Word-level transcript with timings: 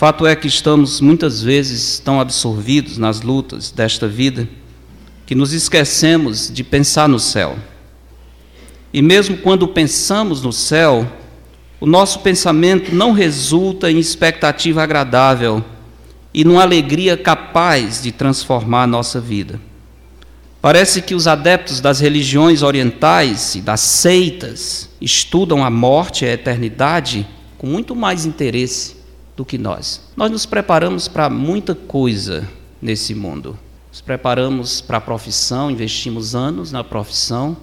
fato 0.00 0.26
é 0.26 0.34
que 0.34 0.48
estamos 0.48 0.98
muitas 0.98 1.42
vezes 1.42 1.98
tão 1.98 2.22
absorvidos 2.22 2.96
nas 2.96 3.20
lutas 3.20 3.70
desta 3.70 4.08
vida 4.08 4.48
que 5.26 5.34
nos 5.34 5.52
esquecemos 5.52 6.50
de 6.50 6.64
pensar 6.64 7.06
no 7.06 7.20
céu. 7.20 7.58
E 8.94 9.02
mesmo 9.02 9.36
quando 9.36 9.68
pensamos 9.68 10.40
no 10.40 10.54
céu, 10.54 11.06
o 11.78 11.84
nosso 11.84 12.20
pensamento 12.20 12.94
não 12.94 13.12
resulta 13.12 13.90
em 13.90 13.98
expectativa 13.98 14.82
agradável 14.82 15.62
e 16.32 16.44
numa 16.44 16.62
alegria 16.62 17.14
capaz 17.14 18.02
de 18.02 18.10
transformar 18.10 18.84
a 18.84 18.86
nossa 18.86 19.20
vida. 19.20 19.60
Parece 20.62 21.02
que 21.02 21.14
os 21.14 21.26
adeptos 21.26 21.78
das 21.78 22.00
religiões 22.00 22.62
orientais 22.62 23.54
e 23.54 23.60
das 23.60 23.80
seitas 23.82 24.88
estudam 24.98 25.62
a 25.62 25.68
morte 25.68 26.24
e 26.24 26.28
a 26.28 26.32
eternidade 26.32 27.26
com 27.58 27.66
muito 27.66 27.94
mais 27.94 28.24
interesse 28.24 28.99
do 29.40 29.44
que 29.46 29.56
nós. 29.56 30.02
Nós 30.14 30.30
nos 30.30 30.44
preparamos 30.44 31.08
para 31.08 31.30
muita 31.30 31.74
coisa 31.74 32.46
nesse 32.80 33.14
mundo. 33.14 33.58
Nos 33.88 34.02
preparamos 34.02 34.82
para 34.82 34.98
a 34.98 35.00
profissão, 35.00 35.70
investimos 35.70 36.34
anos 36.34 36.70
na 36.70 36.84
profissão, 36.84 37.56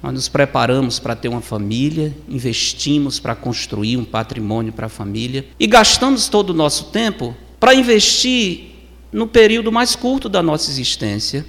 nós 0.00 0.12
nos 0.12 0.28
preparamos 0.28 1.00
para 1.00 1.16
ter 1.16 1.26
uma 1.26 1.40
família, 1.40 2.16
investimos 2.28 3.18
para 3.18 3.34
construir 3.34 3.96
um 3.96 4.04
patrimônio 4.04 4.72
para 4.72 4.86
a 4.86 4.88
família 4.88 5.44
e 5.58 5.66
gastamos 5.66 6.28
todo 6.28 6.50
o 6.50 6.54
nosso 6.54 6.84
tempo 6.92 7.34
para 7.58 7.74
investir 7.74 8.76
no 9.10 9.26
período 9.26 9.72
mais 9.72 9.96
curto 9.96 10.28
da 10.28 10.40
nossa 10.40 10.70
existência 10.70 11.44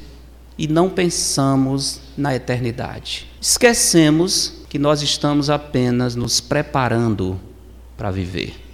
e 0.58 0.68
não 0.68 0.90
pensamos 0.90 2.02
na 2.18 2.36
eternidade. 2.36 3.27
Esquecemos 3.40 4.63
que 4.68 4.80
nós 4.80 5.04
estamos 5.04 5.48
apenas 5.48 6.16
nos 6.16 6.41
preparando 6.41 7.40
para 7.96 8.10
viver. 8.10 8.69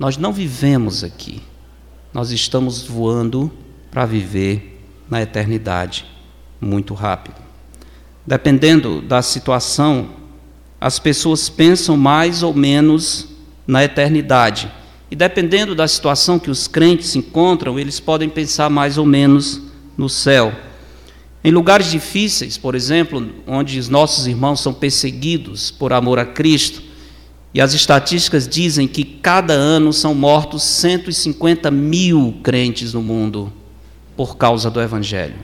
Nós 0.00 0.16
não 0.16 0.32
vivemos 0.32 1.04
aqui, 1.04 1.42
nós 2.10 2.30
estamos 2.30 2.82
voando 2.82 3.52
para 3.90 4.06
viver 4.06 4.82
na 5.10 5.20
eternidade 5.20 6.06
muito 6.58 6.94
rápido. 6.94 7.36
Dependendo 8.26 9.02
da 9.02 9.20
situação, 9.20 10.08
as 10.80 10.98
pessoas 10.98 11.50
pensam 11.50 11.98
mais 11.98 12.42
ou 12.42 12.54
menos 12.54 13.28
na 13.66 13.84
eternidade. 13.84 14.72
E 15.10 15.14
dependendo 15.14 15.74
da 15.74 15.86
situação 15.86 16.38
que 16.38 16.50
os 16.50 16.66
crentes 16.66 17.14
encontram, 17.14 17.78
eles 17.78 18.00
podem 18.00 18.30
pensar 18.30 18.70
mais 18.70 18.96
ou 18.96 19.04
menos 19.04 19.60
no 19.98 20.08
céu. 20.08 20.50
Em 21.44 21.50
lugares 21.50 21.90
difíceis, 21.90 22.56
por 22.56 22.74
exemplo, 22.74 23.28
onde 23.46 23.78
os 23.78 23.90
nossos 23.90 24.26
irmãos 24.26 24.60
são 24.60 24.72
perseguidos 24.72 25.70
por 25.70 25.92
amor 25.92 26.18
a 26.18 26.24
Cristo, 26.24 26.88
e 27.52 27.60
as 27.60 27.74
estatísticas 27.74 28.46
dizem 28.46 28.86
que 28.86 29.04
cada 29.04 29.52
ano 29.52 29.92
são 29.92 30.14
mortos 30.14 30.62
150 30.62 31.70
mil 31.70 32.38
crentes 32.42 32.94
no 32.94 33.02
mundo 33.02 33.52
por 34.16 34.36
causa 34.36 34.70
do 34.70 34.80
Evangelho. 34.80 35.36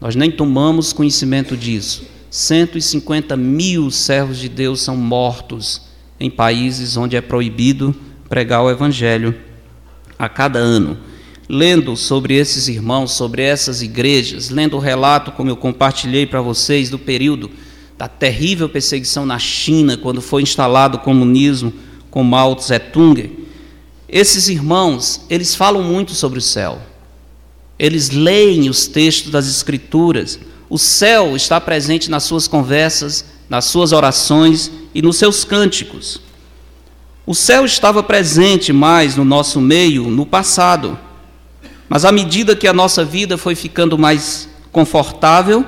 Nós 0.00 0.16
nem 0.16 0.30
tomamos 0.30 0.92
conhecimento 0.92 1.56
disso. 1.56 2.06
150 2.30 3.36
mil 3.36 3.90
servos 3.90 4.38
de 4.38 4.48
Deus 4.48 4.80
são 4.80 4.96
mortos 4.96 5.82
em 6.18 6.30
países 6.30 6.96
onde 6.96 7.16
é 7.16 7.20
proibido 7.20 7.94
pregar 8.28 8.62
o 8.62 8.70
Evangelho 8.70 9.34
a 10.18 10.28
cada 10.28 10.58
ano. 10.58 10.96
Lendo 11.48 11.94
sobre 11.96 12.34
esses 12.34 12.66
irmãos, 12.68 13.12
sobre 13.12 13.42
essas 13.42 13.82
igrejas, 13.82 14.48
lendo 14.48 14.76
o 14.76 14.80
relato, 14.80 15.32
como 15.32 15.50
eu 15.50 15.56
compartilhei 15.56 16.24
para 16.24 16.40
vocês, 16.40 16.88
do 16.88 16.98
período 16.98 17.50
da 17.96 18.08
terrível 18.08 18.68
perseguição 18.68 19.24
na 19.24 19.38
China, 19.38 19.96
quando 19.96 20.20
foi 20.20 20.42
instalado 20.42 20.98
o 20.98 21.00
comunismo 21.00 21.72
com 22.10 22.22
Mao 22.22 22.56
Tse-tung, 22.56 23.42
esses 24.08 24.48
irmãos, 24.48 25.22
eles 25.30 25.54
falam 25.54 25.82
muito 25.82 26.12
sobre 26.12 26.38
o 26.38 26.42
céu. 26.42 26.78
Eles 27.78 28.10
leem 28.10 28.68
os 28.68 28.86
textos 28.86 29.32
das 29.32 29.48
Escrituras. 29.48 30.38
O 30.68 30.78
céu 30.78 31.34
está 31.34 31.58
presente 31.58 32.10
nas 32.10 32.24
suas 32.24 32.46
conversas, 32.46 33.24
nas 33.48 33.64
suas 33.64 33.90
orações 33.92 34.70
e 34.94 35.00
nos 35.00 35.16
seus 35.16 35.44
cânticos. 35.44 36.20
O 37.24 37.34
céu 37.34 37.64
estava 37.64 38.02
presente 38.02 38.72
mais 38.72 39.16
no 39.16 39.24
nosso 39.24 39.60
meio 39.60 40.08
no 40.10 40.26
passado, 40.26 40.98
mas 41.88 42.04
à 42.04 42.12
medida 42.12 42.56
que 42.56 42.66
a 42.66 42.72
nossa 42.72 43.04
vida 43.04 43.38
foi 43.38 43.54
ficando 43.54 43.96
mais 43.96 44.48
confortável, 44.72 45.64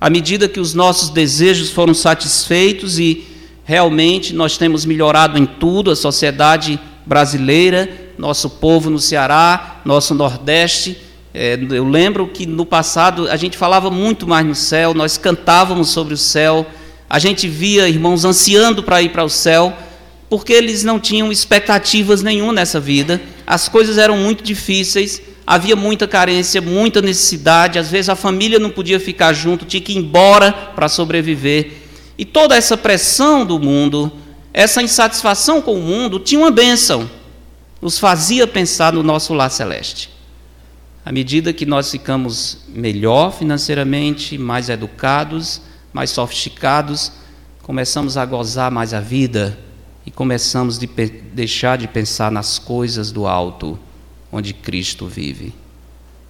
à 0.00 0.08
medida 0.08 0.48
que 0.48 0.58
os 0.58 0.72
nossos 0.72 1.10
desejos 1.10 1.70
foram 1.70 1.92
satisfeitos 1.92 2.98
e 2.98 3.26
realmente 3.64 4.34
nós 4.34 4.56
temos 4.56 4.84
melhorado 4.84 5.38
em 5.38 5.44
tudo, 5.44 5.90
a 5.90 5.96
sociedade 5.96 6.80
brasileira, 7.04 7.88
nosso 8.16 8.48
povo 8.48 8.88
no 8.88 8.98
Ceará, 8.98 9.80
nosso 9.84 10.14
Nordeste, 10.14 10.96
é, 11.32 11.56
eu 11.70 11.88
lembro 11.88 12.26
que 12.26 12.44
no 12.44 12.66
passado 12.66 13.28
a 13.28 13.36
gente 13.36 13.56
falava 13.56 13.88
muito 13.88 14.26
mais 14.26 14.44
no 14.44 14.54
céu, 14.54 14.92
nós 14.92 15.16
cantávamos 15.16 15.90
sobre 15.90 16.12
o 16.12 16.16
céu, 16.16 16.66
a 17.08 17.18
gente 17.20 17.46
via 17.46 17.88
irmãos 17.88 18.24
ansiando 18.24 18.82
para 18.82 19.00
ir 19.00 19.10
para 19.10 19.22
o 19.22 19.28
céu, 19.28 19.72
porque 20.28 20.52
eles 20.52 20.82
não 20.82 20.98
tinham 20.98 21.30
expectativas 21.30 22.22
nenhuma 22.22 22.52
nessa 22.52 22.80
vida, 22.80 23.20
as 23.46 23.68
coisas 23.68 23.96
eram 23.96 24.16
muito 24.16 24.42
difíceis, 24.42 25.22
havia 25.50 25.74
muita 25.74 26.06
carência, 26.06 26.60
muita 26.60 27.02
necessidade, 27.02 27.76
às 27.76 27.90
vezes 27.90 28.08
a 28.08 28.14
família 28.14 28.56
não 28.56 28.70
podia 28.70 29.00
ficar 29.00 29.32
junto, 29.32 29.64
tinha 29.64 29.80
que 29.80 29.92
ir 29.92 29.96
embora 29.96 30.52
para 30.52 30.88
sobreviver. 30.88 31.72
E 32.16 32.24
toda 32.24 32.54
essa 32.54 32.76
pressão 32.76 33.44
do 33.44 33.58
mundo, 33.58 34.12
essa 34.54 34.80
insatisfação 34.80 35.60
com 35.60 35.74
o 35.74 35.82
mundo, 35.82 36.20
tinha 36.20 36.40
uma 36.40 36.52
bênção, 36.52 37.10
nos 37.82 37.98
fazia 37.98 38.46
pensar 38.46 38.92
no 38.92 39.02
nosso 39.02 39.34
lar 39.34 39.50
celeste. 39.50 40.08
À 41.04 41.10
medida 41.10 41.52
que 41.52 41.66
nós 41.66 41.90
ficamos 41.90 42.58
melhor 42.68 43.32
financeiramente, 43.32 44.38
mais 44.38 44.68
educados, 44.68 45.60
mais 45.92 46.10
sofisticados, 46.10 47.10
começamos 47.60 48.16
a 48.16 48.24
gozar 48.24 48.70
mais 48.70 48.94
a 48.94 49.00
vida 49.00 49.58
e 50.06 50.12
começamos 50.12 50.76
a 50.76 50.78
de 50.78 50.86
deixar 51.34 51.76
de 51.76 51.88
pensar 51.88 52.30
nas 52.30 52.56
coisas 52.56 53.10
do 53.10 53.26
alto, 53.26 53.76
onde 54.32 54.52
Cristo 54.52 55.06
vive. 55.06 55.54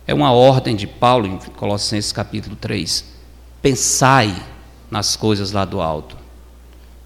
É 0.06 0.14
uma 0.14 0.32
ordem 0.32 0.74
de 0.74 0.86
Paulo 0.86 1.26
em 1.26 1.36
Colossenses 1.56 2.12
capítulo 2.12 2.56
3. 2.56 3.04
Pensai 3.62 4.34
nas 4.90 5.14
coisas 5.14 5.52
lá 5.52 5.64
do 5.64 5.80
alto. 5.80 6.16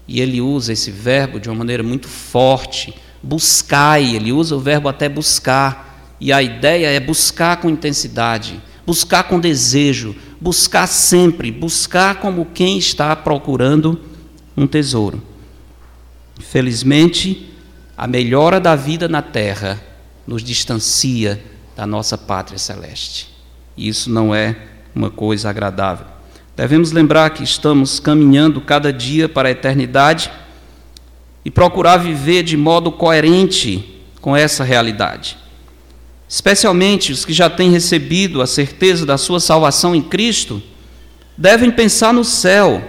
E 0.07 0.21
ele 0.21 0.41
usa 0.41 0.73
esse 0.73 0.91
verbo 0.91 1.39
de 1.39 1.49
uma 1.49 1.55
maneira 1.55 1.83
muito 1.83 2.07
forte. 2.07 2.95
Buscai, 3.21 4.15
ele 4.15 4.31
usa 4.31 4.55
o 4.55 4.59
verbo 4.59 4.87
até 4.87 5.09
buscar. 5.09 6.15
E 6.19 6.31
a 6.31 6.41
ideia 6.41 6.87
é 6.87 6.99
buscar 6.99 7.57
com 7.57 7.69
intensidade, 7.69 8.61
buscar 8.85 9.23
com 9.23 9.39
desejo, 9.39 10.15
buscar 10.39 10.87
sempre, 10.87 11.51
buscar 11.51 12.15
como 12.15 12.45
quem 12.45 12.77
está 12.77 13.15
procurando 13.15 13.99
um 14.55 14.65
tesouro. 14.65 15.21
Infelizmente, 16.39 17.51
a 17.97 18.07
melhora 18.07 18.59
da 18.59 18.75
vida 18.75 19.07
na 19.07 19.21
terra 19.21 19.81
nos 20.27 20.43
distancia 20.43 21.43
da 21.75 21.85
nossa 21.85 22.17
pátria 22.17 22.57
celeste. 22.57 23.29
E 23.75 23.87
isso 23.87 24.09
não 24.09 24.33
é 24.33 24.55
uma 24.95 25.09
coisa 25.09 25.49
agradável. 25.49 26.05
Devemos 26.55 26.91
lembrar 26.91 27.31
que 27.31 27.43
estamos 27.43 27.99
caminhando 27.99 28.61
cada 28.61 28.91
dia 28.91 29.27
para 29.27 29.49
a 29.49 29.51
eternidade 29.51 30.31
e 31.43 31.51
procurar 31.51 31.97
viver 31.97 32.43
de 32.43 32.55
modo 32.55 32.91
coerente 32.91 34.01
com 34.21 34.35
essa 34.35 34.63
realidade 34.63 35.37
especialmente 36.27 37.11
os 37.11 37.23
que 37.23 37.33
já 37.33 37.49
têm 37.49 37.69
recebido 37.69 38.41
a 38.41 38.47
certeza 38.47 39.05
da 39.05 39.17
sua 39.17 39.39
salvação 39.39 39.95
em 39.95 40.01
Cristo, 40.01 40.61
devem 41.37 41.71
pensar 41.71 42.13
no 42.13 42.23
céu, 42.23 42.83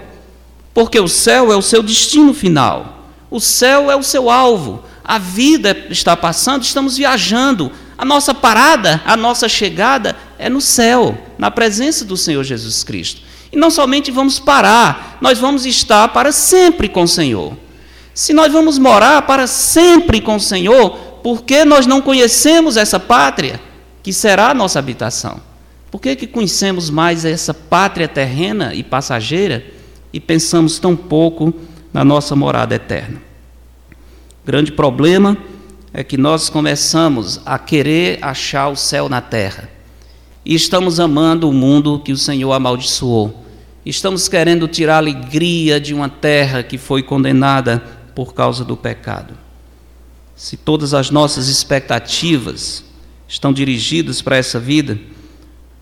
porque 0.73 0.99
o 0.99 1.09
céu 1.09 1.53
é 1.53 1.57
o 1.57 1.63
seu 1.63 1.83
destino 1.83 2.33
final, 2.33 3.09
o 3.31 3.41
céu 3.41 3.91
é 3.91 3.97
o 3.97 4.03
seu 4.03 4.31
alvo, 4.31 4.83
a 5.07 5.19
vida 5.19 5.87
está 5.89 6.17
passando, 6.17 6.65
estamos 6.65 6.97
viajando, 6.97 7.71
a 7.97 8.05
nossa 8.05 8.35
parada, 8.35 9.01
a 9.07 9.17
nossa 9.17 9.49
chegada 9.49 10.17
é 10.37 10.51
no 10.51 10.61
céu, 10.61 11.17
na 11.39 11.49
presença 11.49 12.05
do 12.05 12.17
Senhor 12.17 12.43
Jesus 12.43 12.83
Cristo. 12.83 13.23
E 13.53 13.57
não 13.57 13.71
somente 13.71 14.11
vamos 14.11 14.41
parar, 14.41 15.17
nós 15.21 15.39
vamos 15.39 15.65
estar 15.65 16.09
para 16.09 16.33
sempre 16.33 16.89
com 16.89 17.05
o 17.05 17.09
Senhor. 17.09 17.57
Se 18.13 18.35
nós 18.35 18.53
vamos 18.53 18.79
morar 18.79 19.23
para 19.23 19.47
sempre 19.47 20.21
com 20.21 20.35
o 20.35 20.41
Senhor, 20.41 20.91
porque 21.23 21.65
nós 21.65 21.87
não 21.87 22.03
conhecemos 22.03 22.77
essa 22.77 22.99
pátria 22.99 23.61
que 24.03 24.13
será 24.13 24.51
a 24.51 24.55
nossa 24.55 24.81
habitação? 24.81 25.41
Por 25.89 26.01
que, 26.01 26.17
que 26.17 26.27
conhecemos 26.27 26.91
mais 26.91 27.25
essa 27.25 27.55
pátria 27.55 28.09
terrena 28.09 28.75
e 28.75 28.83
passageira 28.83 29.65
e 30.13 30.19
pensamos 30.19 30.81
tão 30.81 30.97
pouco 30.97 31.55
na 31.93 32.05
nossa 32.05 32.35
morada 32.35 32.75
eterna? 32.75 33.26
O 34.47 34.53
grande 34.53 34.71
problema 34.71 35.37
é 35.93 36.05
que 36.05 36.17
nós 36.17 36.49
começamos 36.49 37.41
a 37.45 37.59
querer 37.59 38.21
achar 38.23 38.69
o 38.69 38.77
céu 38.77 39.09
na 39.09 39.21
terra 39.21 39.69
e 40.45 40.55
estamos 40.55 41.01
amando 41.01 41.51
o 41.51 41.53
mundo 41.53 41.99
que 41.99 42.13
o 42.13 42.17
Senhor 42.17 42.53
amaldiçoou. 42.53 43.45
Estamos 43.85 44.29
querendo 44.29 44.69
tirar 44.69 44.95
a 44.95 44.99
alegria 44.99 45.81
de 45.81 45.93
uma 45.93 46.09
terra 46.09 46.63
que 46.63 46.79
foi 46.79 47.03
condenada 47.03 47.83
por 48.15 48.35
causa 48.35 48.65
do 48.65 48.77
pecado. 48.77 49.35
se 50.37 50.57
todas 50.57 50.95
as 50.95 51.11
nossas 51.11 51.49
expectativas 51.49 52.85
estão 53.27 53.53
dirigidas 53.53 54.23
para 54.23 54.37
essa 54.37 54.61
vida, 54.61 54.97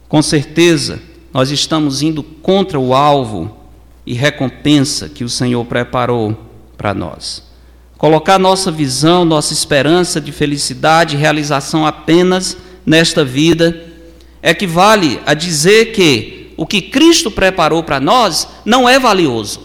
com 0.08 0.22
certeza 0.22 1.02
nós 1.34 1.50
estamos 1.50 2.00
indo 2.00 2.22
contra 2.22 2.80
o 2.80 2.94
alvo 2.94 3.58
e 4.06 4.14
recompensa 4.14 5.06
que 5.06 5.22
o 5.22 5.28
Senhor 5.28 5.66
preparou 5.66 6.34
para 6.78 6.94
nós. 6.94 7.53
Colocar 7.98 8.38
nossa 8.38 8.70
visão, 8.70 9.24
nossa 9.24 9.52
esperança 9.52 10.20
de 10.20 10.32
felicidade 10.32 11.16
e 11.16 11.18
realização 11.18 11.86
apenas 11.86 12.56
nesta 12.84 13.24
vida 13.24 13.84
equivale 14.42 15.20
a 15.24 15.32
dizer 15.32 15.92
que 15.92 16.52
o 16.56 16.66
que 16.66 16.82
Cristo 16.82 17.30
preparou 17.30 17.82
para 17.82 17.98
nós 17.98 18.48
não 18.64 18.88
é 18.88 18.98
valioso. 18.98 19.60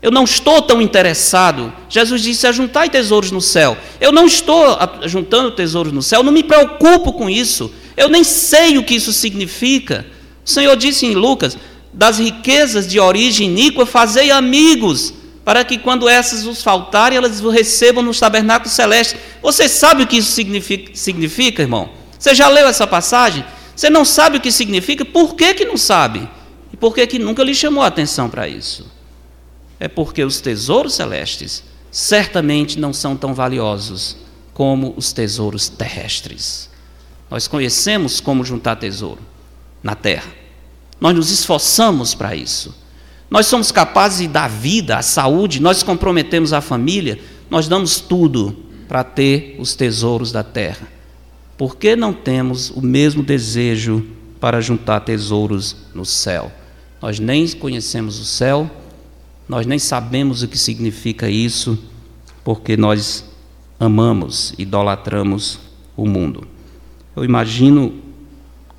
Eu 0.00 0.10
não 0.10 0.24
estou 0.24 0.60
tão 0.62 0.82
interessado. 0.82 1.72
Jesus 1.88 2.22
disse: 2.22 2.46
ajuntai 2.46 2.90
tesouros 2.90 3.30
no 3.30 3.40
céu. 3.40 3.76
Eu 4.00 4.10
não 4.10 4.26
estou 4.26 4.76
juntando 5.06 5.52
tesouros 5.52 5.92
no 5.92 6.02
céu, 6.02 6.22
não 6.22 6.32
me 6.32 6.42
preocupo 6.42 7.12
com 7.12 7.30
isso. 7.30 7.72
Eu 7.96 8.08
nem 8.08 8.24
sei 8.24 8.78
o 8.78 8.84
que 8.84 8.94
isso 8.94 9.12
significa. 9.12 10.04
O 10.44 10.50
Senhor 10.50 10.76
disse 10.76 11.06
em 11.06 11.14
Lucas: 11.14 11.56
das 11.92 12.18
riquezas 12.18 12.88
de 12.88 12.98
origem 12.98 13.48
iníqua, 13.48 13.86
fazei 13.86 14.30
amigos, 14.30 15.14
para 15.44 15.64
que 15.64 15.78
quando 15.78 16.08
essas 16.08 16.44
vos 16.44 16.62
faltarem, 16.62 17.18
elas 17.18 17.40
vos 17.40 17.52
recebam 17.52 18.02
nos 18.02 18.20
tabernáculos 18.20 18.72
celestes. 18.72 19.20
Você 19.42 19.68
sabe 19.68 20.04
o 20.04 20.06
que 20.06 20.18
isso 20.18 20.32
significa, 20.32 20.94
significa, 20.94 21.62
irmão? 21.62 21.90
Você 22.18 22.34
já 22.34 22.48
leu 22.48 22.68
essa 22.68 22.86
passagem? 22.86 23.44
Você 23.74 23.90
não 23.90 24.04
sabe 24.04 24.38
o 24.38 24.40
que 24.40 24.52
significa? 24.52 25.04
Por 25.04 25.34
que, 25.34 25.54
que 25.54 25.64
não 25.64 25.76
sabe? 25.76 26.28
E 26.72 26.76
por 26.76 26.94
que, 26.94 27.06
que 27.06 27.18
nunca 27.18 27.42
lhe 27.42 27.54
chamou 27.54 27.82
a 27.82 27.88
atenção 27.88 28.30
para 28.30 28.46
isso? 28.46 28.86
É 29.80 29.88
porque 29.88 30.22
os 30.22 30.40
tesouros 30.40 30.94
celestes 30.94 31.64
certamente 31.90 32.78
não 32.78 32.92
são 32.92 33.16
tão 33.16 33.34
valiosos 33.34 34.16
como 34.54 34.94
os 34.96 35.12
tesouros 35.12 35.68
terrestres. 35.68 36.70
Nós 37.28 37.48
conhecemos 37.48 38.20
como 38.20 38.44
juntar 38.44 38.76
tesouro 38.76 39.20
na 39.82 39.94
terra. 39.94 40.32
Nós 41.00 41.14
nos 41.14 41.30
esforçamos 41.30 42.14
para 42.14 42.36
isso. 42.36 42.81
Nós 43.32 43.46
somos 43.46 43.72
capazes 43.72 44.18
de 44.18 44.28
dar 44.28 44.46
vida, 44.46 44.98
a 44.98 45.02
saúde, 45.02 45.58
nós 45.58 45.82
comprometemos 45.82 46.52
a 46.52 46.60
família, 46.60 47.18
nós 47.48 47.66
damos 47.66 47.98
tudo 47.98 48.54
para 48.86 49.02
ter 49.02 49.56
os 49.58 49.74
tesouros 49.74 50.30
da 50.30 50.42
terra. 50.42 50.86
Por 51.56 51.76
que 51.76 51.96
não 51.96 52.12
temos 52.12 52.68
o 52.68 52.82
mesmo 52.82 53.22
desejo 53.22 54.04
para 54.38 54.60
juntar 54.60 55.00
tesouros 55.00 55.74
no 55.94 56.04
céu? 56.04 56.52
Nós 57.00 57.18
nem 57.18 57.48
conhecemos 57.48 58.20
o 58.20 58.24
céu, 58.26 58.70
nós 59.48 59.64
nem 59.64 59.78
sabemos 59.78 60.42
o 60.42 60.48
que 60.48 60.58
significa 60.58 61.26
isso, 61.30 61.78
porque 62.44 62.76
nós 62.76 63.24
amamos, 63.80 64.52
idolatramos 64.58 65.58
o 65.96 66.06
mundo. 66.06 66.46
Eu 67.16 67.24
imagino 67.24 67.94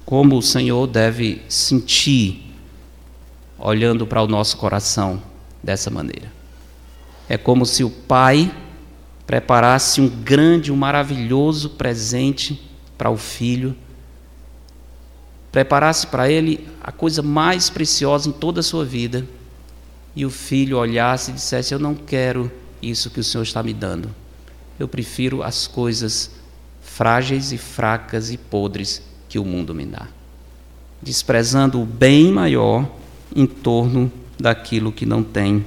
como 0.05 0.37
o 0.37 0.43
Senhor 0.43 0.85
deve 0.85 1.41
sentir 1.49 2.42
olhando 3.65 4.05
para 4.05 4.21
o 4.21 4.27
nosso 4.27 4.57
coração 4.57 5.21
dessa 5.63 5.89
maneira. 5.89 6.29
É 7.29 7.37
como 7.37 7.65
se 7.65 7.81
o 7.81 7.89
Pai 7.89 8.53
preparasse 9.25 10.01
um 10.01 10.09
grande, 10.09 10.69
um 10.69 10.75
maravilhoso 10.75 11.69
presente 11.69 12.61
para 12.97 13.09
o 13.09 13.15
filho, 13.15 13.73
preparasse 15.49 16.05
para 16.07 16.29
ele 16.29 16.67
a 16.81 16.91
coisa 16.91 17.21
mais 17.21 17.69
preciosa 17.69 18.27
em 18.27 18.33
toda 18.33 18.59
a 18.59 18.63
sua 18.63 18.83
vida, 18.83 19.25
e 20.13 20.25
o 20.25 20.29
filho 20.29 20.77
olhasse 20.77 21.31
e 21.31 21.35
dissesse: 21.35 21.73
Eu 21.73 21.79
não 21.79 21.95
quero 21.95 22.51
isso 22.81 23.09
que 23.09 23.21
o 23.21 23.23
Senhor 23.23 23.43
está 23.43 23.63
me 23.63 23.73
dando, 23.73 24.13
eu 24.77 24.89
prefiro 24.89 25.41
as 25.41 25.67
coisas 25.67 26.31
frágeis 26.81 27.53
e 27.53 27.57
fracas 27.57 28.29
e 28.29 28.37
podres 28.37 29.01
que 29.29 29.39
o 29.39 29.45
mundo 29.45 29.73
me 29.73 29.85
dá, 29.85 30.07
desprezando 31.01 31.81
o 31.81 31.85
bem 31.85 32.29
maior 32.29 33.02
em 33.35 33.45
torno 33.45 34.11
daquilo 34.39 34.91
que 34.91 35.05
não 35.05 35.23
tem 35.23 35.63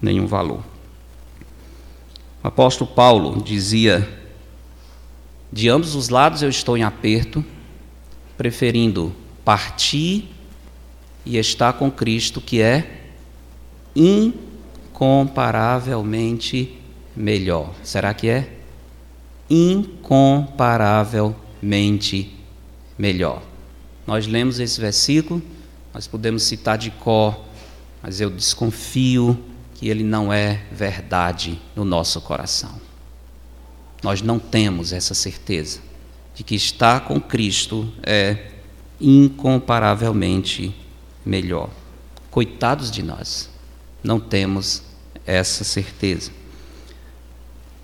nenhum 0.00 0.26
valor. 0.26 0.62
O 2.42 2.48
apóstolo 2.48 2.90
Paulo 2.90 3.40
dizia: 3.42 4.08
De 5.52 5.68
ambos 5.68 5.94
os 5.94 6.08
lados 6.08 6.42
eu 6.42 6.48
estou 6.48 6.76
em 6.76 6.82
aperto, 6.82 7.44
preferindo 8.36 9.14
partir 9.44 10.28
e 11.24 11.38
estar 11.38 11.72
com 11.72 11.88
Cristo, 11.90 12.40
que 12.40 12.60
é 12.60 13.04
incomparavelmente 13.94 16.76
melhor. 17.16 17.72
Será 17.82 18.14
que 18.14 18.28
é? 18.28 18.52
Incomparavelmente 19.48 22.34
melhor. 22.98 23.42
Nós 24.06 24.26
lemos 24.26 24.60
esse 24.60 24.78
versículo, 24.80 25.42
nós 25.96 26.06
podemos 26.06 26.42
citar 26.42 26.76
de 26.76 26.90
cor, 26.90 27.42
mas 28.02 28.20
eu 28.20 28.28
desconfio 28.28 29.42
que 29.76 29.88
ele 29.88 30.04
não 30.04 30.30
é 30.30 30.62
verdade 30.70 31.58
no 31.74 31.86
nosso 31.86 32.20
coração. 32.20 32.78
Nós 34.02 34.20
não 34.20 34.38
temos 34.38 34.92
essa 34.92 35.14
certeza 35.14 35.80
de 36.34 36.44
que 36.44 36.54
estar 36.54 37.00
com 37.06 37.18
Cristo 37.18 37.90
é 38.02 38.50
incomparavelmente 39.00 40.76
melhor. 41.24 41.70
Coitados 42.30 42.90
de 42.90 43.02
nós, 43.02 43.48
não 44.04 44.20
temos 44.20 44.82
essa 45.24 45.64
certeza. 45.64 46.30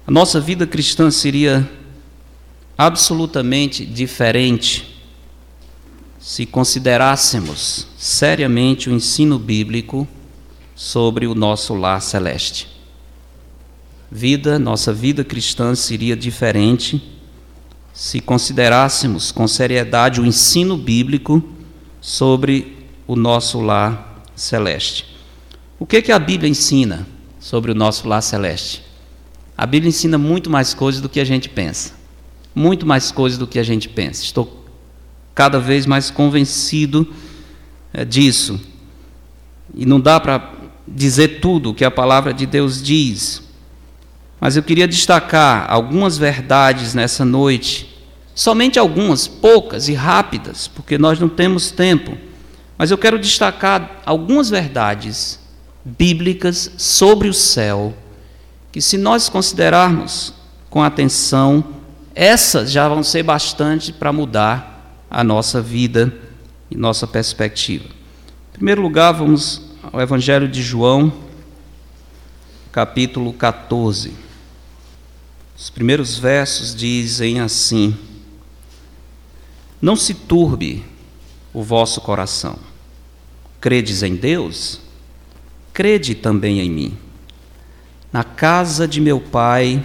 A 0.07 0.11
nossa 0.11 0.39
vida 0.39 0.67
cristã 0.67 1.11
seria 1.11 1.67
absolutamente 2.77 3.87
diferente 3.87 4.92
se 6.23 6.47
considerássemos 6.47 7.89
seriamente 7.99 8.89
o 8.89 8.93
ensino 8.93 9.41
bíblico 9.41 10.07
sobre 10.73 11.27
o 11.27 11.35
nosso 11.35 11.75
lar 11.75 12.01
celeste. 12.01 12.69
Vida, 14.09 14.57
nossa 14.57 14.93
vida 14.93 15.25
cristã 15.25 15.75
seria 15.75 16.15
diferente 16.15 17.03
se 17.93 18.21
considerássemos 18.21 19.33
com 19.33 19.49
seriedade 19.49 20.21
o 20.21 20.25
ensino 20.25 20.77
bíblico 20.77 21.43
sobre 22.01 22.87
o 23.05 23.17
nosso 23.17 23.61
lar 23.61 24.23
celeste. 24.37 25.05
O 25.77 25.85
que, 25.85 26.01
que 26.01 26.13
a 26.13 26.21
Bíblia 26.21 26.49
ensina 26.49 27.05
sobre 27.41 27.73
o 27.73 27.75
nosso 27.75 28.07
lar 28.07 28.23
celeste? 28.23 28.85
A 29.59 29.67
Bíblia 29.67 29.89
ensina 29.89 30.17
muito 30.17 30.49
mais 30.49 30.73
coisas 30.73 31.01
do 31.01 31.09
que 31.09 31.19
a 31.19 31.25
gente 31.25 31.49
pensa. 31.49 31.95
Muito 32.55 32.87
mais 32.87 33.11
coisas 33.11 33.37
do 33.37 33.47
que 33.47 33.59
a 33.59 33.65
gente 33.65 33.89
pensa. 33.89 34.23
Estou 34.23 34.62
cada 35.35 35.59
vez 35.59 35.87
mais 35.87 36.11
convencido 36.11 37.07
é, 37.93 38.05
disso. 38.05 38.61
E 39.75 39.87
não 39.87 40.01
dá 40.01 40.21
para 40.21 40.53
dizer 40.87 41.41
tudo 41.41 41.71
o 41.71 41.75
que 41.75 41.85
a 41.85 41.91
palavra 41.91 42.33
de 42.35 42.47
Deus 42.47 42.83
diz. 42.83 43.43
Mas 44.41 44.57
eu 44.57 44.63
queria 44.63 44.89
destacar 44.89 45.67
algumas 45.69 46.19
verdades 46.19 46.95
nessa 46.95 47.25
noite, 47.25 47.97
somente 48.35 48.79
algumas, 48.79 49.27
poucas 49.27 49.89
e 49.89 49.95
rápidas, 49.95 50.67
porque 50.69 50.99
nós 50.99 51.19
não 51.19 51.29
temos 51.29 51.71
tempo. 51.71 52.17
Mas 52.77 52.91
eu 52.91 52.99
quero 52.99 53.19
destacar 53.19 54.03
algumas 54.05 54.51
verdades 54.51 55.39
bíblicas 55.85 56.73
sobre 56.77 57.29
o 57.29 57.35
céu, 57.35 57.95
que 58.71 58.81
se 58.81 58.99
nós 58.99 59.29
considerarmos 59.29 60.35
com 60.69 60.83
atenção, 60.83 61.65
essas 62.15 62.71
já 62.71 62.89
vão 62.89 63.03
ser 63.03 63.23
bastante 63.23 63.93
para 63.93 64.13
mudar 64.13 64.72
a 65.15 65.23
nossa 65.23 65.61
vida 65.61 66.11
e 66.71 66.77
nossa 66.77 67.07
perspectiva. 67.07 67.85
Em 67.85 68.53
primeiro 68.55 68.81
lugar, 68.81 69.13
vamos 69.13 69.61
ao 69.83 70.01
Evangelho 70.01 70.49
de 70.49 70.63
João, 70.63 71.13
capítulo 72.73 73.31
14. 73.35 74.15
Os 75.55 75.69
primeiros 75.69 76.19
versos 76.19 76.75
dizem 76.75 77.41
assim: 77.41 77.95
Não 79.83 79.95
se 79.95 80.15
turbe 80.15 80.83
o 81.53 81.63
vosso 81.63 82.01
coração. 82.01 82.59
Credes 83.61 84.03
em 84.03 84.17
Deus? 84.17 84.81
Crede 85.75 86.15
também 86.15 86.59
em 86.59 86.71
mim. 86.71 86.99
Na 88.11 88.25
casa 88.25 88.89
de 88.89 88.99
meu 88.99 89.21
pai 89.21 89.85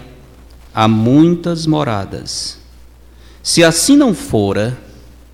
há 0.74 0.88
muitas 0.88 1.66
moradas. 1.66 2.60
Se 3.44 3.62
assim 3.62 3.98
não 3.98 4.14
fora, 4.14 4.87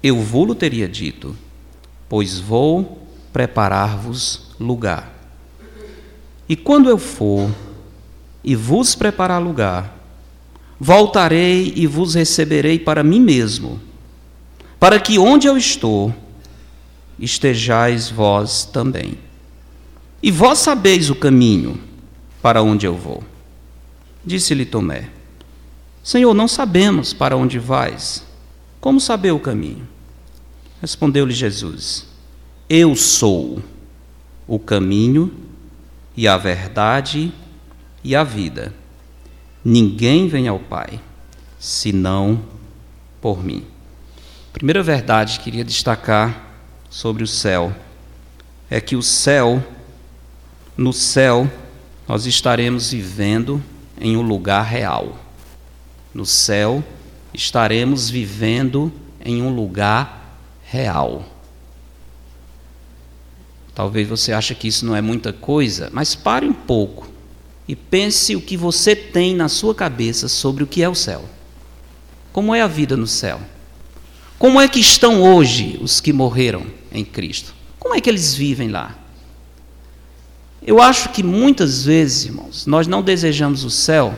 eu 0.03 0.19
vou-lo 0.19 0.53
teria 0.53 0.88
dito, 0.88 1.33
pois 2.10 2.38
vou 2.38 3.07
preparar-vos 3.31 4.50
lugar. 4.60 5.12
E 6.48 6.57
quando 6.57 6.89
eu 6.89 6.98
for 6.98 7.50
e 8.43 8.53
vos 8.53 8.95
preparar 8.95 9.41
lugar, 9.41 9.98
voltarei 10.77 11.72
e 11.74 11.88
vos 11.88 12.15
receberei 12.15 12.77
para 12.77 13.01
mim 13.01 13.22
mesmo, 13.22 13.79
para 14.77 15.00
que 15.00 15.17
onde 15.17 15.48
eu 15.48 15.57
estou, 15.57 16.13
estejais 17.17 18.10
vós 18.10 18.65
também. 18.65 19.17
E 20.22 20.29
vós 20.29 20.60
sabeis 20.60 21.10
o 21.10 21.15
caminho 21.15 21.79
para 22.41 22.62
onde 22.62 22.86
eu 22.86 22.95
vou. 22.95 23.24
Disse-lhe 24.25 24.65
Tomé: 24.65 25.10
Senhor, 26.03 26.33
não 26.33 26.48
sabemos 26.48 27.13
para 27.13 27.38
onde 27.38 27.57
vais. 27.57 28.25
Como 28.81 29.00
saber 29.00 29.31
o 29.31 29.39
caminho? 29.39 29.92
Respondeu-lhe 30.83 31.33
Jesus: 31.33 32.05
Eu 32.67 32.93
sou 32.93 33.63
o 34.45 34.59
caminho 34.59 35.33
e 36.13 36.27
a 36.27 36.35
verdade 36.35 37.31
e 38.03 38.13
a 38.13 38.21
vida. 38.21 38.73
Ninguém 39.63 40.27
vem 40.27 40.45
ao 40.49 40.59
Pai 40.59 40.99
senão 41.57 42.43
por 43.21 43.41
mim. 43.41 43.65
Primeira 44.51 44.83
verdade 44.83 45.37
que 45.37 45.45
queria 45.45 45.63
destacar 45.63 46.53
sobre 46.89 47.23
o 47.23 47.27
céu 47.27 47.73
é 48.69 48.81
que 48.81 48.97
o 48.97 49.01
céu, 49.01 49.65
no 50.75 50.91
céu, 50.91 51.49
nós 52.05 52.25
estaremos 52.25 52.91
vivendo 52.91 53.63
em 53.97 54.17
um 54.17 54.21
lugar 54.21 54.65
real. 54.65 55.17
No 56.13 56.25
céu, 56.25 56.83
estaremos 57.33 58.09
vivendo 58.09 58.91
em 59.23 59.41
um 59.41 59.55
lugar 59.55 60.22
real. 60.73 61.23
Talvez 63.75 64.07
você 64.07 64.33
ache 64.33 64.55
que 64.55 64.67
isso 64.67 64.85
não 64.87 64.95
é 64.95 65.01
muita 65.01 65.31
coisa, 65.31 65.89
mas 65.93 66.15
pare 66.15 66.47
um 66.47 66.53
pouco 66.53 67.07
e 67.67 67.75
pense 67.75 68.35
o 68.35 68.41
que 68.41 68.57
você 68.57 68.95
tem 68.95 69.35
na 69.35 69.47
sua 69.47 69.75
cabeça 69.75 70.27
sobre 70.27 70.63
o 70.63 70.67
que 70.67 70.81
é 70.81 70.89
o 70.89 70.95
céu. 70.95 71.25
Como 72.31 72.55
é 72.55 72.61
a 72.61 72.67
vida 72.67 72.97
no 72.97 73.05
céu? 73.05 73.39
Como 74.39 74.59
é 74.59 74.67
que 74.67 74.79
estão 74.79 75.21
hoje 75.21 75.79
os 75.79 76.01
que 76.01 76.11
morreram 76.11 76.65
em 76.91 77.05
Cristo? 77.05 77.53
Como 77.79 77.93
é 77.93 78.01
que 78.01 78.09
eles 78.09 78.33
vivem 78.33 78.69
lá? 78.69 78.97
Eu 80.65 80.81
acho 80.81 81.09
que 81.09 81.21
muitas 81.21 81.85
vezes, 81.85 82.25
irmãos, 82.25 82.65
nós 82.65 82.87
não 82.87 83.03
desejamos 83.03 83.63
o 83.63 83.69
céu, 83.69 84.17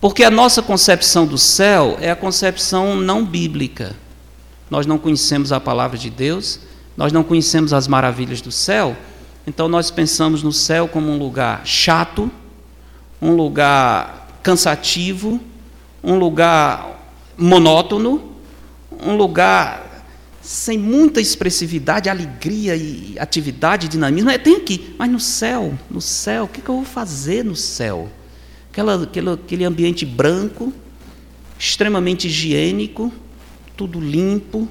porque 0.00 0.22
a 0.22 0.30
nossa 0.30 0.62
concepção 0.62 1.26
do 1.26 1.36
céu 1.36 1.98
é 2.00 2.08
a 2.08 2.16
concepção 2.16 2.94
não 2.94 3.24
bíblica. 3.24 3.96
Nós 4.70 4.86
não 4.86 4.98
conhecemos 4.98 5.52
a 5.52 5.60
palavra 5.60 5.96
de 5.96 6.10
Deus, 6.10 6.60
nós 6.96 7.12
não 7.12 7.22
conhecemos 7.22 7.72
as 7.72 7.86
maravilhas 7.86 8.40
do 8.40 8.50
céu, 8.50 8.96
então 9.46 9.68
nós 9.68 9.90
pensamos 9.90 10.42
no 10.42 10.52
céu 10.52 10.88
como 10.88 11.10
um 11.10 11.18
lugar 11.18 11.62
chato, 11.64 12.30
um 13.20 13.32
lugar 13.34 14.28
cansativo, 14.42 15.40
um 16.02 16.18
lugar 16.18 16.98
monótono, 17.36 18.32
um 19.02 19.16
lugar 19.16 19.88
sem 20.42 20.78
muita 20.78 21.20
expressividade, 21.20 22.08
alegria 22.08 22.74
e 22.74 23.18
atividade, 23.18 23.88
dinamismo. 23.88 24.30
É, 24.30 24.38
tem 24.38 24.56
aqui, 24.56 24.94
mas 24.98 25.10
no 25.10 25.20
céu, 25.20 25.74
no 25.90 26.00
céu, 26.00 26.44
o 26.44 26.48
que, 26.48 26.62
que 26.62 26.68
eu 26.68 26.76
vou 26.76 26.84
fazer 26.84 27.44
no 27.44 27.54
céu? 27.54 28.08
Aquela, 28.70 29.02
aquele, 29.02 29.30
aquele 29.30 29.64
ambiente 29.64 30.06
branco, 30.06 30.72
extremamente 31.58 32.28
higiênico, 32.28 33.12
tudo 33.78 34.00
limpo, 34.00 34.68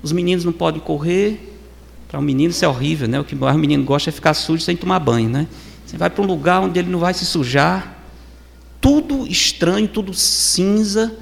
os 0.00 0.12
meninos 0.12 0.44
não 0.44 0.52
podem 0.52 0.80
correr. 0.80 1.58
Para 2.06 2.20
um 2.20 2.22
menino 2.22 2.52
isso 2.52 2.64
é 2.64 2.68
horrível, 2.68 3.08
né? 3.08 3.18
O 3.18 3.24
que 3.24 3.34
mais 3.34 3.56
o 3.56 3.58
menino 3.58 3.82
gosta 3.82 4.10
é 4.10 4.12
ficar 4.12 4.32
sujo 4.32 4.62
sem 4.62 4.76
tomar 4.76 5.00
banho, 5.00 5.28
né? 5.28 5.48
Você 5.84 5.98
vai 5.98 6.08
para 6.08 6.22
um 6.22 6.26
lugar 6.26 6.60
onde 6.60 6.78
ele 6.78 6.88
não 6.88 7.00
vai 7.00 7.12
se 7.12 7.26
sujar, 7.26 7.98
tudo 8.80 9.26
estranho, 9.26 9.88
tudo 9.88 10.14
cinza, 10.14 11.16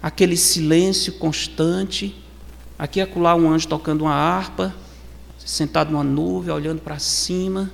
aquele 0.00 0.36
silêncio 0.36 1.14
constante. 1.14 2.14
Aqui 2.78 3.00
acolá 3.00 3.34
um 3.34 3.50
anjo 3.50 3.66
tocando 3.66 4.02
uma 4.02 4.14
harpa, 4.14 4.72
sentado 5.38 5.90
numa 5.90 6.04
nuvem, 6.04 6.54
olhando 6.54 6.80
para 6.80 7.00
cima, 7.00 7.70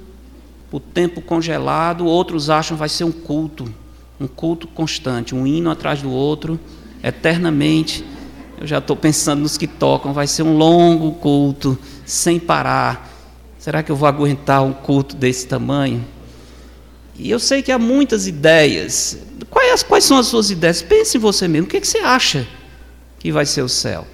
o 0.70 0.80
tempo 0.80 1.20
congelado. 1.20 2.06
Outros 2.06 2.48
acham 2.48 2.78
vai 2.78 2.88
ser 2.88 3.04
um 3.04 3.12
culto, 3.12 3.72
um 4.18 4.26
culto 4.26 4.66
constante, 4.66 5.34
um 5.34 5.46
hino 5.46 5.70
atrás 5.70 6.00
do 6.00 6.10
outro, 6.10 6.58
eternamente. 7.02 8.04
Eu 8.60 8.66
já 8.66 8.78
estou 8.78 8.96
pensando 8.96 9.40
nos 9.40 9.58
que 9.58 9.66
tocam, 9.66 10.12
vai 10.12 10.26
ser 10.26 10.42
um 10.42 10.56
longo 10.56 11.12
culto, 11.12 11.78
sem 12.04 12.38
parar. 12.38 13.10
Será 13.58 13.82
que 13.82 13.90
eu 13.90 13.96
vou 13.96 14.08
aguentar 14.08 14.62
um 14.62 14.72
culto 14.72 15.16
desse 15.16 15.46
tamanho? 15.46 16.04
E 17.16 17.30
eu 17.30 17.38
sei 17.38 17.62
que 17.62 17.70
há 17.70 17.78
muitas 17.78 18.26
ideias. 18.26 19.18
Quais, 19.50 19.82
quais 19.82 20.04
são 20.04 20.18
as 20.18 20.26
suas 20.26 20.50
ideias? 20.50 20.82
Pense 20.82 21.16
em 21.16 21.20
você 21.20 21.46
mesmo. 21.46 21.66
O 21.66 21.70
que, 21.70 21.76
é 21.76 21.80
que 21.80 21.86
você 21.86 21.98
acha 21.98 22.46
que 23.18 23.30
vai 23.30 23.46
ser 23.46 23.62
o 23.62 23.68
céu? 23.68 24.06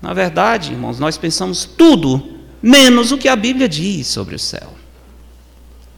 Na 0.00 0.14
verdade, 0.14 0.72
irmãos, 0.72 0.98
nós 0.98 1.18
pensamos 1.18 1.64
tudo 1.64 2.22
menos 2.62 3.12
o 3.12 3.18
que 3.18 3.28
a 3.28 3.36
Bíblia 3.36 3.68
diz 3.68 4.06
sobre 4.06 4.34
o 4.34 4.38
céu. 4.38 4.72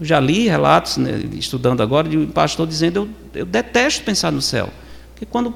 Eu 0.00 0.06
já 0.06 0.18
li 0.18 0.48
relatos, 0.48 0.96
né, 0.96 1.22
estudando 1.34 1.82
agora, 1.82 2.08
de 2.08 2.16
um 2.16 2.30
pastor 2.30 2.66
dizendo: 2.66 3.08
eu, 3.34 3.40
eu 3.40 3.46
detesto 3.46 4.02
pensar 4.02 4.32
no 4.32 4.42
céu. 4.42 4.68
Porque 5.12 5.26
quando 5.26 5.54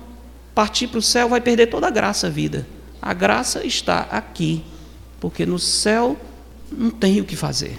partir 0.56 0.86
para 0.86 0.98
o 0.98 1.02
céu, 1.02 1.28
vai 1.28 1.40
perder 1.42 1.66
toda 1.66 1.86
a 1.86 1.90
graça 1.90 2.28
a 2.28 2.30
vida. 2.30 2.66
A 3.00 3.12
graça 3.12 3.64
está 3.66 4.08
aqui. 4.10 4.64
Porque 5.20 5.44
no 5.44 5.58
céu 5.58 6.16
não 6.72 6.90
tem 6.90 7.20
o 7.20 7.24
que 7.24 7.36
fazer. 7.36 7.78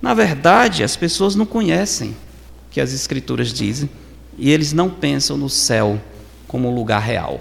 Na 0.00 0.14
verdade, 0.14 0.84
as 0.84 0.96
pessoas 0.96 1.34
não 1.34 1.44
conhecem 1.44 2.10
o 2.10 2.70
que 2.70 2.80
as 2.80 2.92
Escrituras 2.92 3.52
dizem 3.52 3.90
e 4.38 4.48
eles 4.50 4.72
não 4.72 4.88
pensam 4.88 5.36
no 5.36 5.48
céu 5.48 6.00
como 6.46 6.70
um 6.70 6.74
lugar 6.74 7.00
real. 7.00 7.40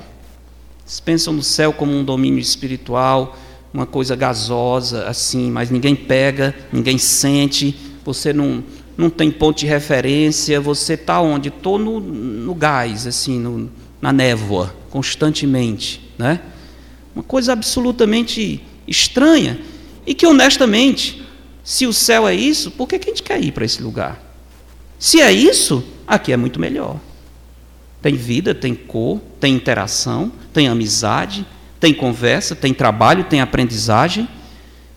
Eles 0.84 1.00
pensam 1.00 1.32
no 1.32 1.44
céu 1.44 1.72
como 1.72 1.92
um 1.92 2.04
domínio 2.04 2.40
espiritual, 2.40 3.38
uma 3.72 3.86
coisa 3.86 4.16
gasosa, 4.16 5.08
assim, 5.08 5.52
mas 5.52 5.70
ninguém 5.70 5.96
pega, 5.96 6.56
ninguém 6.72 6.98
sente, 6.98 7.76
você 8.04 8.34
não, 8.34 8.64
não 8.98 9.10
tem 9.10 9.30
ponto 9.30 9.60
de 9.60 9.68
referência, 9.68 10.60
você 10.60 10.94
está 10.94 11.22
onde? 11.22 11.50
Estou 11.50 11.78
no, 11.78 12.00
no 12.00 12.56
gás, 12.56 13.06
assim, 13.06 13.40
no, 13.40 13.70
na 14.04 14.12
névoa, 14.12 14.76
constantemente. 14.90 16.02
Né? 16.18 16.42
Uma 17.16 17.24
coisa 17.24 17.54
absolutamente 17.54 18.62
estranha 18.86 19.62
e 20.06 20.14
que, 20.14 20.28
honestamente, 20.28 21.24
se 21.64 21.88
o 21.88 21.94
céu 21.94 22.28
é 22.28 22.36
isso, 22.36 22.70
por 22.72 22.86
que, 22.86 22.98
a 22.98 23.00
gente 23.00 23.24
quer 23.24 23.42
ir 23.42 23.54
para 23.54 23.64
esse 23.64 23.82
lugar? 23.82 24.22
Se 25.00 25.22
é 25.22 25.32
isso, 25.32 25.82
aqui 26.06 26.34
é 26.34 26.38
muito 26.38 26.60
melhor. 26.60 27.00
Tem 28.02 28.14
vida, 28.14 28.54
tem 28.54 28.76
cor, 28.76 29.22
tem 29.40 29.56
interação, 29.56 30.34
tem 30.52 30.68
amizade, 30.68 31.46
tem 31.80 31.94
conversa, 31.94 32.54
tem 32.54 32.74
trabalho, 32.74 33.24
tem 33.24 33.40
aprendizagem. 33.40 34.28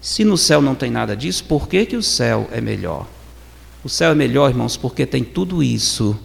Se 0.01 0.25
no 0.25 0.37
céu 0.37 0.61
não 0.61 0.75
tem 0.75 0.91
nada 0.91 1.17
disso, 1.17 1.45
por 1.45 1.69
que, 1.69 1.87
que 1.87 1.97
o 1.97 2.03
céu 2.03 2.49
é 2.51 2.61
melhor? 2.61 3.07
O 3.85 3.89
céu 3.89 4.11
é 4.11 4.17
melhor, 4.17 4.51
irmãos, 4.51 4.77
porque 4.77 5.07
tem 5.07 5.23
tudo 5.23 5.63
isso 5.63 6.19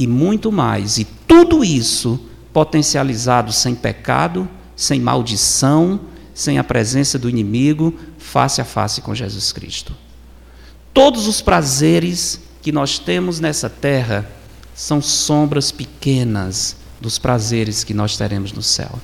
e 0.00 0.06
muito 0.06 0.50
mais, 0.50 0.96
e 0.96 1.04
tudo 1.04 1.62
isso 1.62 2.18
potencializado 2.54 3.52
sem 3.52 3.74
pecado, 3.74 4.48
sem 4.74 4.98
maldição, 4.98 6.00
sem 6.32 6.58
a 6.58 6.64
presença 6.64 7.18
do 7.18 7.28
inimigo, 7.28 7.94
face 8.16 8.62
a 8.62 8.64
face 8.64 9.02
com 9.02 9.14
Jesus 9.14 9.52
Cristo. 9.52 9.94
Todos 10.94 11.28
os 11.28 11.42
prazeres 11.42 12.40
que 12.62 12.72
nós 12.72 12.98
temos 12.98 13.40
nessa 13.40 13.68
terra 13.68 14.26
são 14.74 15.02
sombras 15.02 15.70
pequenas 15.70 16.76
dos 16.98 17.18
prazeres 17.18 17.84
que 17.84 17.92
nós 17.92 18.16
teremos 18.16 18.52
no 18.52 18.62
céu. 18.62 18.98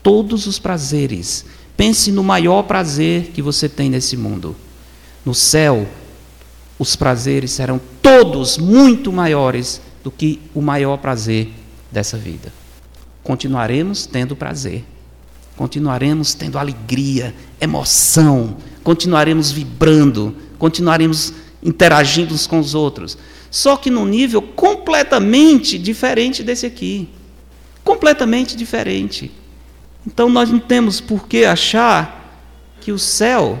Todos 0.00 0.46
os 0.46 0.60
prazeres. 0.60 1.44
Pense 1.76 2.12
no 2.12 2.22
maior 2.22 2.62
prazer 2.62 3.32
que 3.34 3.42
você 3.42 3.68
tem 3.68 3.90
nesse 3.90 4.16
mundo. 4.16 4.54
No 5.24 5.34
céu, 5.34 5.88
os 6.78 6.94
prazeres 6.94 7.50
serão 7.50 7.80
todos 8.00 8.58
muito 8.58 9.12
maiores 9.12 9.80
do 10.06 10.10
que 10.12 10.38
o 10.54 10.62
maior 10.62 10.98
prazer 10.98 11.50
dessa 11.90 12.16
vida. 12.16 12.52
Continuaremos 13.24 14.06
tendo 14.06 14.36
prazer 14.36 14.84
continuaremos 15.56 16.34
tendo 16.34 16.58
alegria, 16.58 17.34
emoção, 17.60 18.58
continuaremos 18.84 19.50
vibrando, 19.50 20.36
continuaremos 20.58 21.32
interagindo 21.62 22.34
uns 22.34 22.46
com 22.46 22.58
os 22.60 22.74
outros. 22.74 23.16
Só 23.50 23.76
que 23.76 23.90
num 23.90 24.04
nível 24.04 24.42
completamente 24.42 25.78
diferente 25.78 26.42
desse 26.42 26.66
aqui. 26.66 27.08
Completamente 27.82 28.54
diferente. 28.54 29.32
Então 30.06 30.28
nós 30.28 30.50
não 30.50 30.58
temos 30.58 31.00
por 31.00 31.26
que 31.26 31.44
achar 31.44 32.44
que 32.80 32.92
o 32.92 32.98
céu 32.98 33.60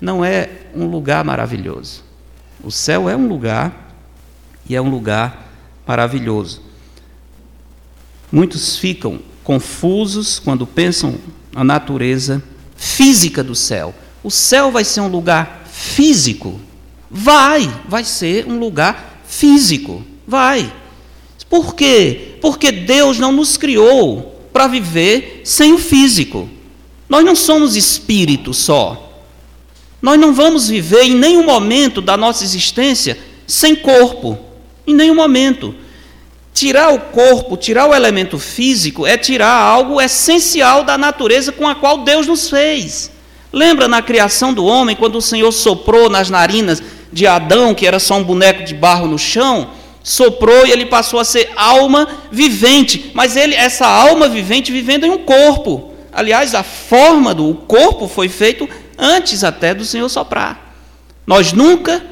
não 0.00 0.24
é 0.24 0.50
um 0.74 0.86
lugar 0.86 1.24
maravilhoso. 1.24 2.02
O 2.62 2.70
céu 2.70 3.08
é 3.08 3.16
um 3.16 3.28
lugar 3.28 3.94
e 4.68 4.74
é 4.74 4.82
um 4.82 4.90
lugar 4.90 5.47
maravilhoso. 5.88 6.60
Muitos 8.30 8.76
ficam 8.76 9.20
confusos 9.42 10.38
quando 10.38 10.66
pensam 10.66 11.14
na 11.50 11.64
natureza 11.64 12.42
física 12.76 13.42
do 13.42 13.54
céu. 13.54 13.94
O 14.22 14.30
céu 14.30 14.70
vai 14.70 14.84
ser 14.84 15.00
um 15.00 15.08
lugar 15.08 15.66
físico? 15.72 16.60
Vai, 17.10 17.66
vai 17.88 18.04
ser 18.04 18.46
um 18.46 18.58
lugar 18.58 19.22
físico. 19.26 20.04
Vai. 20.26 20.70
Por 21.48 21.74
quê? 21.74 22.36
Porque 22.42 22.70
Deus 22.70 23.18
não 23.18 23.32
nos 23.32 23.56
criou 23.56 24.46
para 24.52 24.66
viver 24.66 25.40
sem 25.42 25.72
o 25.72 25.78
físico. 25.78 26.50
Nós 27.08 27.24
não 27.24 27.34
somos 27.34 27.74
espírito 27.74 28.52
só. 28.52 29.22
Nós 30.02 30.20
não 30.20 30.34
vamos 30.34 30.68
viver 30.68 31.04
em 31.04 31.14
nenhum 31.14 31.46
momento 31.46 32.02
da 32.02 32.14
nossa 32.14 32.44
existência 32.44 33.18
sem 33.46 33.74
corpo. 33.74 34.47
Em 34.88 34.94
nenhum 34.94 35.14
momento. 35.14 35.74
Tirar 36.54 36.94
o 36.94 36.98
corpo, 36.98 37.58
tirar 37.58 37.86
o 37.86 37.94
elemento 37.94 38.38
físico, 38.38 39.06
é 39.06 39.18
tirar 39.18 39.52
algo 39.52 40.00
essencial 40.00 40.82
da 40.82 40.96
natureza 40.96 41.52
com 41.52 41.68
a 41.68 41.74
qual 41.74 41.98
Deus 41.98 42.26
nos 42.26 42.48
fez. 42.48 43.12
Lembra 43.52 43.86
na 43.86 44.00
criação 44.00 44.54
do 44.54 44.64
homem, 44.64 44.96
quando 44.96 45.16
o 45.16 45.22
Senhor 45.22 45.52
soprou 45.52 46.08
nas 46.08 46.30
narinas 46.30 46.82
de 47.12 47.26
Adão, 47.26 47.74
que 47.74 47.86
era 47.86 47.98
só 47.98 48.16
um 48.16 48.24
boneco 48.24 48.64
de 48.64 48.74
barro 48.74 49.06
no 49.06 49.18
chão? 49.18 49.70
Soprou 50.02 50.66
e 50.66 50.72
ele 50.72 50.86
passou 50.86 51.20
a 51.20 51.24
ser 51.24 51.50
alma 51.54 52.08
vivente, 52.32 53.10
mas 53.12 53.36
ele, 53.36 53.54
essa 53.54 53.86
alma 53.86 54.26
vivente 54.26 54.72
vivendo 54.72 55.04
em 55.04 55.10
um 55.10 55.18
corpo. 55.18 55.92
Aliás, 56.10 56.54
a 56.54 56.62
forma 56.62 57.34
do 57.34 57.54
corpo 57.54 58.08
foi 58.08 58.30
feito 58.30 58.66
antes 58.96 59.44
até 59.44 59.74
do 59.74 59.84
Senhor 59.84 60.08
soprar. 60.08 60.74
Nós 61.26 61.52
nunca 61.52 62.02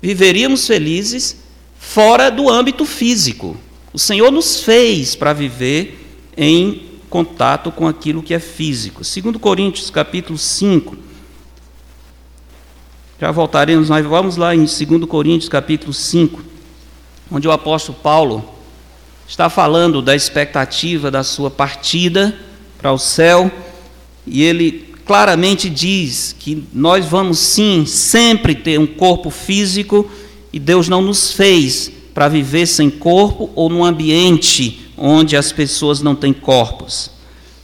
viveríamos 0.00 0.66
felizes 0.66 1.43
fora 1.84 2.30
do 2.30 2.50
âmbito 2.50 2.84
físico. 2.84 3.56
O 3.92 3.98
Senhor 3.98 4.32
nos 4.32 4.60
fez 4.60 5.14
para 5.14 5.32
viver 5.32 6.18
em 6.36 6.82
contato 7.08 7.70
com 7.70 7.86
aquilo 7.86 8.22
que 8.22 8.34
é 8.34 8.40
físico. 8.40 9.04
Segundo 9.04 9.38
Coríntios, 9.38 9.90
capítulo 9.90 10.36
5. 10.36 10.96
Já 13.20 13.30
voltaremos, 13.30 13.88
nós 13.88 14.04
vamos 14.04 14.36
lá 14.36 14.54
em 14.54 14.64
2 14.64 15.04
Coríntios, 15.08 15.48
capítulo 15.48 15.92
5, 15.92 16.42
onde 17.30 17.46
o 17.46 17.52
apóstolo 17.52 17.96
Paulo 18.02 18.44
está 19.28 19.48
falando 19.48 20.02
da 20.02 20.16
expectativa 20.16 21.10
da 21.10 21.22
sua 21.22 21.50
partida 21.50 22.36
para 22.78 22.92
o 22.92 22.98
céu, 22.98 23.50
e 24.26 24.42
ele 24.42 24.92
claramente 25.06 25.70
diz 25.70 26.34
que 26.36 26.66
nós 26.72 27.06
vamos 27.06 27.38
sim 27.38 27.86
sempre 27.86 28.54
ter 28.54 28.80
um 28.80 28.86
corpo 28.86 29.30
físico 29.30 30.10
e 30.54 30.60
Deus 30.60 30.88
não 30.88 31.02
nos 31.02 31.32
fez 31.32 31.90
para 32.14 32.28
viver 32.28 32.66
sem 32.66 32.88
corpo 32.88 33.50
ou 33.56 33.68
num 33.68 33.84
ambiente 33.84 34.86
onde 34.96 35.36
as 35.36 35.50
pessoas 35.50 36.00
não 36.00 36.14
têm 36.14 36.32
corpos. 36.32 37.10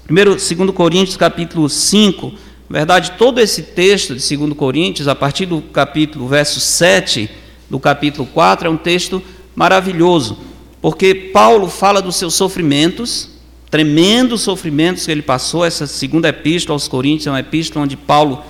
Primeiro, 0.03 0.33
2 0.33 0.51
Coríntios 0.75 1.17
capítulo 1.17 1.69
5, 1.69 2.33
na 2.69 2.79
verdade, 2.81 3.13
todo 3.13 3.39
esse 3.39 3.63
texto 3.63 4.17
de 4.17 4.37
2 4.37 4.55
Coríntios, 4.55 5.07
a 5.07 5.15
partir 5.15 5.47
do 5.47 5.61
capítulo 5.61 6.27
verso 6.27 6.59
7 6.59 7.31
do 7.71 7.79
capítulo 7.79 8.27
4, 8.27 8.67
é 8.67 8.71
um 8.73 8.77
texto 8.77 9.23
maravilhoso, 9.55 10.37
porque 10.83 11.15
Paulo 11.15 11.69
fala 11.69 12.03
dos 12.03 12.17
seus 12.17 12.35
sofrimentos, 12.35 13.31
tremendos 13.71 14.41
sofrimentos 14.41 15.07
que 15.07 15.13
ele 15.13 15.23
passou. 15.23 15.65
Essa 15.65 15.87
segunda 15.87 16.29
epístola 16.29 16.75
aos 16.75 16.89
Coríntios 16.89 17.29
é 17.29 17.31
uma 17.31 17.39
epístola 17.39 17.85
onde 17.85 17.97
Paulo 17.97 18.43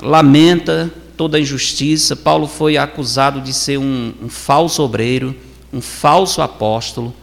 lamenta 0.00 0.88
toda 1.20 1.36
a 1.36 1.40
injustiça. 1.40 2.16
Paulo 2.16 2.46
foi 2.46 2.78
acusado 2.78 3.42
de 3.42 3.52
ser 3.52 3.76
um, 3.76 4.14
um 4.22 4.28
falso 4.30 4.82
obreiro, 4.82 5.36
um 5.70 5.82
falso 5.82 6.40
apóstolo. 6.40 7.14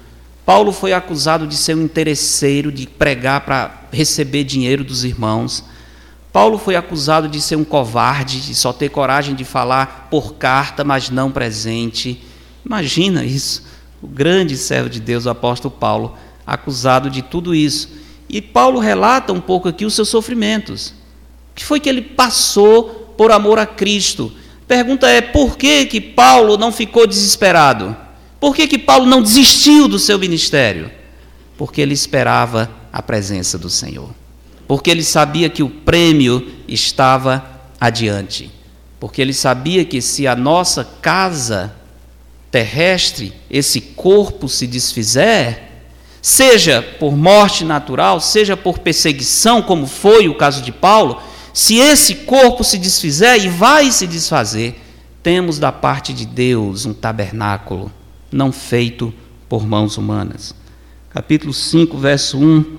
Paulo 0.45 0.71
foi 0.71 0.93
acusado 0.93 1.47
de 1.47 1.57
ser 1.57 1.75
um 1.75 1.81
interesseiro, 1.81 2.71
de 2.71 2.85
pregar 2.85 3.41
para 3.41 3.87
receber 3.91 4.43
dinheiro 4.43 4.83
dos 4.83 5.03
irmãos. 5.03 5.63
Paulo 6.31 6.59
foi 6.59 6.75
acusado 6.75 7.27
de 7.27 7.41
ser 7.41 7.55
um 7.55 7.63
covarde, 7.63 8.39
de 8.39 8.53
só 8.53 8.71
ter 8.71 8.89
coragem 8.89 9.33
de 9.33 9.43
falar 9.43 10.09
por 10.11 10.35
carta, 10.35 10.83
mas 10.83 11.09
não 11.09 11.31
presente. 11.31 12.21
Imagina 12.63 13.25
isso. 13.25 13.63
O 13.99 14.05
grande 14.05 14.55
servo 14.57 14.91
de 14.91 14.99
Deus, 14.99 15.25
o 15.25 15.31
apóstolo 15.31 15.73
Paulo, 15.73 16.15
acusado 16.45 17.09
de 17.09 17.23
tudo 17.23 17.55
isso. 17.55 17.89
E 18.29 18.43
Paulo 18.43 18.79
relata 18.79 19.33
um 19.33 19.41
pouco 19.41 19.67
aqui 19.67 19.87
os 19.87 19.95
seus 19.95 20.09
sofrimentos. 20.09 20.89
O 20.89 21.55
que 21.55 21.65
foi 21.65 21.79
que 21.79 21.89
ele 21.89 22.03
passou 22.03 23.06
por 23.17 23.31
amor 23.31 23.59
a 23.59 23.65
Cristo. 23.65 24.31
Pergunta 24.67 25.09
é: 25.09 25.19
por 25.19 25.57
que, 25.57 25.85
que 25.85 25.99
Paulo 25.99 26.57
não 26.57 26.71
ficou 26.71 27.07
desesperado? 27.07 27.95
Por 28.39 28.55
que, 28.55 28.67
que 28.67 28.77
Paulo 28.77 29.05
não 29.05 29.21
desistiu 29.21 29.87
do 29.87 29.97
seu 29.97 30.19
ministério? 30.19 30.91
Porque 31.57 31.81
ele 31.81 31.93
esperava 31.93 32.69
a 32.93 33.01
presença 33.01 33.57
do 33.57 33.69
Senhor. 33.69 34.09
Porque 34.67 34.91
ele 34.91 35.03
sabia 35.03 35.49
que 35.49 35.63
o 35.63 35.69
prêmio 35.69 36.47
estava 36.67 37.43
adiante. 37.79 38.51
Porque 38.99 39.21
ele 39.21 39.33
sabia 39.33 39.83
que 39.85 40.01
se 40.01 40.27
a 40.27 40.35
nossa 40.35 40.83
casa 41.01 41.73
terrestre, 42.51 43.33
esse 43.49 43.81
corpo 43.81 44.47
se 44.47 44.67
desfizer, 44.67 45.63
seja 46.21 46.81
por 46.81 47.15
morte 47.15 47.63
natural, 47.63 48.19
seja 48.19 48.57
por 48.57 48.79
perseguição, 48.79 49.61
como 49.61 49.85
foi 49.85 50.27
o 50.27 50.35
caso 50.35 50.61
de 50.61 50.71
Paulo, 50.71 51.21
se 51.57 51.79
esse 51.79 52.13
corpo 52.13 52.63
se 52.63 52.77
desfizer 52.77 53.43
e 53.43 53.49
vai 53.49 53.91
se 53.91 54.05
desfazer, 54.05 54.79
temos 55.23 55.57
da 55.57 55.71
parte 55.71 56.13
de 56.13 56.23
Deus 56.23 56.85
um 56.85 56.93
tabernáculo 56.93 57.91
não 58.31 58.51
feito 58.51 59.11
por 59.49 59.65
mãos 59.65 59.97
humanas. 59.97 60.53
Capítulo 61.09 61.51
5, 61.51 61.97
verso 61.97 62.37
1, 62.37 62.77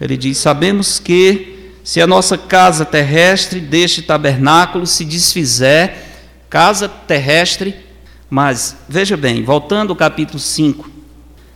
ele 0.00 0.16
diz: 0.16 0.38
Sabemos 0.38 0.98
que 0.98 1.74
se 1.84 2.00
a 2.00 2.06
nossa 2.06 2.38
casa 2.38 2.86
terrestre 2.86 3.60
deste 3.60 4.00
tabernáculo 4.00 4.86
se 4.86 5.04
desfizer, 5.04 5.92
casa 6.48 6.88
terrestre, 6.88 7.76
mas 8.30 8.78
veja 8.88 9.14
bem, 9.18 9.44
voltando 9.44 9.90
ao 9.90 9.96
capítulo 9.96 10.38
5, 10.38 10.90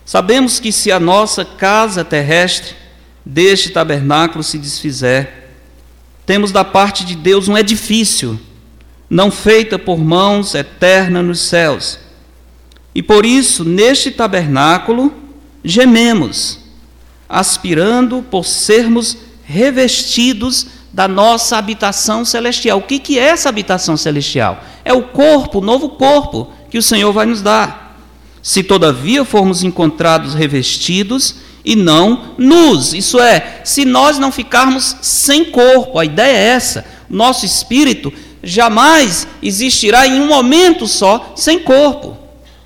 sabemos 0.05 0.59
que 0.59 0.71
se 0.71 0.91
a 0.91 0.99
nossa 0.99 1.43
casa 1.43 2.05
terrestre 2.05 2.75
deste 3.25 3.71
tabernáculo 3.71 4.43
se 4.43 4.59
desfizer, 4.59 5.40
temos 6.25 6.51
da 6.51 6.63
parte 6.63 7.05
de 7.05 7.15
Deus 7.15 7.47
um 7.47 7.57
edifício, 7.57 8.39
não 9.09 9.29
feita 9.29 9.77
por 9.77 9.97
mãos, 9.97 10.55
eterna 10.55 11.21
nos 11.21 11.41
céus. 11.41 11.99
E 12.93 13.01
por 13.01 13.25
isso, 13.25 13.63
neste 13.63 14.11
tabernáculo, 14.11 15.13
gememos, 15.63 16.59
aspirando 17.27 18.23
por 18.29 18.45
sermos 18.45 19.17
revestidos 19.43 20.67
da 20.93 21.07
nossa 21.07 21.57
habitação 21.57 22.25
celestial. 22.25 22.79
O 22.79 22.81
que, 22.81 23.17
é 23.17 23.23
essa 23.23 23.49
habitação 23.49 23.95
celestial? 23.95 24.63
É 24.83 24.93
o 24.93 25.03
corpo, 25.03 25.59
o 25.59 25.63
novo 25.63 25.89
corpo 25.89 26.51
que 26.69 26.77
o 26.77 26.83
Senhor 26.83 27.11
vai 27.13 27.25
nos 27.25 27.41
dar. 27.41 27.97
Se 28.41 28.63
todavia 28.63 29.23
formos 29.23 29.63
encontrados 29.63 30.33
revestidos, 30.33 31.35
e 31.63 31.75
não 31.75 32.35
nus. 32.37 32.93
Isso 32.93 33.19
é, 33.19 33.61
se 33.63 33.85
nós 33.85 34.17
não 34.17 34.31
ficarmos 34.31 34.97
sem 35.01 35.45
corpo, 35.45 35.97
a 35.97 36.05
ideia 36.05 36.35
é 36.35 36.47
essa. 36.49 36.85
Nosso 37.09 37.45
espírito 37.45 38.11
jamais 38.43 39.27
existirá 39.41 40.07
em 40.07 40.19
um 40.19 40.27
momento 40.27 40.87
só 40.87 41.33
sem 41.35 41.59
corpo. 41.59 42.17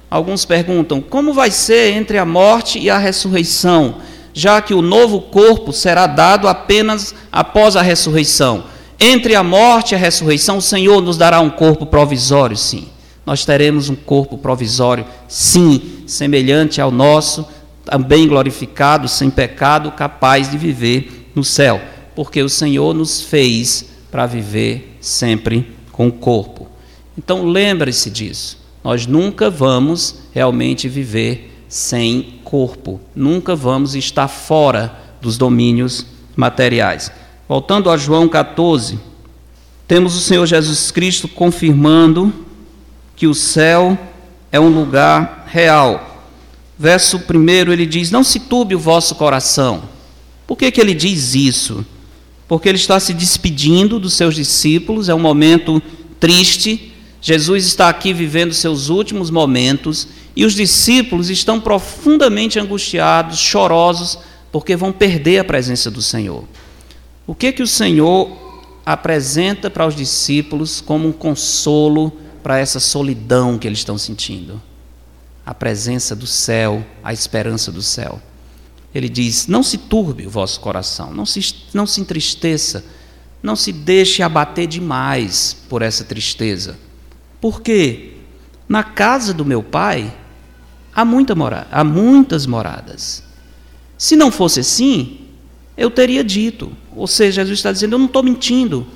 Alguns 0.09 0.45
perguntam: 0.45 1.01
como 1.01 1.33
vai 1.33 1.51
ser 1.51 1.93
entre 1.93 2.17
a 2.17 2.25
morte 2.25 2.79
e 2.79 2.89
a 2.89 2.97
ressurreição, 2.97 3.95
já 4.33 4.61
que 4.61 4.73
o 4.73 4.81
novo 4.81 5.21
corpo 5.21 5.73
será 5.73 6.07
dado 6.07 6.47
apenas 6.47 7.13
após 7.31 7.75
a 7.75 7.81
ressurreição? 7.81 8.63
Entre 8.99 9.35
a 9.35 9.43
morte 9.43 9.91
e 9.91 9.95
a 9.95 9.97
ressurreição, 9.97 10.57
o 10.57 10.61
Senhor 10.61 11.01
nos 11.01 11.17
dará 11.17 11.41
um 11.41 11.49
corpo 11.49 11.85
provisório, 11.85 12.55
sim. 12.55 12.87
Nós 13.25 13.43
teremos 13.43 13.89
um 13.89 13.95
corpo 13.95 14.37
provisório, 14.37 15.05
sim, 15.27 16.03
semelhante 16.05 16.79
ao 16.79 16.91
nosso, 16.91 17.45
também 17.85 18.27
glorificado, 18.27 19.07
sem 19.07 19.29
pecado, 19.29 19.91
capaz 19.91 20.49
de 20.49 20.57
viver 20.57 21.31
no 21.35 21.43
céu, 21.43 21.79
porque 22.15 22.41
o 22.41 22.49
Senhor 22.49 22.93
nos 22.93 23.21
fez 23.21 23.85
para 24.11 24.25
viver 24.25 24.97
sempre 24.99 25.71
com 25.91 26.07
o 26.07 26.11
corpo. 26.11 26.67
Então 27.17 27.45
lembre-se 27.45 28.09
disso. 28.09 28.57
Nós 28.83 29.05
nunca 29.07 29.49
vamos 29.49 30.19
realmente 30.33 30.87
viver 30.89 31.51
sem 31.67 32.39
corpo, 32.43 32.99
nunca 33.15 33.55
vamos 33.55 33.95
estar 33.95 34.27
fora 34.27 34.95
dos 35.21 35.37
domínios 35.37 36.05
materiais. 36.35 37.11
Voltando 37.47 37.89
a 37.89 37.97
João 37.97 38.27
14, 38.27 38.99
temos 39.87 40.15
o 40.15 40.19
Senhor 40.19 40.45
Jesus 40.45 40.91
Cristo 40.91 41.27
confirmando 41.27 42.33
que 43.15 43.27
o 43.27 43.33
céu 43.33 43.97
é 44.51 44.59
um 44.59 44.69
lugar 44.69 45.45
real, 45.47 46.14
verso 46.77 47.17
1 47.17 47.71
ele 47.71 47.85
diz: 47.85 48.11
Não 48.11 48.23
se 48.23 48.39
turbe 48.39 48.75
o 48.75 48.79
vosso 48.79 49.15
coração. 49.15 49.83
Por 50.45 50.57
que, 50.57 50.71
que 50.71 50.79
ele 50.79 50.93
diz 50.93 51.33
isso? 51.33 51.85
Porque 52.47 52.69
ele 52.69 52.77
está 52.77 52.99
se 52.99 53.13
despedindo 53.13 53.99
dos 53.99 54.13
seus 54.13 54.35
discípulos, 54.35 55.09
é 55.09 55.15
um 55.15 55.19
momento 55.19 55.81
triste. 56.19 56.93
Jesus 57.21 57.65
está 57.65 57.89
aqui 57.89 58.13
vivendo 58.13 58.53
seus 58.53 58.89
últimos 58.89 59.31
momentos 59.31 60.07
e 60.35 60.45
os 60.45 60.53
discípulos 60.53 61.31
estão 61.31 61.59
profundamente 61.59 62.59
angustiados, 62.59 63.39
chorosos, 63.39 64.19
porque 64.51 64.75
vão 64.75 64.91
perder 64.91 65.39
a 65.39 65.43
presença 65.43 65.89
do 65.89 66.03
Senhor. 66.03 66.43
O 67.25 67.33
que 67.33 67.51
que 67.51 67.63
o 67.63 67.67
Senhor 67.67 68.29
apresenta 68.85 69.71
para 69.71 69.87
os 69.87 69.95
discípulos 69.95 70.79
como 70.81 71.07
um 71.07 71.11
consolo 71.11 72.13
para 72.43 72.59
essa 72.59 72.79
solidão 72.79 73.57
que 73.57 73.67
eles 73.67 73.79
estão 73.79 73.97
sentindo? 73.97 74.61
A 75.45 75.53
presença 75.53 76.15
do 76.15 76.25
céu, 76.25 76.85
a 77.03 77.13
esperança 77.13 77.71
do 77.71 77.81
céu. 77.81 78.21
Ele 78.93 79.07
diz: 79.07 79.47
Não 79.47 79.61
se 79.61 79.77
turbe 79.77 80.25
o 80.25 80.29
vosso 80.29 80.59
coração, 80.59 81.13
não 81.13 81.25
se, 81.25 81.55
não 81.73 81.85
se 81.85 82.01
entristeça, 82.01 82.83
não 83.43 83.55
se 83.55 83.71
deixe 83.71 84.23
abater 84.23 84.67
demais 84.67 85.55
por 85.69 85.81
essa 85.81 86.03
tristeza. 86.03 86.77
Porque 87.39 88.13
na 88.67 88.83
casa 88.83 89.33
do 89.33 89.45
meu 89.45 89.61
pai 89.61 90.11
há, 90.93 91.05
muita 91.05 91.35
mora 91.35 91.67
há 91.71 91.83
muitas 91.83 92.45
moradas. 92.45 93.23
Se 93.97 94.15
não 94.15 94.31
fosse 94.31 94.61
assim, 94.61 95.19
eu 95.77 95.91
teria 95.91 96.23
dito. 96.23 96.71
Ou 96.95 97.05
seja, 97.05 97.41
Jesus 97.41 97.59
está 97.59 97.71
dizendo: 97.71 97.93
eu 97.93 97.99
não 97.99 98.07
estou 98.07 98.23
mentindo, 98.23 98.87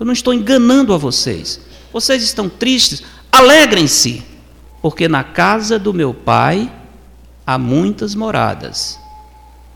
eu 0.00 0.06
não 0.06 0.12
estou 0.12 0.34
enganando 0.34 0.92
a 0.92 0.96
vocês. 0.96 1.60
Vocês 1.92 2.22
estão 2.22 2.48
tristes, 2.48 3.02
alegrem-se, 3.30 4.22
porque 4.82 5.06
na 5.06 5.22
casa 5.22 5.78
do 5.78 5.94
meu 5.94 6.12
pai 6.12 6.70
há 7.46 7.56
muitas 7.56 8.14
moradas, 8.14 8.98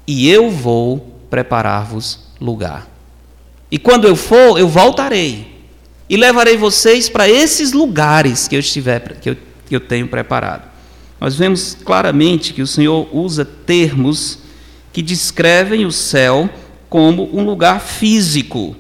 e 0.07 0.29
eu 0.29 0.51
vou 0.51 0.99
preparar-vos 1.31 2.27
lugar. 2.41 2.87
E 3.71 3.79
quando 3.79 4.07
eu 4.07 4.17
for, 4.17 4.59
eu 4.59 4.69
voltarei 4.69 5.57
e 6.09 6.17
levarei 6.17 6.57
vocês 6.57 7.09
para 7.09 7.29
esses 7.29 7.73
lugares 7.73 8.47
que 8.47 8.55
eu 8.55 8.61
estiver 8.61 9.19
que 9.21 9.31
eu, 9.31 9.37
que 9.67 9.75
eu 9.77 9.81
tenho 9.81 10.07
preparado. 10.07 10.63
Nós 11.21 11.35
vemos 11.35 11.77
claramente 11.85 12.53
que 12.53 12.63
o 12.63 12.67
Senhor 12.67 13.09
usa 13.13 13.45
termos 13.45 14.39
que 14.93 15.03
descrevem 15.03 15.85
o 15.85 15.93
céu 15.93 16.49
como 16.89 17.29
um 17.37 17.45
lugar 17.45 17.81
físico. 17.81 18.77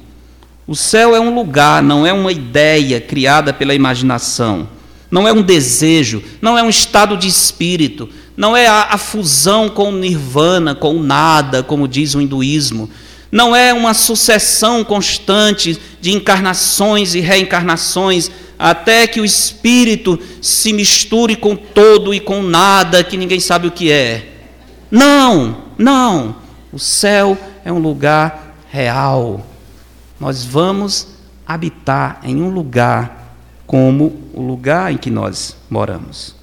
O 0.66 0.74
céu 0.74 1.14
é 1.14 1.20
um 1.20 1.34
lugar, 1.34 1.82
não 1.82 2.06
é 2.06 2.12
uma 2.12 2.32
ideia 2.32 3.00
criada 3.00 3.52
pela 3.52 3.74
imaginação, 3.74 4.68
não 5.10 5.26
é 5.26 5.32
um 5.32 5.42
desejo, 5.42 6.22
não 6.40 6.58
é 6.58 6.62
um 6.62 6.68
estado 6.68 7.16
de 7.16 7.28
espírito, 7.28 8.08
não 8.36 8.56
é 8.56 8.66
a, 8.66 8.88
a 8.90 8.98
fusão 8.98 9.68
com 9.68 9.90
o 9.90 9.96
nirvana, 9.96 10.74
com 10.74 10.96
o 10.96 11.02
nada, 11.02 11.62
como 11.62 11.88
diz 11.88 12.14
o 12.14 12.20
hinduísmo 12.20 12.90
não 13.30 13.54
é 13.54 13.72
uma 13.74 13.92
sucessão 13.92 14.84
constante 14.84 15.78
de 16.00 16.12
encarnações 16.12 17.14
e 17.14 17.20
reencarnações, 17.20 18.30
até 18.58 19.06
que 19.06 19.20
o 19.20 19.24
espírito 19.24 20.18
se 20.40 20.72
misture 20.72 21.36
com 21.36 21.54
todo 21.54 22.14
e 22.14 22.20
com 22.20 22.42
nada 22.42 23.04
que 23.04 23.16
ninguém 23.16 23.40
sabe 23.40 23.66
o 23.66 23.72
que 23.72 23.90
é. 23.90 24.32
Não, 24.90 25.64
não. 25.76 26.36
O 26.72 26.78
céu 26.78 27.36
é 27.64 27.72
um 27.72 27.78
lugar 27.78 28.56
real. 28.70 29.44
Nós 30.18 30.44
vamos 30.44 31.08
habitar 31.46 32.20
em 32.24 32.40
um 32.40 32.48
lugar 32.48 33.25
como 33.66 34.20
o 34.33 34.40
lugar 34.40 34.92
em 34.92 34.96
que 34.96 35.11
nós 35.11 35.57
moramos. 35.68 36.35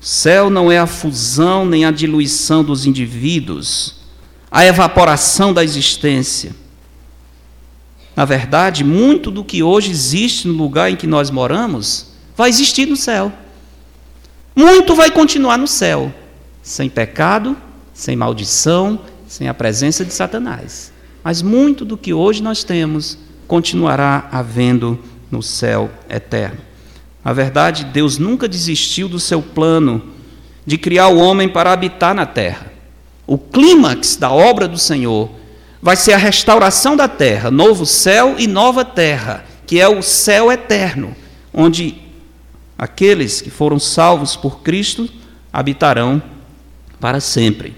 Céu 0.00 0.48
não 0.48 0.72
é 0.72 0.78
a 0.78 0.86
fusão 0.86 1.66
nem 1.66 1.84
a 1.84 1.90
diluição 1.90 2.64
dos 2.64 2.86
indivíduos 2.86 4.00
a 4.50 4.64
evaporação 4.64 5.54
da 5.54 5.62
existência. 5.62 6.54
Na 8.16 8.24
verdade, 8.24 8.82
muito 8.82 9.30
do 9.30 9.44
que 9.44 9.62
hoje 9.62 9.90
existe 9.90 10.48
no 10.48 10.54
lugar 10.54 10.90
em 10.90 10.96
que 10.96 11.06
nós 11.06 11.30
moramos 11.30 12.08
vai 12.36 12.50
existir 12.50 12.86
no 12.86 12.96
céu. 12.96 13.32
Muito 14.56 14.94
vai 14.94 15.10
continuar 15.10 15.56
no 15.56 15.68
céu, 15.68 16.12
sem 16.60 16.90
pecado, 16.90 17.56
sem 17.94 18.16
maldição, 18.16 19.00
sem 19.28 19.48
a 19.48 19.54
presença 19.54 20.04
de 20.04 20.12
Satanás. 20.12 20.92
Mas 21.22 21.40
muito 21.40 21.84
do 21.84 21.96
que 21.96 22.12
hoje 22.12 22.42
nós 22.42 22.64
temos 22.64 23.16
continuará 23.46 24.28
havendo 24.32 24.98
no 25.30 25.42
céu 25.42 25.90
eterno. 26.08 26.58
Na 27.24 27.32
verdade, 27.32 27.84
Deus 27.84 28.18
nunca 28.18 28.48
desistiu 28.48 29.08
do 29.08 29.20
seu 29.20 29.42
plano 29.42 30.02
de 30.64 30.78
criar 30.78 31.08
o 31.08 31.18
homem 31.18 31.48
para 31.48 31.72
habitar 31.72 32.14
na 32.14 32.26
terra. 32.26 32.72
O 33.26 33.38
clímax 33.38 34.16
da 34.16 34.30
obra 34.30 34.66
do 34.66 34.78
Senhor 34.78 35.30
vai 35.82 35.96
ser 35.96 36.12
a 36.12 36.18
restauração 36.18 36.96
da 36.96 37.08
terra, 37.08 37.50
novo 37.50 37.86
céu 37.86 38.36
e 38.38 38.46
nova 38.46 38.84
terra, 38.84 39.44
que 39.66 39.80
é 39.80 39.88
o 39.88 40.02
céu 40.02 40.50
eterno, 40.50 41.14
onde 41.52 41.96
aqueles 42.76 43.40
que 43.40 43.50
foram 43.50 43.78
salvos 43.78 44.36
por 44.36 44.60
Cristo 44.60 45.08
habitarão 45.52 46.22
para 46.98 47.20
sempre. 47.20 47.74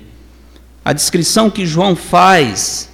A 0.84 0.92
descrição 0.92 1.50
que 1.50 1.66
João 1.66 1.94
faz 1.94 2.91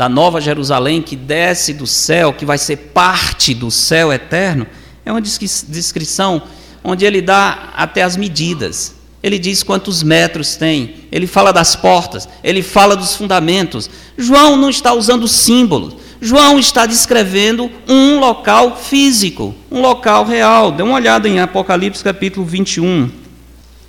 da 0.00 0.08
nova 0.08 0.40
Jerusalém 0.40 1.02
que 1.02 1.14
desce 1.14 1.74
do 1.74 1.86
céu, 1.86 2.32
que 2.32 2.46
vai 2.46 2.56
ser 2.56 2.76
parte 2.94 3.52
do 3.52 3.70
céu 3.70 4.10
eterno, 4.10 4.66
é 5.04 5.12
uma 5.12 5.20
descrição 5.20 6.40
onde 6.82 7.04
ele 7.04 7.20
dá 7.20 7.68
até 7.76 8.02
as 8.02 8.16
medidas. 8.16 8.94
Ele 9.22 9.38
diz 9.38 9.62
quantos 9.62 10.02
metros 10.02 10.56
tem, 10.56 10.94
ele 11.12 11.26
fala 11.26 11.52
das 11.52 11.76
portas, 11.76 12.26
ele 12.42 12.62
fala 12.62 12.96
dos 12.96 13.14
fundamentos. 13.14 13.90
João 14.16 14.56
não 14.56 14.70
está 14.70 14.94
usando 14.94 15.28
símbolos, 15.28 15.96
João 16.18 16.58
está 16.58 16.86
descrevendo 16.86 17.70
um 17.86 18.18
local 18.18 18.78
físico, 18.78 19.54
um 19.70 19.82
local 19.82 20.24
real. 20.24 20.72
Dê 20.72 20.82
uma 20.82 20.94
olhada 20.94 21.28
em 21.28 21.40
Apocalipse 21.40 22.02
capítulo 22.02 22.46
21, 22.46 23.10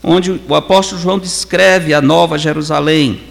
onde 0.04 0.42
o 0.46 0.56
apóstolo 0.56 1.00
João 1.02 1.18
descreve 1.18 1.94
a 1.94 2.02
nova 2.02 2.38
Jerusalém. 2.38 3.31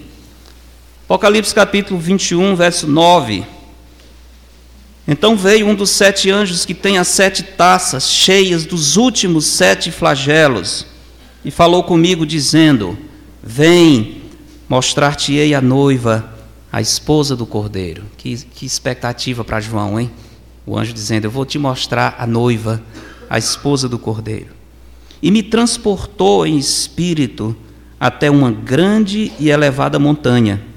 Apocalipse 1.10 1.52
capítulo 1.52 1.98
21, 1.98 2.54
verso 2.54 2.86
9. 2.86 3.44
Então 5.08 5.36
veio 5.36 5.66
um 5.66 5.74
dos 5.74 5.90
sete 5.90 6.30
anjos 6.30 6.64
que 6.64 6.72
tem 6.72 6.98
as 6.98 7.08
sete 7.08 7.42
taças 7.42 8.08
cheias 8.08 8.64
dos 8.64 8.96
últimos 8.96 9.44
sete 9.44 9.90
flagelos 9.90 10.86
e 11.44 11.50
falou 11.50 11.82
comigo, 11.82 12.24
dizendo: 12.24 12.96
Vem, 13.42 14.22
mostrar-te-ei 14.68 15.52
a 15.52 15.60
noiva, 15.60 16.32
a 16.70 16.80
esposa 16.80 17.34
do 17.34 17.44
cordeiro. 17.44 18.04
Que, 18.16 18.36
que 18.36 18.64
expectativa 18.64 19.42
para 19.42 19.60
João, 19.60 19.98
hein? 19.98 20.12
O 20.64 20.78
anjo 20.78 20.92
dizendo: 20.92 21.24
Eu 21.24 21.30
vou 21.32 21.44
te 21.44 21.58
mostrar 21.58 22.14
a 22.20 22.24
noiva, 22.24 22.80
a 23.28 23.36
esposa 23.36 23.88
do 23.88 23.98
cordeiro. 23.98 24.54
E 25.20 25.32
me 25.32 25.42
transportou 25.42 26.46
em 26.46 26.56
espírito 26.56 27.56
até 27.98 28.30
uma 28.30 28.52
grande 28.52 29.32
e 29.40 29.50
elevada 29.50 29.98
montanha, 29.98 30.69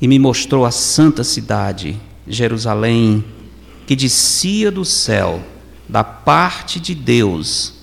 e 0.00 0.06
me 0.06 0.18
mostrou 0.18 0.64
a 0.64 0.70
santa 0.70 1.24
cidade, 1.24 1.98
Jerusalém, 2.26 3.24
que 3.86 3.96
descia 3.96 4.70
do 4.70 4.84
céu, 4.84 5.42
da 5.88 6.02
parte 6.02 6.80
de 6.80 6.94
Deus, 6.94 7.74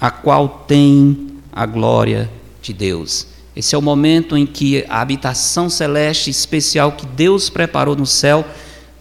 a 0.00 0.10
qual 0.10 0.64
tem 0.66 1.28
a 1.52 1.66
glória 1.66 2.30
de 2.62 2.72
Deus. 2.72 3.26
Esse 3.54 3.74
é 3.74 3.78
o 3.78 3.82
momento 3.82 4.36
em 4.36 4.46
que 4.46 4.84
a 4.88 5.00
habitação 5.00 5.68
celeste 5.68 6.30
especial 6.30 6.92
que 6.92 7.04
Deus 7.04 7.50
preparou 7.50 7.96
no 7.96 8.06
céu 8.06 8.44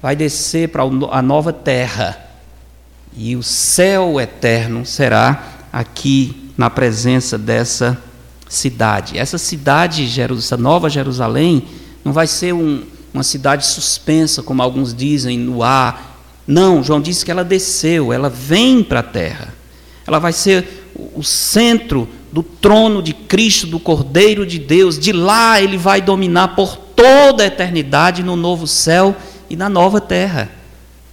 vai 0.01 0.15
descer 0.15 0.69
para 0.69 0.81
a 0.83 1.21
nova 1.21 1.53
terra. 1.53 2.17
E 3.15 3.35
o 3.35 3.43
céu 3.43 4.19
eterno 4.19 4.85
será 4.85 5.67
aqui 5.71 6.51
na 6.57 6.69
presença 6.69 7.37
dessa 7.37 8.01
cidade. 8.49 9.17
Essa 9.17 9.37
cidade, 9.37 10.09
essa 10.19 10.57
nova 10.57 10.89
Jerusalém, 10.89 11.63
não 12.07 12.13
vai 12.13 12.25
ser 12.25 12.53
um, 12.53 12.83
uma 13.13 13.21
cidade 13.21 13.65
suspensa, 13.65 14.41
como 14.41 14.63
alguns 14.63 14.93
dizem, 14.93 15.37
no 15.37 15.61
ar. 15.61 16.17
Não, 16.47 16.81
João 16.81 17.01
disse 17.01 17.25
que 17.25 17.29
ela 17.29 17.43
desceu, 17.43 18.13
ela 18.13 18.29
vem 18.29 18.81
para 18.81 19.01
a 19.01 19.03
terra. 19.03 19.53
Ela 20.07 20.17
vai 20.17 20.31
ser 20.31 20.87
o 21.13 21.21
centro 21.21 22.07
do 22.31 22.41
trono 22.41 23.03
de 23.03 23.11
Cristo, 23.11 23.67
do 23.67 23.77
Cordeiro 23.77 24.45
de 24.45 24.57
Deus. 24.57 24.97
De 24.97 25.11
lá 25.11 25.61
ele 25.61 25.75
vai 25.75 26.01
dominar 26.01 26.55
por 26.55 26.77
toda 26.77 27.43
a 27.43 27.47
eternidade 27.47 28.23
no 28.23 28.37
novo 28.37 28.65
céu 28.65 29.13
e 29.49 29.57
na 29.57 29.67
nova 29.67 29.99
terra. 29.99 30.49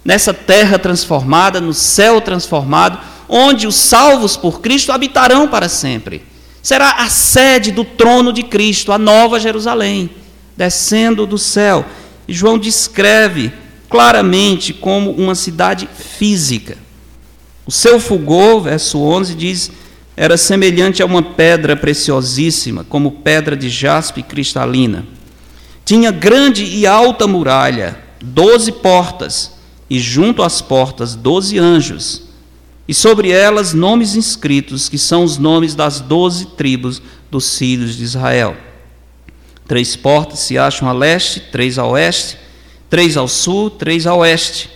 Nessa 0.01 0.33
terra 0.33 0.79
transformada, 0.79 1.59
no 1.59 1.73
céu 1.73 2.21
transformado, 2.21 2.97
onde 3.27 3.67
os 3.67 3.75
salvos 3.75 4.37
por 4.37 4.61
Cristo 4.61 4.93
habitarão 4.93 5.45
para 5.45 5.67
sempre. 5.67 6.23
Será 6.63 7.03
a 7.03 7.09
sede 7.09 7.69
do 7.73 7.83
trono 7.83 8.31
de 8.31 8.43
Cristo, 8.43 8.93
a 8.93 8.97
nova 8.97 9.41
Jerusalém, 9.41 10.09
descendo 10.57 11.25
do 11.25 11.37
céu. 11.37 11.85
E 12.27 12.33
João 12.33 12.57
descreve 12.57 13.51
claramente 13.89 14.73
como 14.73 15.11
uma 15.11 15.35
cidade 15.35 15.87
física. 15.87 16.77
O 17.65 17.71
seu 17.71 17.99
fulgor, 17.99 18.61
verso 18.61 18.99
11, 18.99 19.35
diz 19.35 19.71
era 20.17 20.37
semelhante 20.37 21.03
a 21.03 21.05
uma 21.05 21.21
pedra 21.21 21.75
preciosíssima, 21.75 22.85
como 22.85 23.11
pedra 23.11 23.55
de 23.55 23.69
jaspe 23.69 24.23
cristalina. 24.23 25.05
Tinha 25.83 26.09
grande 26.09 26.63
e 26.63 26.87
alta 26.87 27.27
muralha, 27.27 27.99
doze 28.23 28.71
portas, 28.71 29.51
e 29.89 29.99
junto 29.99 30.41
às 30.41 30.61
portas 30.61 31.15
doze 31.15 31.59
anjos, 31.59 32.23
e 32.87 32.93
sobre 32.93 33.29
elas 33.29 33.73
nomes 33.73 34.15
inscritos, 34.15 34.87
que 34.87 34.97
são 34.97 35.23
os 35.23 35.37
nomes 35.37 35.75
das 35.75 35.99
doze 35.99 36.45
tribos 36.57 37.01
dos 37.29 37.57
filhos 37.57 37.95
de 37.95 38.03
Israel. 38.03 38.55
Três 39.67 39.95
portas 39.95 40.39
se 40.39 40.57
acham 40.57 40.87
a 40.87 40.93
leste, 40.93 41.39
três 41.39 41.79
a 41.79 41.85
oeste, 41.85 42.37
três 42.89 43.17
ao 43.17 43.27
sul, 43.27 43.69
três 43.69 44.05
a 44.05 44.13
oeste. 44.13 44.69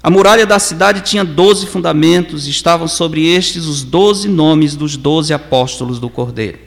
A 0.00 0.08
muralha 0.08 0.46
da 0.46 0.60
cidade 0.60 1.00
tinha 1.00 1.24
doze 1.24 1.66
fundamentos, 1.66 2.46
e 2.46 2.50
estavam 2.50 2.86
sobre 2.86 3.26
estes 3.26 3.66
os 3.66 3.82
doze 3.82 4.28
nomes 4.28 4.76
dos 4.76 4.96
doze 4.96 5.34
apóstolos 5.34 5.98
do 5.98 6.08
Cordeiro. 6.08 6.58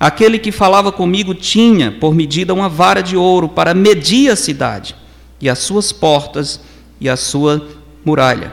Aquele 0.00 0.38
que 0.38 0.52
falava 0.52 0.92
comigo 0.92 1.32
tinha, 1.32 1.92
por 1.92 2.14
medida, 2.14 2.54
uma 2.54 2.68
vara 2.68 3.02
de 3.02 3.16
ouro 3.16 3.48
para 3.48 3.72
medir 3.72 4.30
a 4.30 4.36
cidade, 4.36 4.96
e 5.40 5.48
as 5.48 5.60
suas 5.60 5.92
portas 5.92 6.60
e 7.00 7.08
a 7.08 7.16
sua 7.16 7.66
muralha. 8.04 8.52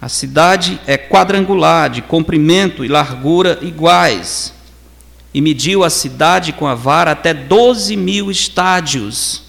A 0.00 0.08
cidade 0.08 0.80
é 0.86 0.96
quadrangular, 0.96 1.90
de 1.90 2.02
comprimento 2.02 2.84
e 2.84 2.88
largura 2.88 3.58
iguais, 3.60 4.54
e 5.32 5.40
mediu 5.40 5.84
a 5.84 5.90
cidade 5.90 6.52
com 6.52 6.66
a 6.66 6.74
vara 6.74 7.12
até 7.12 7.34
12 7.34 7.96
mil 7.96 8.30
estádios. 8.30 9.42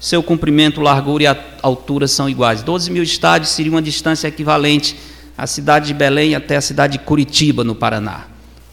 Seu 0.00 0.22
comprimento, 0.22 0.80
largura 0.80 1.24
e 1.24 1.26
altura 1.60 2.06
são 2.06 2.28
iguais. 2.28 2.62
12 2.62 2.90
mil 2.90 3.02
estádios 3.02 3.50
seria 3.50 3.72
uma 3.72 3.82
distância 3.82 4.28
equivalente 4.28 4.96
à 5.36 5.46
cidade 5.46 5.88
de 5.88 5.94
Belém 5.94 6.34
até 6.34 6.56
a 6.56 6.60
cidade 6.60 6.98
de 6.98 7.04
Curitiba, 7.04 7.64
no 7.64 7.74
Paraná. 7.74 8.26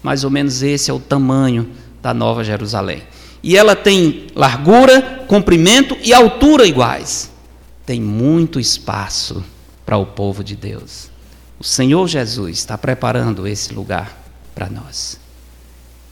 Mais 0.03 0.23
ou 0.23 0.29
menos 0.29 0.61
esse 0.61 0.91
é 0.91 0.93
o 0.93 0.99
tamanho 0.99 1.69
da 2.01 2.13
Nova 2.13 2.43
Jerusalém. 2.43 3.01
E 3.41 3.57
ela 3.57 3.75
tem 3.75 4.27
largura, 4.35 5.23
comprimento 5.27 5.97
e 6.03 6.13
altura 6.13 6.67
iguais. 6.67 7.31
Tem 7.85 7.99
muito 7.99 8.59
espaço 8.59 9.43
para 9.85 9.97
o 9.97 10.05
povo 10.05 10.43
de 10.43 10.55
Deus. 10.55 11.09
O 11.59 11.63
Senhor 11.63 12.07
Jesus 12.07 12.57
está 12.57 12.77
preparando 12.77 13.47
esse 13.47 13.73
lugar 13.73 14.15
para 14.53 14.69
nós. 14.69 15.24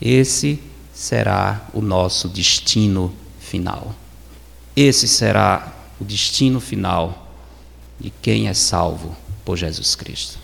Esse 0.02 0.60
será 0.94 1.68
o 1.74 1.82
nosso 1.82 2.28
destino 2.28 3.14
final. 3.40 3.96
Esse 4.76 5.08
será 5.08 5.74
o 6.00 6.04
destino 6.04 6.60
final 6.60 7.32
de 8.00 8.12
quem 8.22 8.48
é 8.48 8.54
salvo 8.54 9.16
por 9.46 9.58
Jesus 9.58 9.96
Cristo. 9.96 10.40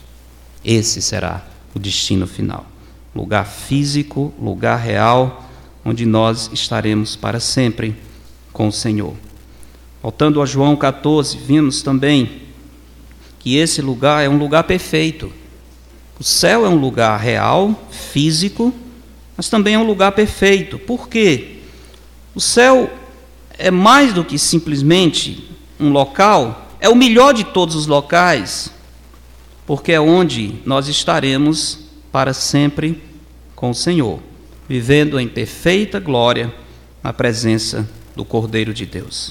Esse 0.64 1.02
será 1.02 1.46
o 1.74 1.80
destino 1.80 2.28
final. 2.28 2.66
Lugar 3.16 3.46
físico, 3.46 4.34
lugar 4.40 4.78
real, 4.78 5.50
onde 5.84 6.06
nós 6.06 6.50
estaremos 6.54 7.16
para 7.16 7.40
sempre 7.40 7.96
com 8.52 8.68
o 8.68 8.72
Senhor. 8.72 9.14
Voltando 10.02 10.42
a 10.42 10.46
João 10.46 10.76
14, 10.76 11.38
vimos 11.38 11.82
também 11.82 12.44
que 13.40 13.56
esse 13.56 13.82
lugar 13.82 14.24
é 14.24 14.30
um 14.30 14.38
lugar 14.38 14.64
perfeito. 14.64 15.32
O 16.20 16.24
céu 16.24 16.66
é 16.66 16.70
um 16.70 16.76
lugar 16.76 17.20
real, 17.20 17.88
físico, 17.90 18.74
mas 19.40 19.48
também 19.48 19.76
é 19.76 19.80
um 19.80 19.86
lugar 19.86 20.12
perfeito. 20.12 20.78
Por 20.78 21.08
quê? 21.08 21.60
O 22.36 22.42
céu 22.42 22.90
é 23.58 23.72
mais 23.72 24.12
do 24.12 24.26
que 24.26 24.38
simplesmente 24.38 25.50
um 25.80 25.94
local, 25.94 26.68
é 26.78 26.90
o 26.90 26.96
melhor 26.96 27.34
de 27.34 27.46
todos 27.46 27.74
os 27.74 27.88
locais, 27.88 28.70
porque 29.66 29.94
é 29.94 30.02
onde 30.02 30.56
nós 30.66 30.90
estaremos 30.90 31.80
para 32.12 32.34
sempre 32.34 33.02
com 33.56 33.70
o 33.70 33.74
Senhor, 33.74 34.20
vivendo 34.68 35.18
em 35.18 35.30
perfeita 35.30 36.02
glória 36.02 36.54
na 37.02 37.14
presença 37.14 37.90
do 38.18 38.26
Cordeiro 38.26 38.74
de 38.74 38.86
Deus. 38.86 39.30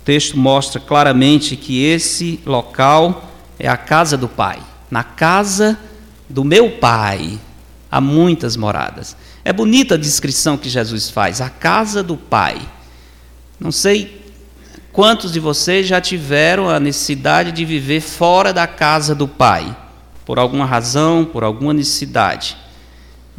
O 0.00 0.04
texto 0.06 0.38
mostra 0.38 0.80
claramente 0.80 1.56
que 1.56 1.84
esse 1.84 2.40
local 2.46 3.30
é 3.58 3.68
a 3.68 3.76
casa 3.76 4.16
do 4.16 4.28
Pai. 4.28 4.60
Na 4.90 5.04
casa 5.04 5.78
do 6.26 6.42
meu 6.42 6.70
Pai 6.70 7.38
há 7.90 8.00
muitas 8.00 8.56
moradas. 8.56 9.16
É 9.44 9.52
bonita 9.52 9.94
a 9.94 9.98
descrição 9.98 10.56
que 10.56 10.68
Jesus 10.68 11.10
faz, 11.10 11.40
a 11.40 11.48
casa 11.48 12.02
do 12.02 12.16
Pai. 12.16 12.60
Não 13.58 13.70
sei 13.72 14.22
quantos 14.92 15.32
de 15.32 15.40
vocês 15.40 15.86
já 15.86 16.00
tiveram 16.00 16.68
a 16.68 16.80
necessidade 16.80 17.52
de 17.52 17.64
viver 17.64 18.00
fora 18.00 18.52
da 18.52 18.66
casa 18.66 19.14
do 19.14 19.28
Pai, 19.28 19.76
por 20.24 20.38
alguma 20.38 20.64
razão, 20.64 21.24
por 21.24 21.44
alguma 21.44 21.72
necessidade. 21.72 22.56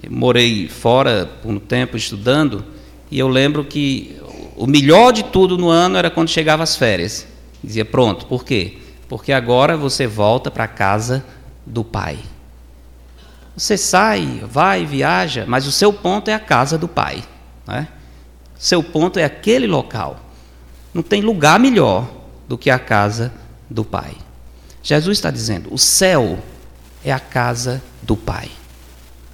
Eu 0.01 0.12
morei 0.12 0.67
fora 0.67 1.29
por 1.41 1.51
um 1.51 1.60
tempo 1.60 1.97
estudando 1.97 2.63
e 3.10 3.17
eu 3.17 3.27
lembro 3.27 3.65
que 3.65 4.17
o 4.55 4.65
melhor 4.65 5.12
de 5.12 5.23
tudo 5.23 5.57
no 5.57 5.69
ano 5.69 5.97
era 5.97 6.10
quando 6.10 6.29
chegava 6.29 6.63
as 6.63 6.75
férias. 6.75 7.27
Dizia, 7.63 7.86
pronto, 7.86 8.25
por 8.25 8.43
quê? 8.43 8.77
Porque 9.10 9.31
agora 9.31 9.77
você 9.77 10.05
volta 10.05 10.51
para 10.51 10.65
a 10.65 10.67
casa 10.67 11.25
do 11.65 11.83
Pai. 11.83 12.17
Você 13.57 13.75
sai, 13.75 14.43
vai, 14.47 14.85
viaja, 14.85 15.43
mas 15.47 15.65
o 15.65 15.71
seu 15.71 15.91
ponto 15.91 16.29
é 16.29 16.33
a 16.35 16.39
casa 16.39 16.77
do 16.77 16.87
Pai. 16.87 17.23
Né? 17.65 17.87
Seu 18.55 18.83
ponto 18.83 19.17
é 19.17 19.23
aquele 19.23 19.65
local. 19.65 20.19
Não 20.93 21.01
tem 21.01 21.23
lugar 21.23 21.59
melhor 21.59 22.07
do 22.47 22.55
que 22.55 22.69
a 22.69 22.77
casa 22.77 23.33
do 23.67 23.83
Pai. 23.83 24.13
Jesus 24.83 25.17
está 25.17 25.31
dizendo: 25.31 25.73
o 25.73 25.77
céu 25.77 26.37
é 27.03 27.11
a 27.11 27.19
casa 27.19 27.81
do 28.03 28.15
Pai. 28.15 28.51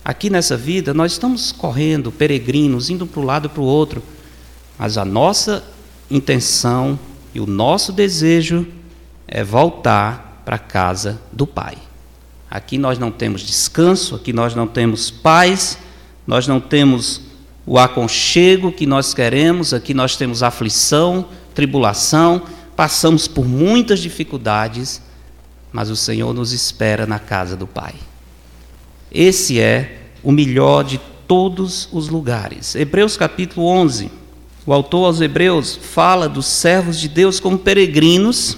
Aqui 0.06 0.30
nessa 0.30 0.56
vida, 0.56 0.94
nós 0.94 1.12
estamos 1.12 1.52
correndo, 1.52 2.10
peregrinos, 2.10 2.90
indo 2.90 3.06
para 3.06 3.22
um 3.22 3.26
lado 3.26 3.48
e 3.48 3.50
para 3.50 3.62
o 3.62 3.66
outro, 3.66 4.02
mas 4.80 4.98
a 4.98 5.04
nossa 5.04 5.64
intenção 6.10 6.98
e 7.34 7.42
o 7.42 7.46
nosso 7.46 7.92
desejo 7.92 8.66
é 9.28 9.44
voltar 9.44 10.42
para 10.46 10.56
a 10.56 10.60
casa 10.60 11.22
do 11.32 11.46
Pai. 11.46 11.78
Aqui 12.54 12.78
nós 12.78 13.00
não 13.00 13.10
temos 13.10 13.42
descanso, 13.42 14.14
aqui 14.14 14.32
nós 14.32 14.54
não 14.54 14.68
temos 14.68 15.10
paz, 15.10 15.76
nós 16.28 16.48
não 16.48 16.60
temos 16.60 17.20
o 17.66 17.80
aconchego 17.80 18.72
que 18.72 18.86
nós 18.86 19.12
queremos, 19.12 19.74
aqui 19.74 19.92
nós 19.92 20.16
temos 20.16 20.44
aflição, 20.44 21.26
tribulação, 21.56 22.44
passamos 22.76 23.28
por 23.28 23.44
muitas 23.44 24.00
dificuldades, 24.00 25.02
mas 25.72 25.90
o 25.90 25.96
Senhor 25.96 26.32
nos 26.32 26.52
espera 26.52 27.08
na 27.08 27.18
casa 27.18 27.58
do 27.58 27.66
Pai. 27.66 27.96
Esse 29.12 29.60
é 29.60 30.10
o 30.22 30.32
melhor 30.32 30.84
de 30.84 31.02
todos 31.28 31.90
os 31.92 32.08
lugares. 32.08 32.76
Hebreus 32.76 33.18
capítulo 33.18 33.66
11. 33.66 34.12
O 34.64 34.72
autor 34.72 35.08
aos 35.08 35.22
Hebreus 35.22 35.76
fala 35.76 36.30
dos 36.30 36.46
servos 36.46 37.00
de 37.00 37.08
Deus 37.08 37.40
como 37.40 37.58
peregrinos 37.58 38.56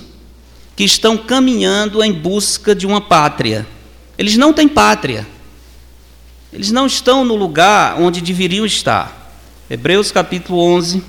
que 0.76 0.84
estão 0.84 1.18
caminhando 1.18 2.04
em 2.04 2.12
busca 2.12 2.76
de 2.76 2.86
uma 2.86 3.00
pátria. 3.00 3.66
Eles 4.18 4.38
não 4.38 4.54
têm 4.54 4.68
pátria. 4.68 5.28
Eles 6.52 6.72
não 6.72 6.88
estão 6.88 7.26
no 7.26 7.36
lugar 7.36 8.00
onde 8.00 8.22
deveriam 8.22 8.66
estar. 8.66 9.26
Hebreus 9.70 10.12
capítulo 10.12 10.60
11, 10.60 11.04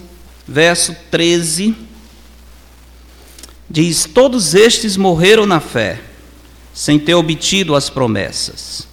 verso 0.47 0.97
13, 1.11 1.75
diz: 3.69 4.09
Todos 4.13 4.55
estes 4.55 4.97
morreram 4.97 5.47
na 5.47 5.61
fé, 5.61 6.01
sem 6.73 6.99
ter 6.99 7.15
obtido 7.15 7.75
as 7.77 7.89
promessas, 7.91 8.89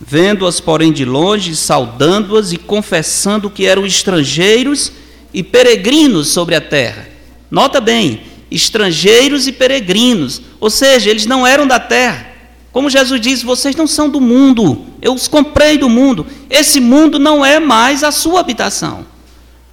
vendo-as, 0.00 0.60
porém, 0.60 0.92
de 0.92 1.04
longe, 1.04 1.56
saudando-as 1.56 2.52
e 2.52 2.58
confessando 2.58 3.50
que 3.50 3.66
eram 3.66 3.86
estrangeiros 3.86 4.92
e 5.32 5.42
peregrinos 5.42 6.28
sobre 6.28 6.54
a 6.54 6.60
terra. 6.60 7.08
Nota 7.50 7.80
bem, 7.80 8.22
estrangeiros 8.50 9.46
e 9.46 9.52
peregrinos, 9.52 10.42
ou 10.60 10.70
seja, 10.70 11.10
eles 11.10 11.26
não 11.26 11.46
eram 11.46 11.66
da 11.66 11.80
terra. 11.80 12.27
Como 12.72 12.90
Jesus 12.90 13.20
diz, 13.20 13.42
vocês 13.42 13.74
não 13.74 13.86
são 13.86 14.10
do 14.10 14.20
mundo, 14.20 14.84
eu 15.00 15.14
os 15.14 15.26
comprei 15.26 15.78
do 15.78 15.88
mundo. 15.88 16.26
Esse 16.50 16.80
mundo 16.80 17.18
não 17.18 17.44
é 17.44 17.58
mais 17.58 18.04
a 18.04 18.12
sua 18.12 18.40
habitação. 18.40 19.06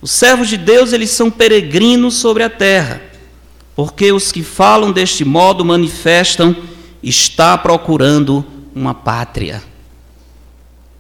Os 0.01 0.12
servos 0.12 0.47
de 0.47 0.58
Deus, 0.58 0.93
eles 0.93 1.10
são 1.10 1.29
peregrinos 1.29 2.15
sobre 2.15 2.43
a 2.43 2.49
terra, 2.49 3.01
porque 3.75 4.12
os 4.12 4.31
que 4.31 4.43
falam 4.43 4.91
deste 4.91 5.25
modo 5.25 5.65
manifestam 5.65 6.55
está 7.03 7.58
procurando 7.58 8.45
uma 8.73 8.93
pátria. 8.93 9.62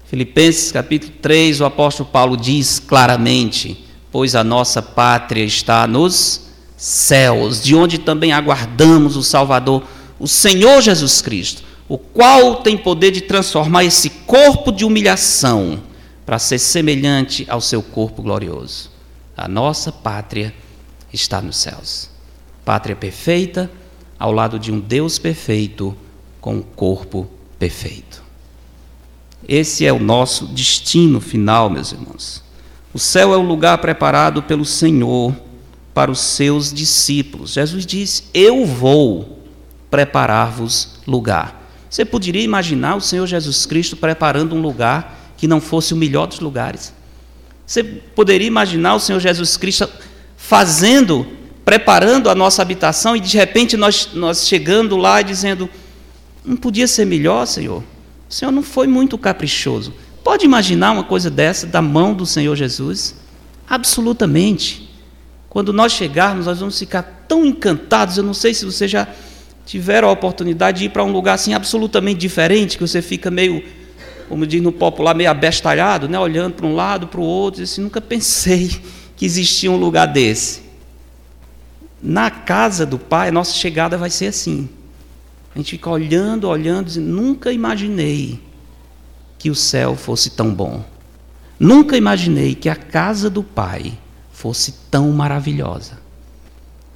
Filipenses 0.07 0.71
capítulo 0.71 1.13
3, 1.21 1.61
o 1.61 1.65
apóstolo 1.65 2.09
Paulo 2.09 2.35
diz 2.35 2.79
claramente: 2.79 3.85
Pois 4.11 4.35
a 4.35 4.43
nossa 4.43 4.81
pátria 4.81 5.43
está 5.43 5.87
nos 5.87 6.47
céus, 6.75 7.63
de 7.63 7.73
onde 7.73 7.97
também 7.99 8.31
aguardamos 8.31 9.15
o 9.15 9.23
Salvador, 9.23 9.83
o 10.19 10.27
Senhor 10.27 10.81
Jesus 10.81 11.21
Cristo 11.21 11.63
o 11.87 11.97
qual 11.97 12.57
tem 12.57 12.77
poder 12.77 13.11
de 13.11 13.21
transformar 13.21 13.83
esse 13.83 14.09
corpo 14.09 14.71
de 14.71 14.83
humilhação 14.83 15.83
para 16.25 16.39
ser 16.39 16.57
semelhante 16.57 17.45
ao 17.47 17.61
seu 17.61 17.83
corpo 17.83 18.21
glorioso. 18.21 18.91
A 19.37 19.47
nossa 19.47 19.91
pátria 19.91 20.53
está 21.13 21.41
nos 21.41 21.57
céus. 21.57 22.09
Pátria 22.63 22.95
perfeita, 22.95 23.69
ao 24.17 24.31
lado 24.31 24.57
de 24.57 24.71
um 24.71 24.79
Deus 24.79 25.19
perfeito, 25.19 25.95
com 26.41 26.55
um 26.55 26.61
corpo 26.61 27.27
perfeito. 27.59 28.23
Esse 29.47 29.85
é 29.85 29.93
o 29.93 29.99
nosso 29.99 30.47
destino 30.47 31.21
final, 31.21 31.69
meus 31.69 31.91
irmãos. 31.91 32.43
O 32.91 32.97
céu 32.97 33.33
é 33.33 33.37
o 33.37 33.41
lugar 33.41 33.77
preparado 33.77 34.41
pelo 34.41 34.65
Senhor 34.65 35.35
para 35.93 36.09
os 36.09 36.19
seus 36.19 36.73
discípulos. 36.73 37.53
Jesus 37.53 37.85
disse: 37.85 38.23
Eu 38.33 38.65
vou 38.65 39.43
preparar-vos 39.91 40.99
lugar. 41.05 41.64
Você 41.95 42.03
poderia 42.03 42.43
imaginar 42.43 42.97
o 42.97 42.99
Senhor 42.99 43.25
Jesus 43.25 43.65
Cristo 43.65 43.95
preparando 43.95 44.53
um 44.53 44.59
lugar 44.59 45.31
que 45.37 45.47
não 45.47 45.61
fosse 45.61 45.93
o 45.93 45.95
melhor 45.95 46.27
dos 46.27 46.41
lugares? 46.41 46.93
Você 47.65 47.85
poderia 47.85 48.45
imaginar 48.45 48.95
o 48.95 48.99
Senhor 48.99 49.17
Jesus 49.17 49.55
Cristo 49.55 49.87
fazendo, 50.35 51.25
preparando 51.63 52.29
a 52.29 52.35
nossa 52.35 52.61
habitação 52.61 53.15
e 53.15 53.21
de 53.21 53.37
repente 53.37 53.77
nós, 53.77 54.09
nós 54.13 54.45
chegando 54.45 54.97
lá 54.97 55.21
e 55.21 55.23
dizendo: 55.23 55.69
Não 56.43 56.57
podia 56.57 56.85
ser 56.85 57.05
melhor, 57.05 57.45
Senhor? 57.45 57.81
O 58.29 58.33
Senhor 58.33 58.51
não 58.51 58.61
foi 58.61 58.87
muito 58.87 59.17
caprichoso. 59.17 59.93
Pode 60.21 60.43
imaginar 60.43 60.91
uma 60.91 61.05
coisa 61.05 61.29
dessa 61.29 61.65
da 61.65 61.81
mão 61.81 62.13
do 62.13 62.25
Senhor 62.25 62.57
Jesus? 62.57 63.15
Absolutamente. 63.69 64.93
Quando 65.47 65.71
nós 65.71 65.93
chegarmos, 65.93 66.45
nós 66.45 66.59
vamos 66.59 66.77
ficar 66.77 67.23
tão 67.25 67.45
encantados. 67.45 68.17
Eu 68.17 68.23
não 68.25 68.33
sei 68.33 68.53
se 68.53 68.65
você 68.65 68.85
já 68.85 69.07
tiveram 69.65 70.07
a 70.07 70.11
oportunidade 70.11 70.79
de 70.79 70.85
ir 70.85 70.89
para 70.89 71.03
um 71.03 71.11
lugar 71.11 71.33
assim 71.33 71.53
absolutamente 71.53 72.19
diferente, 72.19 72.77
que 72.77 72.87
você 72.87 73.01
fica 73.01 73.31
meio 73.31 73.63
como 74.27 74.45
diz 74.45 74.61
no 74.61 74.71
popular, 74.71 75.13
meio 75.13 75.29
abestalhado, 75.29 76.07
né? 76.07 76.19
olhando 76.19 76.53
para 76.53 76.65
um 76.65 76.75
lado, 76.75 77.07
para 77.07 77.19
o 77.19 77.23
outro, 77.23 77.61
e 77.61 77.63
assim, 77.63 77.81
nunca 77.81 78.01
pensei 78.01 78.75
que 79.15 79.25
existia 79.25 79.71
um 79.71 79.77
lugar 79.77 80.07
desse. 80.07 80.63
Na 82.01 82.29
casa 82.29 82.85
do 82.85 82.97
Pai, 82.99 83.31
nossa 83.31 83.53
chegada 83.53 83.97
vai 83.97 84.09
ser 84.09 84.27
assim. 84.27 84.69
A 85.53 85.57
gente 85.57 85.71
fica 85.71 85.89
olhando, 85.89 86.49
olhando, 86.49 86.87
dizendo, 86.87 87.07
nunca 87.07 87.51
imaginei 87.51 88.39
que 89.37 89.49
o 89.49 89.55
céu 89.55 89.95
fosse 89.95 90.31
tão 90.31 90.53
bom. 90.53 90.83
Nunca 91.59 91.95
imaginei 91.95 92.53
que 92.53 92.67
a 92.67 92.75
casa 92.75 93.29
do 93.29 93.41
Pai 93.41 93.97
fosse 94.31 94.73
tão 94.91 95.11
maravilhosa. 95.11 96.04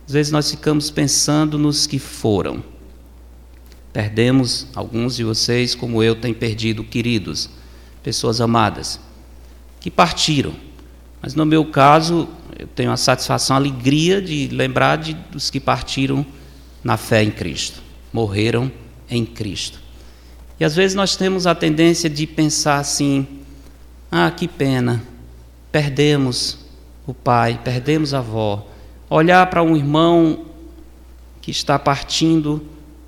Às 0.10 0.14
vezes 0.14 0.32
nós 0.32 0.50
ficamos 0.50 0.90
pensando 0.90 1.56
nos 1.60 1.86
que 1.86 2.00
foram. 2.00 2.64
Perdemos, 3.94 4.66
alguns 4.74 5.16
de 5.16 5.24
vocês, 5.24 5.76
como 5.76 6.02
eu, 6.02 6.16
têm 6.16 6.34
perdido 6.34 6.84
queridos, 6.84 7.48
pessoas 8.02 8.42
amadas, 8.42 9.00
que 9.80 9.92
partiram. 9.92 10.56
Mas 11.22 11.36
no 11.36 11.46
meu 11.46 11.64
caso, 11.64 12.28
eu 12.58 12.66
tenho 12.66 12.92
a 12.92 12.98
satisfação, 12.98 13.56
a 13.56 13.60
alegria 13.60 14.20
de 14.20 14.48
lembrar 14.48 14.96
de, 14.96 15.14
dos 15.14 15.52
que 15.52 15.60
partiram 15.60 16.26
na 16.84 16.98
fé 16.98 17.22
em 17.22 17.30
Cristo, 17.30 17.80
morreram 18.12 18.72
em 19.08 19.24
Cristo. 19.24 19.80
E 20.60 20.66
às 20.66 20.76
vezes 20.76 20.96
nós 20.96 21.16
temos 21.16 21.46
a 21.46 21.54
tendência 21.54 22.10
de 22.10 22.26
pensar 22.26 22.80
assim: 22.80 23.28
ah, 24.12 24.32
que 24.32 24.48
pena, 24.48 25.04
perdemos 25.72 26.58
o 27.06 27.14
pai, 27.14 27.62
perdemos 27.64 28.12
a 28.12 28.18
avó. 28.18 28.70
Olhar 29.10 29.50
para 29.50 29.64
um 29.64 29.76
irmão 29.76 30.46
que 31.42 31.50
está 31.50 31.80
partindo 31.80 32.64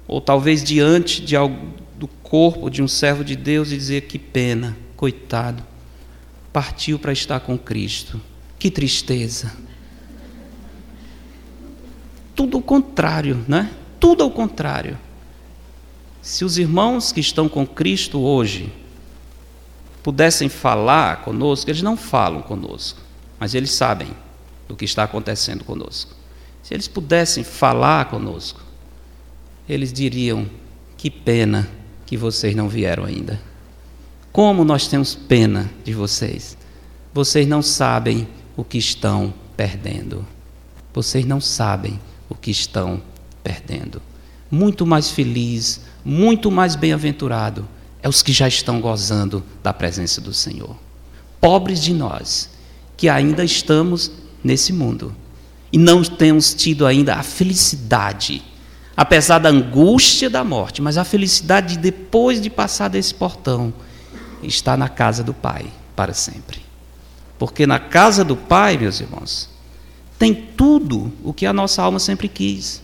ou 0.08 0.20
talvez 0.20 0.64
diante 0.64 1.22
de 1.22 1.36
algo, 1.36 1.68
do 1.96 2.08
corpo 2.08 2.70
de 2.70 2.82
um 2.82 2.88
servo 2.88 3.24
de 3.24 3.36
Deus 3.36 3.72
e 3.72 3.78
dizer 3.78 4.02
que 4.02 4.18
pena, 4.18 4.76
coitado, 4.98 5.64
partiu 6.52 6.98
para 6.98 7.14
estar 7.14 7.40
com 7.42 7.58
Cristo. 7.58 8.20
Que 8.58 8.72
tristeza. 8.72 9.54
Tudo 12.36 12.58
o 12.58 12.62
contrário, 12.62 13.46
né? 13.48 13.72
Tudo 14.00 14.24
ao 14.24 14.32
contrário. 14.32 14.98
Se 16.22 16.44
os 16.44 16.58
irmãos 16.58 17.12
que 17.12 17.20
estão 17.20 17.48
com 17.48 17.66
Cristo 17.66 18.20
hoje 18.20 18.74
pudessem 20.02 20.50
falar 20.50 21.22
conosco, 21.22 21.70
eles 21.70 21.84
não 21.84 21.96
falam 21.96 22.42
conosco, 22.42 23.00
mas 23.40 23.54
eles 23.54 23.72
sabem 23.72 24.08
do 24.72 24.78
que 24.78 24.86
está 24.86 25.04
acontecendo 25.04 25.66
conosco. 25.66 26.16
Se 26.64 26.74
eles 26.74 26.88
pudessem 26.88 27.44
falar 27.44 28.06
conosco, 28.06 28.62
eles 29.68 29.92
diriam: 29.92 30.50
Que 30.96 31.10
pena 31.10 31.70
que 32.06 32.16
vocês 32.16 32.56
não 32.56 32.70
vieram 32.70 33.04
ainda. 33.04 33.38
Como 34.32 34.64
nós 34.64 34.88
temos 34.88 35.14
pena 35.14 35.70
de 35.84 35.94
vocês. 35.94 36.58
Vocês 37.14 37.46
não 37.46 37.62
sabem 37.62 38.26
o 38.56 38.64
que 38.64 38.78
estão 38.78 39.34
perdendo. 39.58 40.26
Vocês 40.94 41.26
não 41.26 41.42
sabem 41.42 42.00
o 42.30 42.36
que 42.36 42.50
estão 42.50 43.02
perdendo. 43.44 44.02
Muito 44.50 44.86
mais 44.86 45.12
feliz, 45.12 45.82
muito 46.06 46.50
mais 46.50 46.78
bem-aventurado 46.78 47.68
é 48.02 48.08
os 48.08 48.24
que 48.24 48.32
já 48.32 48.48
estão 48.48 48.80
gozando 48.80 49.44
da 49.62 49.74
presença 49.74 50.22
do 50.22 50.34
Senhor. 50.34 50.78
Pobres 51.42 51.82
de 51.82 51.94
nós, 51.94 52.50
que 52.96 53.10
ainda 53.10 53.44
estamos 53.44 54.21
nesse 54.44 54.74
mundo 54.74 55.16
e 55.72 55.78
não 55.78 56.04
temos 56.04 56.54
tido 56.54 56.86
ainda 56.86 57.16
a 57.16 57.24
felicidade 57.24 58.44
apesar 58.96 59.40
da 59.40 59.50
angústia 59.50 60.30
da 60.30 60.44
morte, 60.44 60.80
mas 60.80 60.96
a 60.96 61.04
felicidade 61.04 61.76
de 61.76 61.82
depois 61.82 62.42
de 62.42 62.52
passar 62.52 62.88
desse 62.88 63.14
portão, 63.14 63.74
está 64.44 64.76
na 64.76 64.90
casa 64.90 65.24
do 65.24 65.34
Pai 65.34 65.66
para 65.96 66.14
sempre. 66.14 66.62
Porque 67.40 67.66
na 67.66 67.80
casa 67.80 68.24
do 68.24 68.36
Pai, 68.36 68.78
meus 68.78 69.00
irmãos, 69.00 69.50
tem 70.20 70.34
tudo 70.34 71.12
o 71.24 71.34
que 71.34 71.48
a 71.48 71.54
nossa 71.54 71.82
alma 71.82 71.98
sempre 71.98 72.28
quis. 72.28 72.82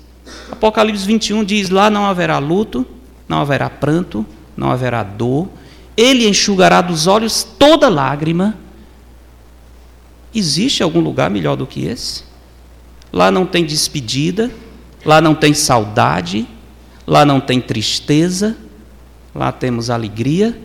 Apocalipse 0.51 1.05
21 1.05 1.43
diz: 1.43 1.69
lá 1.69 1.89
não 1.89 2.05
haverá 2.05 2.39
luto, 2.39 2.85
não 3.27 3.39
haverá 3.39 3.69
pranto, 3.69 4.25
não 4.55 4.71
haverá 4.71 5.03
dor, 5.03 5.47
ele 5.95 6.27
enxugará 6.27 6.81
dos 6.81 7.05
olhos 7.05 7.43
toda 7.43 7.89
lágrima. 7.89 8.55
Existe 10.37 10.83
algum 10.83 10.99
lugar 10.99 11.29
melhor 11.29 11.55
do 11.55 11.65
que 11.65 11.85
esse? 11.85 12.23
Lá 13.11 13.31
não 13.31 13.45
tem 13.45 13.65
despedida, 13.65 14.51
Lá 15.07 15.19
não 15.21 15.33
tem 15.33 15.53
saudade, 15.53 16.45
lá 17.05 17.23
não 17.23 17.39
tem 17.39 17.61
tristeza, 17.61 18.57
lá 19.33 19.53
temos 19.53 19.89
alegria, 19.89 20.61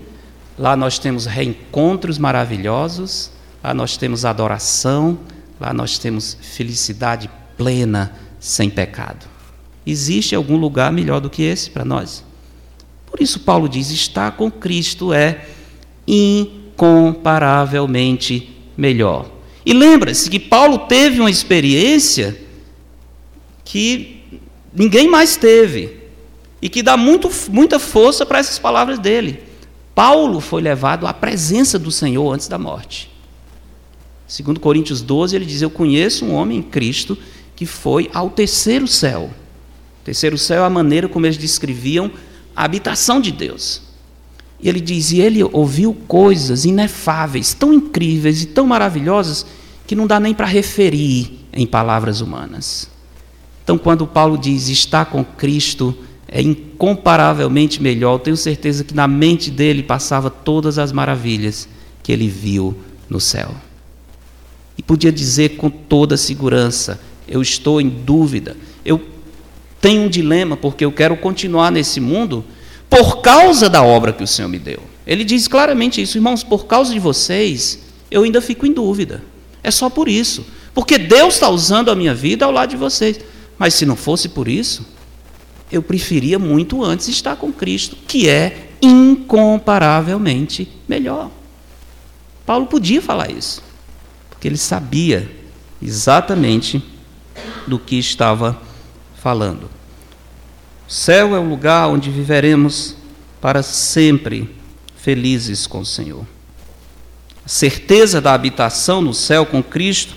lá 0.58 0.74
nós 0.74 0.98
temos 0.98 1.26
reencontros 1.26 2.18
maravilhosos, 2.18 3.30
lá 3.62 3.72
nós 3.72 3.96
temos 3.96 4.24
adoração, 4.24 5.16
lá 5.60 5.72
nós 5.72 5.96
temos 5.96 6.36
felicidade 6.40 7.30
plena, 7.56 8.16
sem 8.40 8.68
pecado. 8.68 9.26
Existe 9.86 10.34
algum 10.34 10.56
lugar 10.56 10.92
melhor 10.92 11.20
do 11.20 11.30
que 11.30 11.42
esse 11.42 11.70
para 11.70 11.84
nós? 11.84 12.24
Por 13.06 13.22
isso, 13.22 13.38
Paulo 13.38 13.68
diz: 13.68 13.90
estar 13.90 14.32
com 14.32 14.50
Cristo 14.50 15.12
é 15.12 15.46
incomparavelmente 16.04 18.50
melhor. 18.76 19.30
E 19.64 19.72
lembra-se 19.72 20.28
que 20.28 20.40
Paulo 20.40 20.78
teve 20.78 21.20
uma 21.20 21.30
experiência 21.30 22.36
que 23.64 24.22
ninguém 24.72 25.08
mais 25.08 25.36
teve, 25.36 26.02
e 26.62 26.68
que 26.68 26.82
dá 26.82 26.96
muito, 26.96 27.28
muita 27.50 27.80
força 27.80 28.24
para 28.24 28.38
essas 28.38 28.58
palavras 28.58 29.00
dele. 29.00 29.40
Paulo 29.94 30.40
foi 30.40 30.62
levado 30.62 31.06
à 31.08 31.12
presença 31.12 31.76
do 31.76 31.90
Senhor 31.90 32.32
antes 32.32 32.46
da 32.46 32.56
morte. 32.56 33.10
Segundo 34.28 34.60
Coríntios 34.60 35.02
12, 35.02 35.34
ele 35.34 35.44
diz: 35.44 35.60
Eu 35.60 35.70
conheço 35.70 36.24
um 36.24 36.32
homem 36.32 36.58
em 36.58 36.62
Cristo 36.62 37.18
que 37.56 37.66
foi 37.66 38.08
ao 38.14 38.30
terceiro 38.30 38.86
céu. 38.86 39.30
O 40.00 40.04
terceiro 40.04 40.38
céu 40.38 40.62
é 40.62 40.66
a 40.66 40.70
maneira 40.70 41.08
como 41.08 41.26
eles 41.26 41.36
descreviam 41.36 42.10
a 42.54 42.64
habitação 42.64 43.20
de 43.20 43.32
Deus. 43.32 43.82
E 44.62 44.68
ele 44.68 44.80
diz: 44.80 45.10
E 45.10 45.20
ele 45.20 45.42
ouviu 45.42 45.92
coisas 46.06 46.64
inefáveis, 46.64 47.52
tão 47.52 47.72
incríveis 47.72 48.42
e 48.42 48.46
tão 48.46 48.66
maravilhosas, 48.66 49.44
que 49.86 49.96
não 49.96 50.06
dá 50.06 50.20
nem 50.20 50.32
para 50.32 50.46
referir 50.46 51.40
em 51.52 51.66
palavras 51.66 52.20
humanas. 52.20 52.88
Então, 53.64 53.76
quando 53.76 54.06
Paulo 54.06 54.38
diz 54.38 54.68
estar 54.68 55.06
com 55.06 55.24
Cristo 55.24 55.96
é 56.28 56.40
incomparavelmente 56.40 57.82
melhor, 57.82 58.14
eu 58.14 58.18
tenho 58.18 58.36
certeza 58.36 58.84
que 58.84 58.94
na 58.94 59.06
mente 59.06 59.50
dele 59.50 59.82
passava 59.82 60.30
todas 60.30 60.78
as 60.78 60.90
maravilhas 60.90 61.68
que 62.02 62.10
ele 62.10 62.26
viu 62.26 62.74
no 63.08 63.20
céu. 63.20 63.54
E 64.78 64.82
podia 64.82 65.12
dizer 65.12 65.56
com 65.56 65.68
toda 65.68 66.16
segurança: 66.16 67.00
eu 67.28 67.42
estou 67.42 67.80
em 67.80 67.88
dúvida, 67.88 68.56
eu 68.84 69.00
tenho 69.80 70.02
um 70.02 70.08
dilema 70.08 70.56
porque 70.56 70.84
eu 70.84 70.92
quero 70.92 71.16
continuar 71.16 71.70
nesse 71.70 72.00
mundo 72.00 72.44
por 72.92 73.22
causa 73.22 73.70
da 73.70 73.82
obra 73.82 74.12
que 74.12 74.22
o 74.22 74.26
Senhor 74.26 74.48
me 74.48 74.58
deu. 74.58 74.82
Ele 75.06 75.24
diz 75.24 75.48
claramente 75.48 76.02
isso, 76.02 76.18
irmãos, 76.18 76.44
por 76.44 76.66
causa 76.66 76.92
de 76.92 76.98
vocês, 76.98 77.78
eu 78.10 78.22
ainda 78.22 78.42
fico 78.42 78.66
em 78.66 78.72
dúvida. 78.74 79.22
É 79.62 79.70
só 79.70 79.88
por 79.88 80.10
isso. 80.10 80.44
Porque 80.74 80.98
Deus 80.98 81.32
está 81.32 81.48
usando 81.48 81.90
a 81.90 81.94
minha 81.94 82.14
vida 82.14 82.44
ao 82.44 82.52
lado 82.52 82.68
de 82.68 82.76
vocês. 82.76 83.18
Mas 83.56 83.72
se 83.72 83.86
não 83.86 83.96
fosse 83.96 84.28
por 84.28 84.46
isso, 84.46 84.86
eu 85.70 85.82
preferia 85.82 86.38
muito 86.38 86.84
antes 86.84 87.08
estar 87.08 87.34
com 87.36 87.50
Cristo, 87.50 87.96
que 88.06 88.28
é 88.28 88.68
incomparavelmente 88.82 90.68
melhor. 90.86 91.30
Paulo 92.44 92.66
podia 92.66 93.00
falar 93.00 93.30
isso, 93.30 93.62
porque 94.28 94.46
ele 94.46 94.58
sabia 94.58 95.34
exatamente 95.80 96.84
do 97.66 97.78
que 97.78 97.96
estava 97.96 98.60
falando. 99.14 99.70
Céu 100.92 101.34
é 101.34 101.38
o 101.38 101.48
lugar 101.48 101.88
onde 101.88 102.10
viveremos 102.10 102.96
para 103.40 103.62
sempre 103.62 104.54
felizes 104.94 105.66
com 105.66 105.78
o 105.78 105.86
Senhor. 105.86 106.26
A 107.42 107.48
certeza 107.48 108.20
da 108.20 108.34
habitação 108.34 109.00
no 109.00 109.14
céu 109.14 109.46
com 109.46 109.62
Cristo 109.62 110.14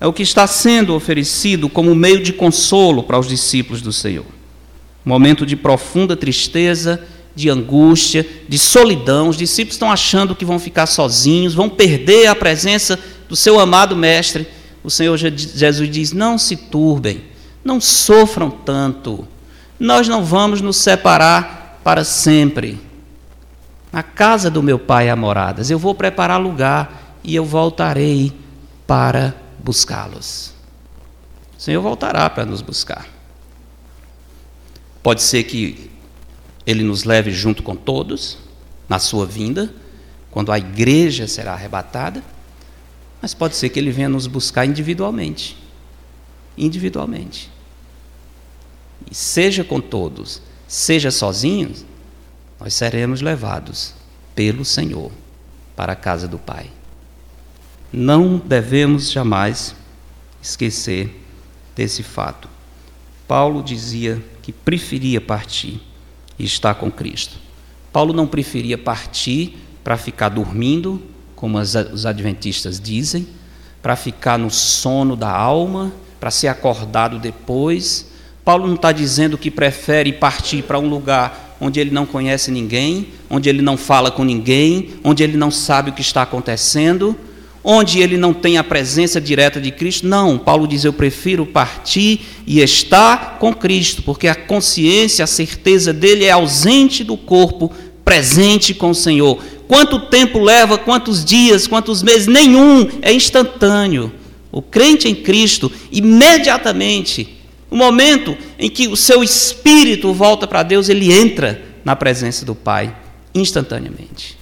é 0.00 0.06
o 0.06 0.14
que 0.14 0.22
está 0.22 0.46
sendo 0.46 0.94
oferecido 0.94 1.68
como 1.68 1.94
meio 1.94 2.22
de 2.22 2.32
consolo 2.32 3.02
para 3.02 3.18
os 3.18 3.28
discípulos 3.28 3.82
do 3.82 3.92
Senhor. 3.92 4.24
Momento 5.04 5.44
de 5.44 5.54
profunda 5.54 6.16
tristeza, 6.16 7.04
de 7.34 7.50
angústia, 7.50 8.26
de 8.48 8.58
solidão. 8.58 9.28
Os 9.28 9.36
discípulos 9.36 9.74
estão 9.74 9.92
achando 9.92 10.34
que 10.34 10.46
vão 10.46 10.58
ficar 10.58 10.86
sozinhos, 10.86 11.52
vão 11.52 11.68
perder 11.68 12.28
a 12.28 12.34
presença 12.34 12.98
do 13.28 13.36
seu 13.36 13.60
amado 13.60 13.94
Mestre. 13.94 14.48
O 14.82 14.90
Senhor 14.90 15.18
Jesus 15.18 15.90
diz: 15.90 16.12
Não 16.14 16.38
se 16.38 16.56
turbem, 16.56 17.24
não 17.62 17.78
sofram 17.78 18.48
tanto. 18.48 19.28
Nós 19.78 20.08
não 20.08 20.24
vamos 20.24 20.60
nos 20.60 20.76
separar 20.76 21.80
para 21.84 22.04
sempre. 22.04 22.80
Na 23.92 24.02
casa 24.02 24.50
do 24.50 24.62
meu 24.62 24.78
Pai 24.78 25.08
há 25.08 25.16
moradas. 25.16 25.70
Eu 25.70 25.78
vou 25.78 25.94
preparar 25.94 26.40
lugar 26.40 27.18
e 27.22 27.34
eu 27.34 27.44
voltarei 27.44 28.32
para 28.86 29.34
buscá-los. 29.58 30.52
O 31.58 31.62
Senhor 31.62 31.82
voltará 31.82 32.28
para 32.28 32.44
nos 32.44 32.62
buscar. 32.62 33.06
Pode 35.02 35.22
ser 35.22 35.44
que 35.44 35.90
Ele 36.66 36.82
nos 36.82 37.04
leve 37.04 37.30
junto 37.30 37.62
com 37.62 37.76
todos, 37.76 38.38
na 38.88 38.98
sua 38.98 39.26
vinda, 39.26 39.72
quando 40.30 40.52
a 40.52 40.58
igreja 40.58 41.26
será 41.26 41.54
arrebatada, 41.54 42.22
mas 43.20 43.34
pode 43.34 43.56
ser 43.56 43.70
que 43.70 43.78
ele 43.78 43.90
venha 43.90 44.08
nos 44.08 44.26
buscar 44.26 44.66
individualmente. 44.66 45.56
Individualmente. 46.56 47.50
E 49.10 49.14
seja 49.14 49.62
com 49.62 49.80
todos, 49.80 50.42
seja 50.66 51.10
sozinhos, 51.10 51.84
nós 52.58 52.74
seremos 52.74 53.20
levados 53.20 53.94
pelo 54.34 54.64
Senhor 54.64 55.12
para 55.74 55.92
a 55.92 55.96
casa 55.96 56.26
do 56.26 56.38
Pai. 56.38 56.70
Não 57.92 58.38
devemos 58.38 59.10
jamais 59.10 59.74
esquecer 60.42 61.22
desse 61.74 62.02
fato. 62.02 62.48
Paulo 63.28 63.62
dizia 63.62 64.22
que 64.42 64.52
preferia 64.52 65.20
partir 65.20 65.80
e 66.38 66.44
estar 66.44 66.74
com 66.74 66.90
Cristo. 66.90 67.36
Paulo 67.92 68.12
não 68.12 68.26
preferia 68.26 68.76
partir 68.76 69.58
para 69.82 69.96
ficar 69.96 70.28
dormindo, 70.28 71.02
como 71.34 71.58
os 71.58 72.06
adventistas 72.06 72.80
dizem, 72.80 73.26
para 73.82 73.96
ficar 73.96 74.38
no 74.38 74.50
sono 74.50 75.16
da 75.16 75.30
alma, 75.30 75.92
para 76.18 76.30
ser 76.30 76.48
acordado 76.48 77.18
depois. 77.18 78.06
Paulo 78.46 78.68
não 78.68 78.76
está 78.76 78.92
dizendo 78.92 79.36
que 79.36 79.50
prefere 79.50 80.12
partir 80.12 80.62
para 80.62 80.78
um 80.78 80.88
lugar 80.88 81.56
onde 81.60 81.80
ele 81.80 81.90
não 81.90 82.06
conhece 82.06 82.52
ninguém, 82.52 83.08
onde 83.28 83.48
ele 83.48 83.60
não 83.60 83.76
fala 83.76 84.08
com 84.08 84.22
ninguém, 84.22 84.90
onde 85.02 85.24
ele 85.24 85.36
não 85.36 85.50
sabe 85.50 85.90
o 85.90 85.92
que 85.92 86.00
está 86.00 86.22
acontecendo, 86.22 87.16
onde 87.64 87.98
ele 87.98 88.16
não 88.16 88.32
tem 88.32 88.56
a 88.56 88.62
presença 88.62 89.20
direta 89.20 89.60
de 89.60 89.72
Cristo. 89.72 90.06
Não, 90.06 90.38
Paulo 90.38 90.68
diz: 90.68 90.84
Eu 90.84 90.92
prefiro 90.92 91.44
partir 91.44 92.20
e 92.46 92.60
estar 92.60 93.40
com 93.40 93.52
Cristo, 93.52 94.00
porque 94.04 94.28
a 94.28 94.34
consciência, 94.36 95.24
a 95.24 95.26
certeza 95.26 95.92
dele 95.92 96.24
é 96.24 96.30
ausente 96.30 97.02
do 97.02 97.16
corpo, 97.16 97.72
presente 98.04 98.72
com 98.72 98.90
o 98.90 98.94
Senhor. 98.94 99.42
Quanto 99.66 99.98
tempo 100.06 100.38
leva, 100.38 100.78
quantos 100.78 101.24
dias, 101.24 101.66
quantos 101.66 102.00
meses? 102.00 102.28
Nenhum, 102.28 102.88
é 103.02 103.12
instantâneo. 103.12 104.12
O 104.52 104.62
crente 104.62 105.08
em 105.08 105.16
Cristo, 105.16 105.72
imediatamente, 105.90 107.35
no 107.70 107.76
momento 107.76 108.36
em 108.58 108.70
que 108.70 108.88
o 108.88 108.96
seu 108.96 109.22
espírito 109.22 110.12
volta 110.12 110.46
para 110.46 110.62
Deus, 110.62 110.88
ele 110.88 111.12
entra 111.12 111.62
na 111.84 111.96
presença 111.96 112.44
do 112.44 112.54
Pai, 112.54 112.94
instantaneamente. 113.34 114.38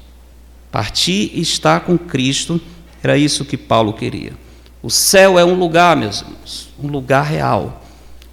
Partir 0.70 1.31
e 1.35 1.41
estar 1.41 1.81
com 1.81 1.97
Cristo 1.97 2.61
era 3.03 3.16
isso 3.16 3.45
que 3.45 3.57
Paulo 3.57 3.93
queria. 3.93 4.33
O 4.83 4.91
céu 4.91 5.39
é 5.39 5.45
um 5.45 5.55
lugar, 5.55 5.97
meus 5.97 6.20
irmãos, 6.20 6.68
um 6.83 6.89
lugar 6.89 7.25
real. 7.25 7.83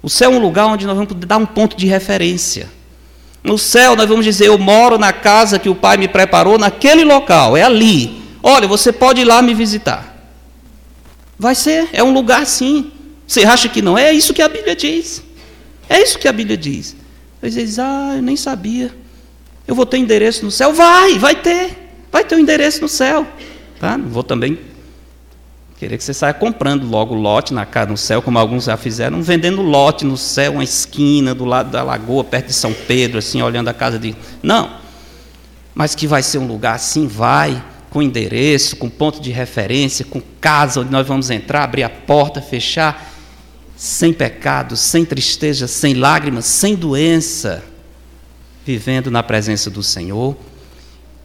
O 0.02 0.10
céu 0.10 0.32
é 0.32 0.34
um 0.34 0.40
lugar 0.40 0.66
onde 0.66 0.86
nós 0.86 0.96
vamos 0.96 1.14
dar 1.26 1.38
um 1.38 1.46
ponto 1.46 1.76
de 1.76 1.86
referência. 1.86 2.68
No 3.42 3.58
céu, 3.58 3.96
nós 3.96 4.08
vamos 4.08 4.24
dizer: 4.24 4.46
Eu 4.46 4.58
moro 4.58 4.98
na 4.98 5.12
casa 5.12 5.58
que 5.58 5.68
o 5.68 5.74
Pai 5.74 5.96
me 5.96 6.08
preparou, 6.08 6.58
naquele 6.58 7.04
local, 7.04 7.56
é 7.56 7.62
ali. 7.62 8.22
Olha, 8.42 8.68
você 8.68 8.92
pode 8.92 9.20
ir 9.20 9.24
lá 9.24 9.40
me 9.40 9.54
visitar. 9.54 10.12
Vai 11.38 11.54
ser, 11.54 11.88
é 11.92 12.02
um 12.02 12.12
lugar 12.12 12.46
sim. 12.46 12.92
Você 13.32 13.44
acha 13.44 13.66
que 13.66 13.80
não? 13.80 13.96
É 13.96 14.12
isso 14.12 14.34
que 14.34 14.42
a 14.42 14.48
Bíblia 14.48 14.76
diz. 14.76 15.22
É 15.88 16.02
isso 16.02 16.18
que 16.18 16.28
a 16.28 16.32
Bíblia 16.34 16.54
diz. 16.54 16.94
Você 17.40 17.64
diz: 17.64 17.78
Ah, 17.78 18.12
eu 18.16 18.20
nem 18.20 18.36
sabia. 18.36 18.94
Eu 19.66 19.74
vou 19.74 19.86
ter 19.86 19.96
endereço 19.96 20.44
no 20.44 20.50
céu? 20.50 20.74
Vai, 20.74 21.18
vai 21.18 21.34
ter. 21.34 21.94
Vai 22.12 22.24
ter 22.24 22.34
um 22.34 22.38
endereço 22.38 22.82
no 22.82 22.88
céu. 22.88 23.26
Tá? 23.80 23.96
Não 23.96 24.10
vou 24.10 24.22
também 24.22 24.58
querer 25.78 25.96
que 25.96 26.04
você 26.04 26.12
saia 26.12 26.34
comprando 26.34 26.86
logo 26.86 27.14
lote 27.14 27.54
na 27.54 27.64
casa 27.64 27.90
no 27.90 27.96
céu, 27.96 28.20
como 28.20 28.38
alguns 28.38 28.64
já 28.64 28.76
fizeram, 28.76 29.22
vendendo 29.22 29.62
lote 29.62 30.04
no 30.04 30.18
céu, 30.18 30.52
uma 30.52 30.62
esquina 30.62 31.34
do 31.34 31.46
lado 31.46 31.70
da 31.70 31.82
lagoa, 31.82 32.22
perto 32.22 32.48
de 32.48 32.52
São 32.52 32.74
Pedro, 32.74 33.16
assim, 33.16 33.40
olhando 33.40 33.68
a 33.68 33.72
casa 33.72 33.98
de. 33.98 34.14
Não. 34.42 34.76
Mas 35.74 35.94
que 35.94 36.06
vai 36.06 36.22
ser 36.22 36.36
um 36.36 36.46
lugar 36.46 36.74
assim, 36.74 37.06
vai, 37.06 37.64
com 37.88 38.02
endereço, 38.02 38.76
com 38.76 38.90
ponto 38.90 39.22
de 39.22 39.30
referência, 39.30 40.04
com 40.04 40.20
casa 40.38 40.80
onde 40.80 40.92
nós 40.92 41.06
vamos 41.06 41.30
entrar, 41.30 41.64
abrir 41.64 41.82
a 41.82 41.88
porta, 41.88 42.42
fechar, 42.42 43.08
sem 43.76 44.12
pecado, 44.12 44.76
sem 44.76 45.04
tristeza, 45.04 45.66
sem 45.66 45.94
lágrimas, 45.94 46.44
sem 46.44 46.74
doença, 46.74 47.64
vivendo 48.64 49.10
na 49.10 49.22
presença 49.22 49.68
do 49.70 49.82
Senhor 49.82 50.36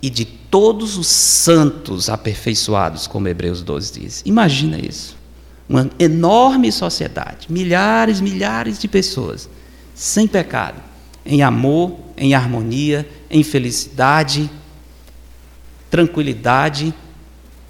e 0.01 0.09
de 0.09 0.25
todos 0.25 0.97
os 0.97 1.07
santos 1.07 2.09
aperfeiçoados, 2.09 3.07
como 3.07 3.27
Hebreus 3.27 3.61
12 3.61 3.99
diz. 3.99 4.23
Imagina 4.25 4.79
isso. 4.79 5.17
Uma 5.67 5.89
enorme 5.99 6.71
sociedade, 6.71 7.47
milhares, 7.51 8.21
milhares 8.21 8.79
de 8.79 8.87
pessoas, 8.87 9.49
sem 9.93 10.25
pecado, 10.27 10.81
em 11.25 11.43
amor, 11.43 11.97
em 12.15 12.33
harmonia, 12.33 13.07
em 13.29 13.43
felicidade, 13.43 14.49
tranquilidade, 15.89 16.93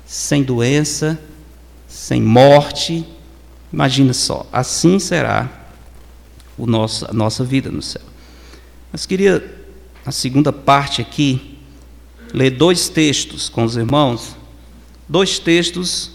sem 0.05 0.43
doença, 0.43 1.19
sem 1.87 2.21
morte. 2.21 3.05
Imagina 3.71 4.13
só, 4.13 4.47
assim 4.51 4.97
será 4.99 5.49
o 6.57 6.65
nosso, 6.65 7.05
a 7.09 7.13
nossa 7.13 7.43
vida 7.43 7.69
no 7.69 7.81
céu. 7.81 8.01
Mas 8.91 9.05
queria, 9.05 9.43
a 10.05 10.11
segunda 10.11 10.53
parte 10.53 11.01
aqui, 11.01 11.57
ler 12.33 12.51
dois 12.51 12.89
textos 12.89 13.49
com 13.49 13.63
os 13.63 13.75
irmãos, 13.75 14.35
dois 15.07 15.39
textos 15.39 16.11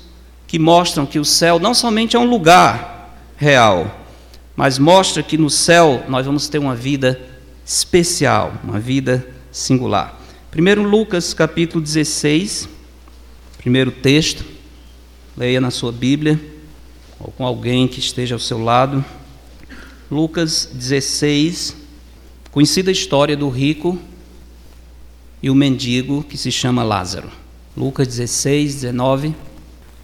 que 0.47 0.59
mostram 0.59 1.07
que 1.07 1.19
o 1.19 1.25
céu 1.25 1.59
não 1.59 1.75
somente 1.75 2.17
é 2.17 2.19
um 2.19 2.29
lugar 2.29 3.17
real, 3.37 4.01
mas 4.57 4.79
mostra 4.79 5.23
que 5.23 5.39
no 5.39 5.49
céu 5.49 6.05
nós 6.09 6.27
vamos 6.27 6.49
ter 6.49 6.59
uma 6.59 6.75
vida 6.75 7.21
especial, 7.65 8.53
uma 8.65 8.79
vida 8.79 9.27
singular. 9.51 10.21
Primeiro 10.51 10.83
Lucas 10.83 11.33
capítulo 11.33 11.83
16, 11.83 12.69
primeiro 13.59 13.91
texto, 13.91 14.45
leia 15.37 15.61
na 15.61 15.71
sua 15.71 15.93
Bíblia, 15.93 16.52
ou 17.23 17.31
com 17.33 17.47
alguém 17.47 17.87
que 17.87 18.01
esteja 18.01 18.35
ao 18.35 18.39
seu 18.39 18.63
lado. 18.63 19.05
Lucas 20.11 20.69
16, 20.73 21.77
conhecida 22.51 22.91
história 22.91 23.37
do 23.37 23.49
rico 23.49 23.99
e 25.43 25.49
o 25.49 25.55
mendigo 25.55 26.23
que 26.23 26.37
se 26.37 26.51
chama 26.51 26.83
Lázaro. 26.83 27.31
Lucas 27.77 28.07
16, 28.09 28.75
19. 28.75 29.35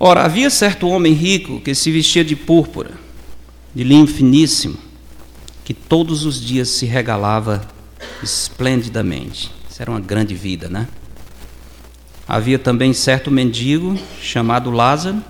Ora, 0.01 0.25
havia 0.25 0.49
certo 0.49 0.89
homem 0.89 1.13
rico 1.13 1.61
que 1.61 1.75
se 1.75 1.91
vestia 1.91 2.25
de 2.25 2.37
púrpura, 2.37 2.93
de 3.75 3.83
linho 3.83 4.07
finíssimo, 4.07 4.79
que 5.65 5.75
todos 5.75 6.25
os 6.25 6.41
dias 6.41 6.69
se 6.69 6.87
regalava 6.87 7.67
esplendidamente. 8.23 9.51
Isso 9.69 9.83
era 9.83 9.91
uma 9.91 10.01
grande 10.01 10.35
vida, 10.35 10.69
né? 10.69 10.89
Havia 12.27 12.59
também 12.59 12.93
certo 12.93 13.31
mendigo 13.31 13.99
chamado 14.23 14.71
Lázaro, 14.71 15.23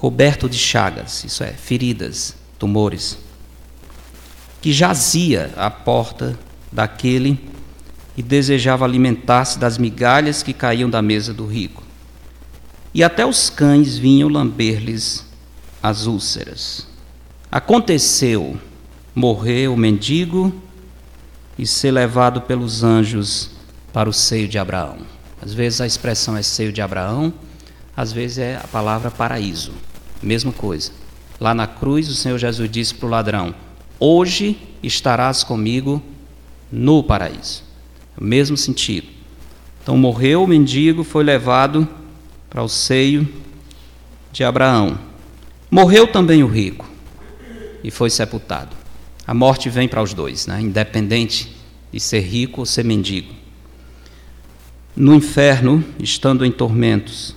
coberto 0.00 0.48
de 0.48 0.56
chagas, 0.56 1.24
isso 1.24 1.44
é, 1.44 1.52
feridas, 1.52 2.34
tumores, 2.58 3.18
que 4.62 4.72
jazia 4.72 5.52
à 5.58 5.70
porta 5.70 6.38
daquele 6.72 7.38
e 8.16 8.22
desejava 8.22 8.86
alimentar-se 8.86 9.58
das 9.58 9.76
migalhas 9.76 10.42
que 10.42 10.54
caíam 10.54 10.88
da 10.88 11.02
mesa 11.02 11.34
do 11.34 11.44
rico. 11.44 11.82
E 12.94 13.04
até 13.04 13.26
os 13.26 13.50
cães 13.50 13.98
vinham 13.98 14.30
lamber-lhes 14.30 15.26
as 15.82 16.06
úlceras. 16.06 16.86
Aconteceu 17.52 18.58
morrer 19.14 19.68
o 19.68 19.76
mendigo 19.76 20.50
e 21.58 21.66
ser 21.66 21.90
levado 21.90 22.40
pelos 22.40 22.82
anjos 22.82 23.50
para 23.92 24.08
o 24.08 24.14
seio 24.14 24.48
de 24.48 24.58
Abraão. 24.58 24.96
Às 25.42 25.52
vezes 25.52 25.82
a 25.82 25.86
expressão 25.86 26.38
é 26.38 26.42
seio 26.42 26.72
de 26.72 26.80
Abraão, 26.80 27.34
às 27.94 28.12
vezes 28.12 28.38
é 28.38 28.56
a 28.56 28.66
palavra 28.66 29.10
paraíso. 29.10 29.89
Mesma 30.22 30.52
coisa. 30.52 30.92
Lá 31.40 31.54
na 31.54 31.66
cruz, 31.66 32.08
o 32.08 32.14
Senhor 32.14 32.38
Jesus 32.38 32.70
disse 32.70 32.94
para 32.94 33.06
o 33.06 33.10
ladrão: 33.10 33.54
Hoje 33.98 34.58
estarás 34.82 35.42
comigo 35.42 36.02
no 36.70 37.02
paraíso. 37.02 37.64
O 38.18 38.24
mesmo 38.24 38.56
sentido. 38.56 39.08
Então 39.82 39.96
morreu 39.96 40.44
o 40.44 40.46
mendigo, 40.46 41.02
foi 41.02 41.24
levado 41.24 41.88
para 42.48 42.62
o 42.62 42.68
seio 42.68 43.26
de 44.32 44.44
Abraão. 44.44 44.98
Morreu 45.70 46.06
também 46.06 46.42
o 46.42 46.48
rico 46.48 46.88
e 47.82 47.90
foi 47.90 48.10
sepultado. 48.10 48.76
A 49.26 49.32
morte 49.32 49.70
vem 49.70 49.88
para 49.88 50.02
os 50.02 50.12
dois, 50.12 50.46
né? 50.46 50.60
independente 50.60 51.54
de 51.92 52.00
ser 52.00 52.20
rico 52.20 52.60
ou 52.60 52.66
ser 52.66 52.84
mendigo. 52.84 53.32
No 54.94 55.14
inferno, 55.14 55.84
estando 55.98 56.44
em 56.44 56.50
tormentos, 56.50 57.34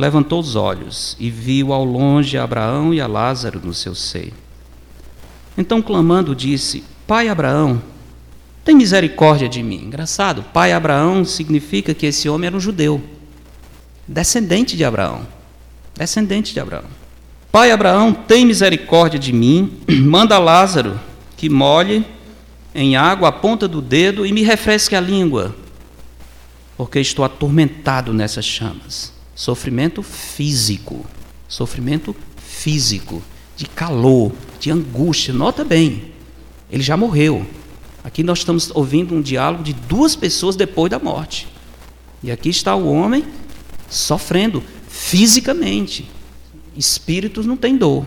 levantou 0.00 0.40
os 0.40 0.56
olhos 0.56 1.14
e 1.20 1.30
viu 1.30 1.72
ao 1.74 1.84
longe 1.84 2.38
Abraão 2.38 2.94
e 2.94 3.00
a 3.00 3.06
Lázaro 3.06 3.60
no 3.62 3.74
seu 3.74 3.94
seio. 3.94 4.32
Então, 5.58 5.82
clamando, 5.82 6.34
disse: 6.34 6.82
Pai 7.06 7.28
Abraão, 7.28 7.82
tem 8.64 8.74
misericórdia 8.74 9.46
de 9.46 9.62
mim. 9.62 9.84
Engraçado, 9.84 10.42
pai 10.54 10.72
Abraão 10.72 11.24
significa 11.24 11.92
que 11.92 12.06
esse 12.06 12.28
homem 12.28 12.46
era 12.46 12.56
um 12.56 12.60
judeu, 12.60 13.02
descendente 14.08 14.76
de 14.76 14.84
Abraão. 14.84 15.26
Descendente 15.94 16.54
de 16.54 16.60
Abraão. 16.60 16.84
Pai 17.52 17.70
Abraão, 17.70 18.12
tem 18.14 18.46
misericórdia 18.46 19.18
de 19.18 19.34
mim, 19.34 19.80
manda 20.02 20.38
Lázaro 20.38 20.98
que 21.36 21.50
molhe 21.50 22.06
em 22.74 22.96
água 22.96 23.28
a 23.28 23.32
ponta 23.32 23.68
do 23.68 23.82
dedo 23.82 24.24
e 24.24 24.32
me 24.32 24.42
refresque 24.42 24.96
a 24.96 25.00
língua, 25.00 25.54
porque 26.76 27.00
estou 27.00 27.24
atormentado 27.24 28.14
nessas 28.14 28.46
chamas. 28.46 29.19
Sofrimento 29.40 30.02
físico, 30.02 31.02
sofrimento 31.48 32.14
físico, 32.36 33.22
de 33.56 33.64
calor, 33.64 34.32
de 34.58 34.70
angústia. 34.70 35.32
Nota 35.32 35.64
bem, 35.64 36.12
ele 36.70 36.82
já 36.82 36.94
morreu. 36.94 37.46
Aqui 38.04 38.22
nós 38.22 38.40
estamos 38.40 38.70
ouvindo 38.74 39.14
um 39.14 39.22
diálogo 39.22 39.64
de 39.64 39.72
duas 39.72 40.14
pessoas 40.14 40.56
depois 40.56 40.90
da 40.90 40.98
morte. 40.98 41.48
E 42.22 42.30
aqui 42.30 42.50
está 42.50 42.74
o 42.74 42.86
homem 42.92 43.24
sofrendo 43.88 44.62
fisicamente. 44.90 46.06
Espíritos 46.76 47.46
não 47.46 47.56
têm 47.56 47.78
dor. 47.78 48.06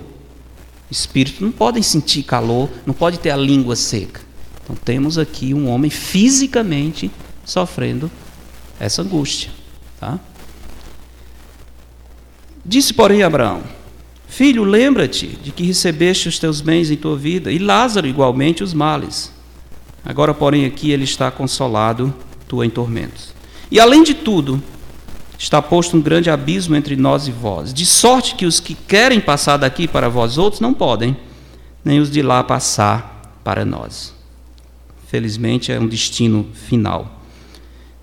Espíritos 0.91 1.41
não 1.41 1.51
podem 1.51 1.81
sentir 1.81 2.21
calor, 2.21 2.69
não 2.85 2.93
pode 2.93 3.17
ter 3.17 3.31
a 3.31 3.35
língua 3.35 3.75
seca. 3.75 4.21
Então 4.63 4.75
temos 4.75 5.17
aqui 5.17 5.51
um 5.51 5.67
homem 5.67 5.89
fisicamente 5.89 7.09
sofrendo 7.43 8.11
essa 8.79 9.01
angústia. 9.01 9.49
Tá? 9.99 10.19
Disse, 12.65 12.93
porém, 12.93 13.23
Abraão: 13.23 13.61
Filho, 14.27 14.63
lembra-te 14.63 15.27
de 15.27 15.51
que 15.51 15.63
recebeste 15.63 16.27
os 16.27 16.39
teus 16.39 16.61
bens 16.61 16.89
em 16.89 16.95
tua 16.95 17.17
vida, 17.17 17.51
e 17.51 17.59
Lázaro 17.59 18.07
igualmente 18.07 18.63
os 18.63 18.73
males. 18.73 19.31
Agora, 20.03 20.33
porém, 20.33 20.65
aqui 20.65 20.91
ele 20.91 21.03
está 21.03 21.29
consolado, 21.29 22.13
tu 22.47 22.63
em 22.63 22.69
tormentos. 22.69 23.33
E 23.69 23.79
além 23.79 24.03
de 24.03 24.13
tudo, 24.13 24.61
está 25.37 25.61
posto 25.61 25.97
um 25.97 26.01
grande 26.01 26.29
abismo 26.29 26.75
entre 26.75 26.95
nós 26.95 27.27
e 27.27 27.31
vós, 27.31 27.73
de 27.73 27.85
sorte 27.85 28.35
que 28.35 28.45
os 28.45 28.59
que 28.59 28.75
querem 28.75 29.19
passar 29.19 29.57
daqui 29.57 29.87
para 29.87 30.09
vós 30.09 30.37
outros 30.37 30.61
não 30.61 30.73
podem, 30.73 31.15
nem 31.83 31.99
os 31.99 32.09
de 32.09 32.21
lá 32.21 32.43
passar 32.43 33.37
para 33.43 33.65
nós. 33.65 34.13
Felizmente 35.07 35.71
é 35.71 35.79
um 35.79 35.87
destino 35.87 36.47
final. 36.53 37.21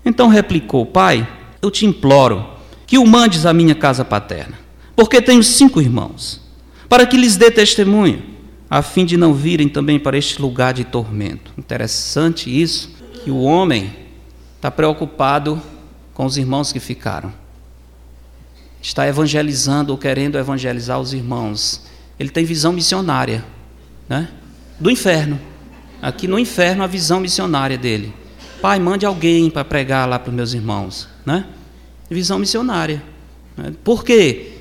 Então 0.05 0.27
replicou: 0.27 0.85
Pai, 0.85 1.27
eu 1.61 1.69
te 1.69 1.85
imploro 1.85 2.45
que 2.91 2.97
o 2.97 3.05
mandes 3.05 3.45
à 3.45 3.53
minha 3.53 3.73
casa 3.73 4.03
paterna, 4.03 4.59
porque 4.97 5.21
tenho 5.21 5.41
cinco 5.41 5.79
irmãos, 5.79 6.41
para 6.89 7.05
que 7.05 7.15
lhes 7.15 7.37
dê 7.37 7.49
testemunho, 7.49 8.21
a 8.69 8.81
fim 8.81 9.05
de 9.05 9.15
não 9.15 9.33
virem 9.33 9.69
também 9.69 9.97
para 9.97 10.17
este 10.17 10.41
lugar 10.41 10.73
de 10.73 10.83
tormento. 10.83 11.53
Interessante 11.57 12.49
isso, 12.49 12.93
que 13.23 13.31
o 13.31 13.43
homem 13.43 13.95
está 14.57 14.69
preocupado 14.69 15.61
com 16.13 16.25
os 16.25 16.35
irmãos 16.35 16.73
que 16.73 16.81
ficaram. 16.81 17.33
Está 18.81 19.07
evangelizando 19.07 19.93
ou 19.93 19.97
querendo 19.97 20.37
evangelizar 20.37 20.99
os 20.99 21.13
irmãos. 21.13 21.83
Ele 22.19 22.29
tem 22.29 22.43
visão 22.43 22.73
missionária, 22.73 23.45
né? 24.09 24.27
Do 24.77 24.91
inferno. 24.91 25.39
Aqui 26.01 26.27
no 26.27 26.37
inferno 26.37 26.83
a 26.83 26.87
visão 26.87 27.21
missionária 27.21 27.77
dele. 27.77 28.13
Pai, 28.61 28.81
mande 28.81 29.05
alguém 29.05 29.49
para 29.49 29.63
pregar 29.63 30.09
lá 30.09 30.19
para 30.19 30.29
os 30.29 30.35
meus 30.35 30.53
irmãos. 30.53 31.07
Né? 31.25 31.45
Visão 32.13 32.37
missionária. 32.37 33.01
Né? 33.55 33.73
Por 33.83 34.03
quê? 34.03 34.51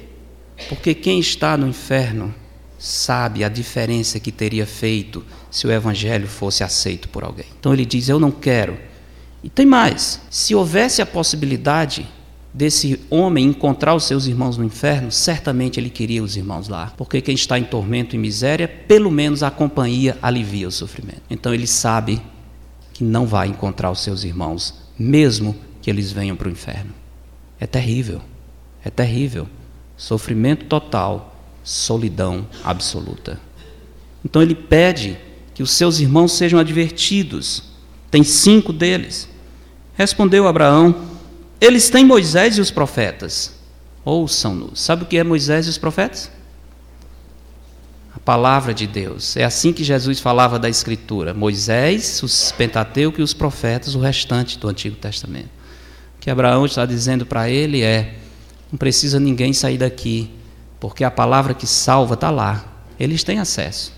Porque 0.68 0.94
quem 0.94 1.18
está 1.18 1.56
no 1.56 1.66
inferno 1.66 2.34
sabe 2.78 3.42
a 3.44 3.48
diferença 3.48 4.20
que 4.20 4.32
teria 4.32 4.66
feito 4.66 5.24
se 5.50 5.66
o 5.66 5.72
evangelho 5.72 6.26
fosse 6.26 6.62
aceito 6.62 7.08
por 7.08 7.24
alguém. 7.24 7.46
Então 7.58 7.72
ele 7.72 7.84
diz: 7.84 8.08
Eu 8.08 8.20
não 8.20 8.30
quero. 8.30 8.78
E 9.42 9.50
tem 9.50 9.66
mais: 9.66 10.20
se 10.30 10.54
houvesse 10.54 11.02
a 11.02 11.06
possibilidade 11.06 12.06
desse 12.52 13.00
homem 13.10 13.46
encontrar 13.46 13.94
os 13.94 14.04
seus 14.04 14.26
irmãos 14.26 14.56
no 14.56 14.64
inferno, 14.64 15.10
certamente 15.10 15.78
ele 15.78 15.90
queria 15.90 16.22
os 16.22 16.36
irmãos 16.36 16.68
lá, 16.68 16.92
porque 16.96 17.20
quem 17.20 17.34
está 17.34 17.58
em 17.58 17.64
tormento 17.64 18.14
e 18.14 18.18
miséria, 18.18 18.66
pelo 18.66 19.10
menos 19.10 19.42
a 19.42 19.50
companhia 19.50 20.18
alivia 20.20 20.68
o 20.68 20.72
sofrimento. 20.72 21.22
Então 21.30 21.54
ele 21.54 21.66
sabe 21.66 22.20
que 22.92 23.04
não 23.04 23.26
vai 23.26 23.48
encontrar 23.48 23.90
os 23.90 24.00
seus 24.00 24.24
irmãos, 24.24 24.74
mesmo 24.98 25.56
que 25.80 25.88
eles 25.88 26.12
venham 26.12 26.36
para 26.36 26.48
o 26.48 26.50
inferno. 26.50 26.99
É 27.60 27.66
terrível, 27.66 28.22
é 28.82 28.88
terrível. 28.90 29.46
Sofrimento 29.96 30.64
total, 30.64 31.36
solidão 31.62 32.48
absoluta. 32.64 33.38
Então 34.24 34.40
ele 34.40 34.54
pede 34.54 35.18
que 35.54 35.62
os 35.62 35.70
seus 35.70 36.00
irmãos 36.00 36.32
sejam 36.32 36.58
advertidos. 36.58 37.64
Tem 38.10 38.24
cinco 38.24 38.72
deles. 38.72 39.28
Respondeu 39.94 40.48
Abraão: 40.48 41.04
Eles 41.60 41.90
têm 41.90 42.04
Moisés 42.04 42.56
e 42.56 42.60
os 42.60 42.70
profetas. 42.70 43.54
Ouçam-nos. 44.02 44.80
Sabe 44.80 45.02
o 45.02 45.06
que 45.06 45.18
é 45.18 45.22
Moisés 45.22 45.66
e 45.66 45.70
os 45.70 45.76
profetas? 45.76 46.30
a 48.14 48.18
palavra 48.18 48.74
de 48.74 48.86
Deus. 48.86 49.36
É 49.36 49.44
assim 49.44 49.72
que 49.72 49.84
Jesus 49.84 50.20
falava 50.20 50.58
da 50.58 50.68
Escritura: 50.68 51.32
Moisés, 51.32 52.22
os 52.22 52.52
Pentateuco 52.52 53.20
e 53.20 53.24
os 53.24 53.32
profetas, 53.32 53.94
o 53.94 54.00
restante 54.00 54.58
do 54.58 54.68
Antigo 54.68 54.96
Testamento. 54.96 55.59
Que 56.20 56.30
Abraão 56.30 56.66
está 56.66 56.84
dizendo 56.84 57.24
para 57.24 57.48
ele 57.48 57.82
é: 57.82 58.14
não 58.70 58.78
precisa 58.78 59.18
ninguém 59.18 59.52
sair 59.52 59.78
daqui, 59.78 60.30
porque 60.78 61.02
a 61.02 61.10
palavra 61.10 61.54
que 61.54 61.66
salva 61.66 62.14
está 62.14 62.30
lá. 62.30 62.64
Eles 62.98 63.24
têm 63.24 63.38
acesso. 63.38 63.92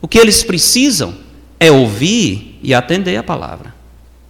O 0.00 0.06
que 0.06 0.18
eles 0.18 0.44
precisam 0.44 1.14
é 1.58 1.70
ouvir 1.70 2.58
e 2.62 2.72
atender 2.72 3.16
a 3.16 3.22
palavra. 3.22 3.74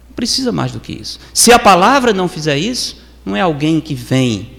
Não 0.09 0.15
precisa 0.15 0.51
mais 0.51 0.71
do 0.71 0.79
que 0.79 0.93
isso. 0.93 1.19
Se 1.33 1.51
a 1.51 1.59
palavra 1.59 2.11
não 2.11 2.27
fizer 2.27 2.57
isso, 2.57 2.97
não 3.25 3.35
é 3.35 3.41
alguém 3.41 3.79
que 3.79 3.93
vem 3.93 4.51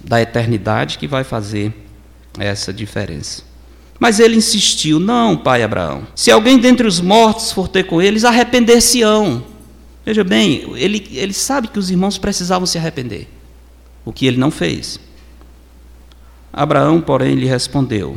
da 0.00 0.20
eternidade 0.22 0.98
que 0.98 1.08
vai 1.08 1.24
fazer 1.24 1.74
essa 2.38 2.72
diferença. 2.72 3.42
Mas 3.98 4.20
ele 4.20 4.36
insistiu: 4.36 5.00
Não, 5.00 5.36
pai 5.36 5.62
Abraão. 5.62 6.06
Se 6.14 6.30
alguém 6.30 6.58
dentre 6.58 6.86
os 6.86 7.00
mortos 7.00 7.50
for 7.50 7.68
ter 7.68 7.84
com 7.84 8.00
eles, 8.00 8.24
arrepender-se-ão. 8.24 9.44
Veja 10.08 10.24
bem, 10.24 10.72
ele, 10.76 11.06
ele 11.12 11.34
sabe 11.34 11.68
que 11.68 11.78
os 11.78 11.90
irmãos 11.90 12.16
precisavam 12.16 12.64
se 12.64 12.78
arrepender, 12.78 13.28
o 14.06 14.10
que 14.10 14.24
ele 14.24 14.38
não 14.38 14.50
fez. 14.50 14.98
Abraão, 16.50 16.98
porém, 16.98 17.34
lhe 17.34 17.44
respondeu: 17.44 18.16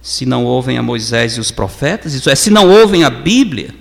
Se 0.00 0.24
não 0.24 0.46
ouvem 0.46 0.78
a 0.78 0.82
Moisés 0.82 1.34
e 1.34 1.40
os 1.40 1.50
profetas, 1.50 2.14
isso 2.14 2.30
é, 2.30 2.34
se 2.34 2.48
não 2.48 2.70
ouvem 2.70 3.04
a 3.04 3.10
Bíblia, 3.10 3.74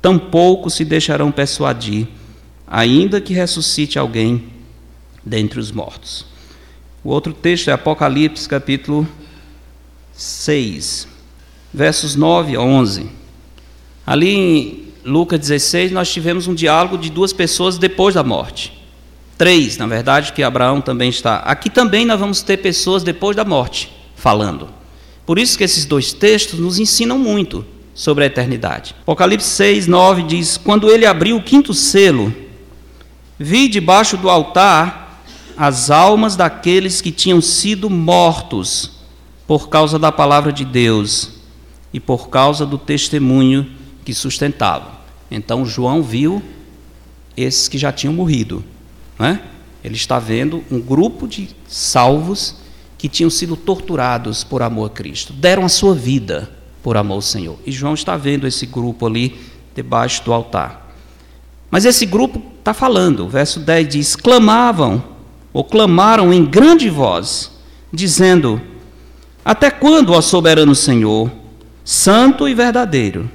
tampouco 0.00 0.68
se 0.68 0.84
deixarão 0.84 1.30
persuadir, 1.30 2.08
ainda 2.66 3.20
que 3.20 3.32
ressuscite 3.32 3.96
alguém 3.96 4.46
dentre 5.24 5.60
os 5.60 5.70
mortos. 5.70 6.26
O 7.04 7.10
outro 7.10 7.32
texto 7.32 7.68
é 7.68 7.72
Apocalipse, 7.74 8.48
capítulo 8.48 9.06
6, 10.14 11.06
versos 11.72 12.16
9 12.16 12.56
a 12.56 12.60
11. 12.60 13.08
Ali 14.04 14.81
Lucas 15.04 15.40
16, 15.40 15.90
nós 15.90 16.12
tivemos 16.12 16.46
um 16.46 16.54
diálogo 16.54 16.96
de 16.96 17.10
duas 17.10 17.32
pessoas 17.32 17.76
depois 17.76 18.14
da 18.14 18.22
morte. 18.22 18.72
Três, 19.36 19.76
na 19.76 19.86
verdade, 19.86 20.32
que 20.32 20.42
Abraão 20.42 20.80
também 20.80 21.10
está. 21.10 21.38
Aqui 21.38 21.68
também 21.68 22.06
nós 22.06 22.20
vamos 22.20 22.42
ter 22.42 22.58
pessoas 22.58 23.02
depois 23.02 23.34
da 23.34 23.44
morte 23.44 23.90
falando. 24.14 24.68
Por 25.26 25.38
isso 25.38 25.58
que 25.58 25.64
esses 25.64 25.84
dois 25.84 26.12
textos 26.12 26.60
nos 26.60 26.78
ensinam 26.78 27.18
muito 27.18 27.64
sobre 27.94 28.24
a 28.24 28.26
eternidade. 28.28 28.94
Apocalipse 29.02 29.48
6, 29.48 29.88
9 29.88 30.22
diz: 30.22 30.56
Quando 30.56 30.88
ele 30.88 31.04
abriu 31.04 31.36
o 31.36 31.42
quinto 31.42 31.74
selo, 31.74 32.32
vi 33.38 33.68
debaixo 33.68 34.16
do 34.16 34.30
altar 34.30 35.22
as 35.56 35.90
almas 35.90 36.36
daqueles 36.36 37.00
que 37.00 37.10
tinham 37.10 37.40
sido 37.40 37.90
mortos 37.90 38.92
por 39.46 39.68
causa 39.68 39.98
da 39.98 40.12
palavra 40.12 40.52
de 40.52 40.64
Deus 40.64 41.32
e 41.92 42.00
por 42.00 42.28
causa 42.28 42.64
do 42.64 42.78
testemunho 42.78 43.81
que 44.04 44.14
sustentavam. 44.14 44.90
Então 45.30 45.64
João 45.64 46.02
viu 46.02 46.42
esses 47.36 47.68
que 47.68 47.78
já 47.78 47.92
tinham 47.92 48.12
morrido. 48.12 48.64
Né? 49.18 49.40
Ele 49.82 49.96
está 49.96 50.18
vendo 50.18 50.62
um 50.70 50.80
grupo 50.80 51.26
de 51.26 51.48
salvos 51.66 52.56
que 52.98 53.08
tinham 53.08 53.30
sido 53.30 53.56
torturados 53.56 54.44
por 54.44 54.62
amor 54.62 54.86
a 54.86 54.90
Cristo, 54.90 55.32
deram 55.32 55.64
a 55.64 55.68
sua 55.68 55.94
vida 55.94 56.50
por 56.82 56.96
amor 56.96 57.14
ao 57.14 57.22
Senhor. 57.22 57.58
E 57.66 57.72
João 57.72 57.94
está 57.94 58.16
vendo 58.16 58.46
esse 58.46 58.66
grupo 58.66 59.06
ali 59.06 59.40
debaixo 59.74 60.24
do 60.24 60.32
altar. 60.32 60.94
Mas 61.70 61.84
esse 61.84 62.04
grupo 62.04 62.40
está 62.58 62.74
falando, 62.74 63.24
o 63.24 63.28
verso 63.28 63.58
10 63.58 63.88
diz: 63.88 64.14
clamavam, 64.14 65.02
ou 65.52 65.64
clamaram 65.64 66.32
em 66.32 66.44
grande 66.44 66.88
voz, 66.90 67.50
dizendo: 67.92 68.60
até 69.44 69.70
quando, 69.70 70.12
ó 70.12 70.20
soberano 70.20 70.74
Senhor, 70.74 71.30
santo 71.84 72.48
e 72.48 72.54
verdadeiro, 72.54 73.28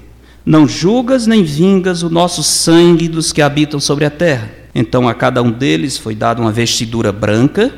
não 0.47 0.65
julgas 0.65 1.27
nem 1.27 1.43
vingas 1.43 2.03
o 2.03 2.09
nosso 2.09 2.41
sangue 2.41 3.09
dos 3.09 3.33
que 3.33 3.41
habitam 3.41 3.81
sobre 3.81 4.05
a 4.05 4.09
terra? 4.09 4.49
Então 4.73 5.05
a 5.05 5.13
cada 5.13 5.43
um 5.43 5.51
deles 5.51 5.97
foi 5.97 6.15
dada 6.15 6.41
uma 6.41 6.53
vestidura 6.53 7.11
branca 7.11 7.69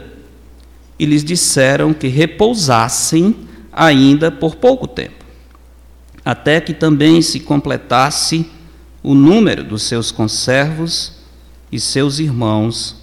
e 0.99 1.03
lhes 1.03 1.23
disseram 1.23 1.95
que 1.95 2.07
repousassem 2.07 3.35
ainda 3.73 4.29
por 4.29 4.55
pouco 4.55 4.85
tempo, 4.85 5.25
até 6.23 6.61
que 6.61 6.71
também 6.71 7.23
se 7.23 7.39
completasse 7.39 8.45
o 9.01 9.15
número 9.15 9.63
dos 9.63 9.81
seus 9.81 10.11
conservos 10.11 11.13
e 11.71 11.79
seus 11.79 12.19
irmãos, 12.19 12.97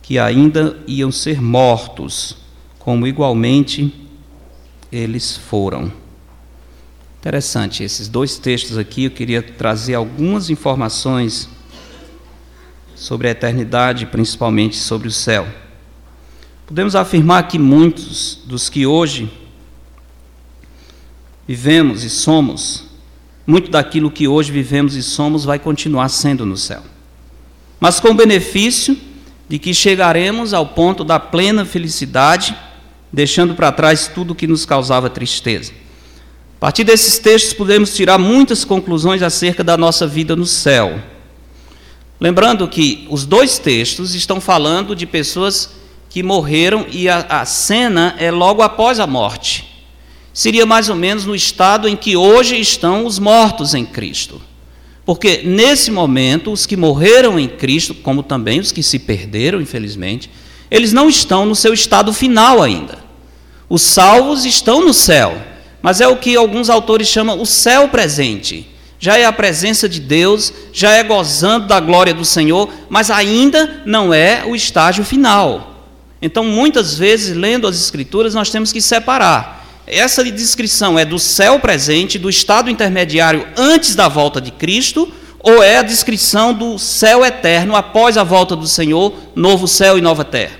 que 0.00 0.18
ainda 0.18 0.78
iam 0.86 1.12
ser 1.12 1.42
mortos, 1.42 2.38
como 2.78 3.06
igualmente 3.06 3.92
eles 4.90 5.36
foram. 5.36 6.03
Interessante, 7.24 7.82
esses 7.82 8.06
dois 8.06 8.36
textos 8.36 8.76
aqui 8.76 9.04
eu 9.04 9.10
queria 9.10 9.40
trazer 9.40 9.94
algumas 9.94 10.50
informações 10.50 11.48
sobre 12.94 13.28
a 13.28 13.30
eternidade, 13.30 14.04
principalmente 14.04 14.76
sobre 14.76 15.08
o 15.08 15.10
céu. 15.10 15.48
Podemos 16.66 16.94
afirmar 16.94 17.48
que 17.48 17.58
muitos 17.58 18.40
dos 18.44 18.68
que 18.68 18.84
hoje 18.84 19.32
vivemos 21.48 22.04
e 22.04 22.10
somos, 22.10 22.84
muito 23.46 23.70
daquilo 23.70 24.10
que 24.10 24.28
hoje 24.28 24.52
vivemos 24.52 24.94
e 24.94 25.02
somos 25.02 25.46
vai 25.46 25.58
continuar 25.58 26.10
sendo 26.10 26.44
no 26.44 26.58
céu. 26.58 26.82
Mas 27.80 27.98
com 28.00 28.08
o 28.08 28.14
benefício 28.14 28.98
de 29.48 29.58
que 29.58 29.72
chegaremos 29.72 30.52
ao 30.52 30.66
ponto 30.66 31.02
da 31.02 31.18
plena 31.18 31.64
felicidade, 31.64 32.54
deixando 33.10 33.54
para 33.54 33.72
trás 33.72 34.08
tudo 34.08 34.34
que 34.34 34.46
nos 34.46 34.66
causava 34.66 35.08
tristeza. 35.08 35.83
A 36.64 36.68
partir 36.68 36.84
desses 36.84 37.18
textos 37.18 37.52
podemos 37.52 37.94
tirar 37.94 38.16
muitas 38.16 38.64
conclusões 38.64 39.20
acerca 39.20 39.62
da 39.62 39.76
nossa 39.76 40.06
vida 40.06 40.34
no 40.34 40.46
céu. 40.46 40.98
Lembrando 42.18 42.66
que 42.66 43.06
os 43.10 43.26
dois 43.26 43.58
textos 43.58 44.14
estão 44.14 44.40
falando 44.40 44.96
de 44.96 45.04
pessoas 45.04 45.74
que 46.08 46.22
morreram 46.22 46.86
e 46.90 47.06
a, 47.06 47.18
a 47.28 47.44
cena 47.44 48.16
é 48.18 48.30
logo 48.30 48.62
após 48.62 48.98
a 48.98 49.06
morte 49.06 49.74
seria 50.32 50.64
mais 50.64 50.88
ou 50.88 50.96
menos 50.96 51.26
no 51.26 51.36
estado 51.36 51.86
em 51.86 51.94
que 51.94 52.16
hoje 52.16 52.58
estão 52.58 53.04
os 53.04 53.18
mortos 53.18 53.74
em 53.74 53.84
Cristo. 53.84 54.40
Porque 55.04 55.42
nesse 55.44 55.90
momento, 55.90 56.50
os 56.50 56.64
que 56.64 56.78
morreram 56.78 57.38
em 57.38 57.46
Cristo, 57.46 57.94
como 57.94 58.22
também 58.22 58.58
os 58.58 58.72
que 58.72 58.82
se 58.82 58.98
perderam, 58.98 59.60
infelizmente, 59.60 60.30
eles 60.70 60.94
não 60.94 61.10
estão 61.10 61.44
no 61.44 61.54
seu 61.54 61.74
estado 61.74 62.10
final 62.10 62.62
ainda. 62.62 63.04
Os 63.68 63.82
salvos 63.82 64.46
estão 64.46 64.82
no 64.82 64.94
céu, 64.94 65.52
mas 65.84 66.00
é 66.00 66.08
o 66.08 66.16
que 66.16 66.34
alguns 66.34 66.70
autores 66.70 67.08
chamam 67.08 67.42
o 67.42 67.44
céu 67.44 67.90
presente. 67.90 68.66
Já 68.98 69.18
é 69.18 69.26
a 69.26 69.32
presença 69.34 69.86
de 69.86 70.00
Deus, 70.00 70.50
já 70.72 70.92
é 70.92 71.02
gozando 71.02 71.66
da 71.66 71.78
glória 71.78 72.14
do 72.14 72.24
Senhor, 72.24 72.70
mas 72.88 73.10
ainda 73.10 73.82
não 73.84 74.14
é 74.14 74.46
o 74.46 74.56
estágio 74.56 75.04
final. 75.04 75.84
Então, 76.22 76.42
muitas 76.42 76.96
vezes, 76.96 77.36
lendo 77.36 77.68
as 77.68 77.78
Escrituras, 77.78 78.32
nós 78.32 78.48
temos 78.48 78.72
que 78.72 78.80
separar 78.80 79.62
essa 79.86 80.24
descrição 80.24 80.98
é 80.98 81.04
do 81.04 81.18
céu 81.18 81.60
presente, 81.60 82.18
do 82.18 82.30
estado 82.30 82.70
intermediário 82.70 83.46
antes 83.54 83.94
da 83.94 84.08
volta 84.08 84.40
de 84.40 84.50
Cristo, 84.50 85.12
ou 85.40 85.62
é 85.62 85.76
a 85.76 85.82
descrição 85.82 86.54
do 86.54 86.78
céu 86.78 87.22
eterno 87.22 87.76
após 87.76 88.16
a 88.16 88.24
volta 88.24 88.56
do 88.56 88.66
Senhor, 88.66 89.12
novo 89.36 89.68
céu 89.68 89.98
e 89.98 90.00
nova 90.00 90.24
terra? 90.24 90.58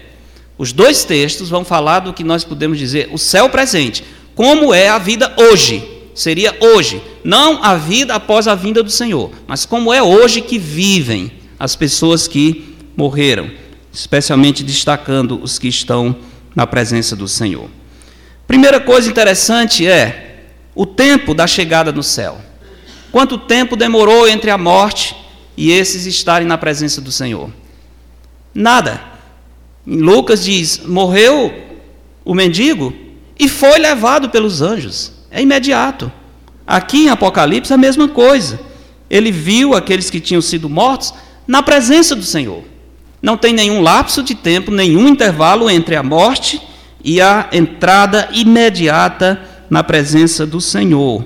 Os 0.59 0.71
dois 0.71 1.03
textos 1.03 1.49
vão 1.49 1.65
falar 1.65 2.01
do 2.01 2.13
que 2.13 2.23
nós 2.23 2.45
podemos 2.45 2.79
dizer 2.79 3.09
o 3.11 3.17
céu 3.17 3.49
presente, 3.49 4.05
como 4.35 4.75
é 4.75 4.89
a 4.89 4.99
vida 4.99 5.35
hoje. 5.37 5.91
Seria 6.15 6.57
hoje, 6.61 7.03
não 7.25 7.63
a 7.63 7.75
vida 7.75 8.15
após 8.15 8.47
a 8.47 8.55
vinda 8.55 8.83
do 8.83 8.91
Senhor, 8.91 9.33
mas 9.49 9.67
como 9.67 9.93
é 9.93 10.01
hoje 10.01 10.41
que 10.41 10.59
vivem 10.59 11.33
as 11.59 11.75
pessoas 11.75 12.29
que 12.29 12.77
morreram, 12.97 13.51
especialmente 13.93 14.63
destacando 14.63 15.43
os 15.43 15.59
que 15.59 15.67
estão 15.67 16.15
na 16.55 16.67
presença 16.67 17.17
do 17.17 17.27
Senhor. 17.27 17.69
Primeira 18.47 18.79
coisa 18.79 19.11
interessante 19.11 19.87
é 19.87 20.45
o 20.75 20.87
tempo 20.87 21.35
da 21.35 21.47
chegada 21.47 21.91
no 21.91 22.03
céu. 22.03 22.39
Quanto 23.11 23.39
tempo 23.39 23.75
demorou 23.75 24.29
entre 24.29 24.51
a 24.51 24.59
morte 24.59 25.17
e 25.57 25.73
esses 25.73 26.07
estarem 26.07 26.47
na 26.47 26.59
presença 26.59 27.01
do 27.01 27.11
Senhor? 27.11 27.51
Nada. 28.55 29.01
Lucas 29.87 30.45
diz: 30.45 30.81
morreu 30.85 31.53
o 32.25 32.35
mendigo 32.35 33.04
e 33.39 33.49
foi 33.49 33.79
levado 33.79 34.31
pelos 34.31 34.63
anjos. 34.63 35.13
É 35.31 35.43
imediato. 35.43 36.11
Aqui 36.67 37.05
em 37.05 37.09
Apocalipse 37.09 37.73
a 37.73 37.77
mesma 37.77 38.09
coisa. 38.09 38.61
Ele 39.11 39.31
viu 39.31 39.75
aqueles 39.75 40.09
que 40.11 40.21
tinham 40.21 40.41
sido 40.41 40.69
mortos 40.69 41.13
na 41.47 41.63
presença 41.63 42.15
do 42.15 42.23
Senhor. 42.23 42.65
Não 43.21 43.37
tem 43.37 43.53
nenhum 43.53 43.81
lapso 43.81 44.23
de 44.23 44.35
tempo, 44.35 44.71
nenhum 44.71 45.09
intervalo 45.09 45.71
entre 45.71 45.97
a 45.97 46.03
morte 46.03 46.61
e 47.03 47.21
a 47.21 47.49
entrada 47.53 48.29
imediata 48.33 49.41
na 49.69 49.83
presença 49.83 50.47
do 50.47 50.61
Senhor. 50.61 51.25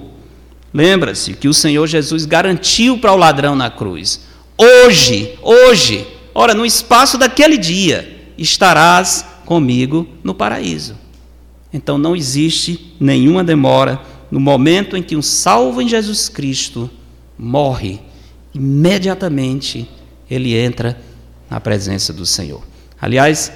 Lembra-se 0.73 1.35
que 1.35 1.49
o 1.49 1.55
Senhor 1.55 1.87
Jesus 1.87 2.25
garantiu 2.25 2.99
para 2.99 3.13
o 3.13 3.17
ladrão 3.17 3.55
na 3.55 3.71
cruz: 3.71 4.21
hoje, 4.57 5.35
hoje, 5.43 6.07
ora, 6.35 6.55
no 6.55 6.67
espaço 6.67 7.17
daquele 7.17 7.57
dia, 7.57 8.33
estarás 8.37 9.25
comigo 9.45 10.07
no 10.23 10.35
paraíso. 10.35 10.95
Então 11.73 11.99
não 11.99 12.17
existe 12.17 12.95
nenhuma 12.99 13.45
demora 13.45 14.01
no 14.31 14.41
momento 14.41 14.97
em 14.97 15.03
que 15.03 15.17
um 15.17 15.23
salvo 15.23 15.81
em 15.81 15.89
Jesus 15.89 16.29
Cristo 16.29 16.91
morre, 17.39 18.01
imediatamente 18.55 19.89
ele 20.31 20.55
entra 20.55 21.01
na 21.49 21.61
presença 21.61 22.13
do 22.13 22.27
Senhor. 22.27 22.63
Aliás, 23.01 23.53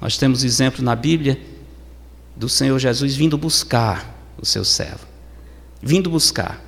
nós 0.00 0.16
temos 0.16 0.44
exemplo 0.44 0.82
na 0.82 0.94
Bíblia 0.94 1.38
do 2.36 2.48
Senhor 2.48 2.78
Jesus 2.78 3.14
vindo 3.16 3.36
buscar 3.36 4.32
o 4.40 4.46
seu 4.46 4.64
servo. 4.64 5.06
Vindo 5.82 6.08
buscar. 6.08 6.64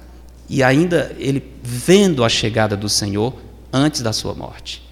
E 0.49 0.63
ainda 0.63 1.15
ele 1.19 1.43
vendo 1.63 2.25
a 2.25 2.29
chegada 2.29 2.77
do 2.77 2.89
Senhor 2.89 3.35
antes 3.73 4.03
da 4.03 4.13
sua 4.13 4.35
morte. 4.35 4.83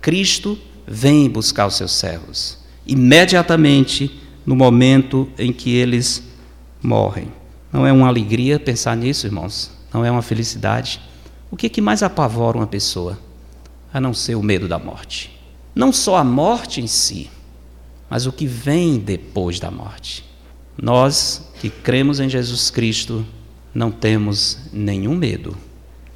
Cristo 0.00 0.58
vem 0.86 1.28
buscar 1.28 1.66
os 1.66 1.76
seus 1.76 1.92
servos. 1.92 2.58
Imediatamente 2.86 4.20
no 4.48 4.56
momento 4.56 5.28
em 5.38 5.52
que 5.52 5.74
eles 5.74 6.22
morrem. 6.82 7.28
Não 7.70 7.86
é 7.86 7.92
uma 7.92 8.08
alegria 8.08 8.58
pensar 8.58 8.96
nisso, 8.96 9.26
irmãos? 9.26 9.70
Não 9.92 10.02
é 10.02 10.10
uma 10.10 10.22
felicidade? 10.22 11.02
O 11.50 11.56
que, 11.56 11.68
que 11.68 11.82
mais 11.82 12.02
apavora 12.02 12.56
uma 12.56 12.66
pessoa? 12.66 13.18
A 13.92 14.00
não 14.00 14.14
ser 14.14 14.36
o 14.36 14.42
medo 14.42 14.66
da 14.66 14.78
morte. 14.78 15.38
Não 15.74 15.92
só 15.92 16.16
a 16.16 16.24
morte 16.24 16.80
em 16.80 16.86
si, 16.86 17.30
mas 18.08 18.24
o 18.24 18.32
que 18.32 18.46
vem 18.46 18.98
depois 18.98 19.60
da 19.60 19.70
morte. 19.70 20.24
Nós 20.80 21.52
que 21.60 21.68
cremos 21.68 22.18
em 22.18 22.30
Jesus 22.30 22.70
Cristo 22.70 23.26
não 23.74 23.90
temos 23.90 24.60
nenhum 24.72 25.14
medo 25.14 25.54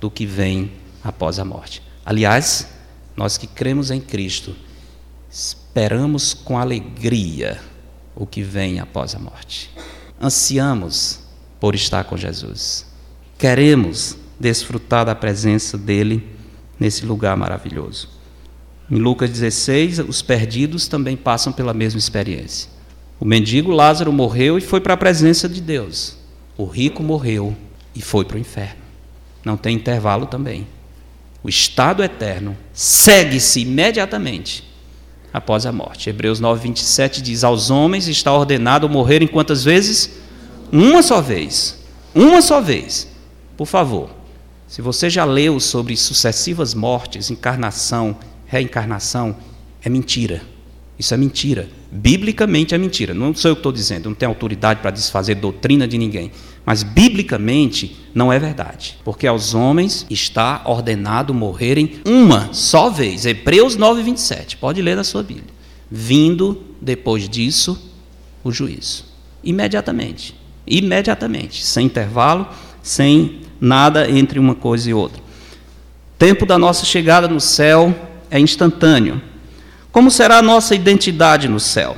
do 0.01 0.11
que 0.11 0.25
vem 0.25 0.73
após 1.05 1.39
a 1.39 1.45
morte. 1.45 1.83
Aliás, 2.03 2.67
nós 3.15 3.37
que 3.37 3.47
cremos 3.47 3.91
em 3.91 4.01
Cristo 4.01 4.57
esperamos 5.31 6.33
com 6.33 6.57
alegria 6.59 7.61
o 8.15 8.27
que 8.27 8.43
vem 8.43 8.81
após 8.81 9.15
a 9.15 9.19
morte. 9.19 9.71
Ansiamos 10.21 11.21
por 11.59 11.75
estar 11.75 12.05
com 12.05 12.17
Jesus. 12.17 12.87
Queremos 13.39 14.17
desfrutar 14.39 15.05
da 15.05 15.15
presença 15.15 15.79
dele 15.79 16.27
nesse 16.79 17.07
lugar 17.07 17.37
maravilhoso. 17.37 18.09
Em 18.91 18.97
Lucas 18.97 19.31
16, 19.31 20.01
os 20.01 20.21
perdidos 20.21 20.89
também 20.89 21.17
passam 21.17 21.53
pela 21.53 21.73
mesma 21.73 21.99
experiência. 21.99 22.69
O 23.19 23.25
mendigo 23.25 23.71
Lázaro 23.71 24.13
morreu 24.13 24.59
e 24.59 24.61
foi 24.61 24.81
para 24.81 24.95
a 24.95 24.97
presença 24.97 25.49
de 25.49 25.61
Deus. 25.61 26.17
O 26.57 26.65
rico 26.65 27.03
morreu 27.03 27.57
e 27.95 28.03
foi 28.03 28.25
para 28.25 28.37
o 28.37 28.41
inferno. 28.41 28.83
Não 29.45 29.57
tem 29.57 29.77
intervalo 29.77 30.27
também. 30.27 30.67
O 31.43 31.49
estado 31.49 32.03
eterno 32.03 32.57
segue-se 32.73 33.61
imediatamente 33.61 34.72
após 35.33 35.67
a 35.67 35.73
morte. 35.73 36.11
Hebreus 36.11 36.41
9, 36.41 36.63
27 36.69 37.23
diz: 37.23 37.45
Aos 37.45 37.71
homens 37.71 38.09
está 38.09 38.33
ordenado 38.33 38.89
morrerem 38.89 39.29
quantas 39.29 39.65
vezes? 39.65 40.19
Uma 40.71 41.03
só 41.03 41.21
vez. 41.21 41.83
Uma 42.15 42.43
só 42.43 42.61
vez. 42.61 43.09
Por 43.57 43.67
favor, 43.67 44.11
se 44.67 44.81
você 44.81 45.09
já 45.11 45.25
leu 45.25 45.61
sobre 45.61 45.97
sucessivas 45.97 46.75
mortes, 46.75 47.31
encarnação, 47.31 48.17
reencarnação 48.47 49.37
é 49.83 49.89
mentira. 49.89 50.43
Isso 50.99 51.13
é 51.15 51.17
mentira. 51.17 51.69
Biblicamente 51.91 52.75
é 52.75 52.79
mentira. 52.79 53.13
Não 53.13 53.35
sou 53.35 53.51
eu 53.51 53.57
que 53.57 53.61
estou 53.61 53.73
dizendo, 53.73 54.09
não 54.09 54.15
tenho 54.15 54.31
autoridade 54.31 54.81
para 54.81 54.91
desfazer 54.91 55.35
doutrina 55.35 55.87
de 55.87 55.99
ninguém. 55.99 56.31
Mas 56.65 56.83
biblicamente 56.83 57.97
não 58.15 58.33
é 58.33 58.39
verdade. 58.39 58.99
Porque 59.05 59.27
aos 59.27 59.55
homens 59.55 60.07
está 60.09 60.63
ordenado 60.65 61.35
morrerem 61.35 62.01
uma 62.05 62.53
só 62.53 62.89
vez. 62.89 63.27
Hebreus 63.27 63.77
9, 63.77 64.03
27. 64.03 64.57
Pode 64.57 64.81
ler 64.81 64.97
na 64.97 65.05
sua 65.05 65.23
Bíblia. 65.23 65.53
Vindo 65.91 66.63
depois 66.81 67.29
disso 67.29 67.91
o 68.45 68.53
juízo. 68.53 69.05
Imediatamente. 69.43 70.35
Imediatamente. 70.67 71.65
Sem 71.65 71.87
intervalo, 71.87 72.47
sem 72.83 73.41
nada 73.61 74.11
entre 74.11 74.39
uma 74.39 74.55
coisa 74.55 74.89
e 74.89 74.95
outra. 74.95 75.23
Tempo 76.19 76.47
da 76.47 76.57
nossa 76.57 76.85
chegada 76.85 77.27
no 77.27 77.41
céu 77.41 77.95
é 78.31 78.39
instantâneo. 78.39 79.21
Como 79.91 80.11
será 80.11 80.39
a 80.39 80.43
nossa 80.43 80.75
identidade 80.75 81.49
no 81.49 81.59
céu? 81.59 81.97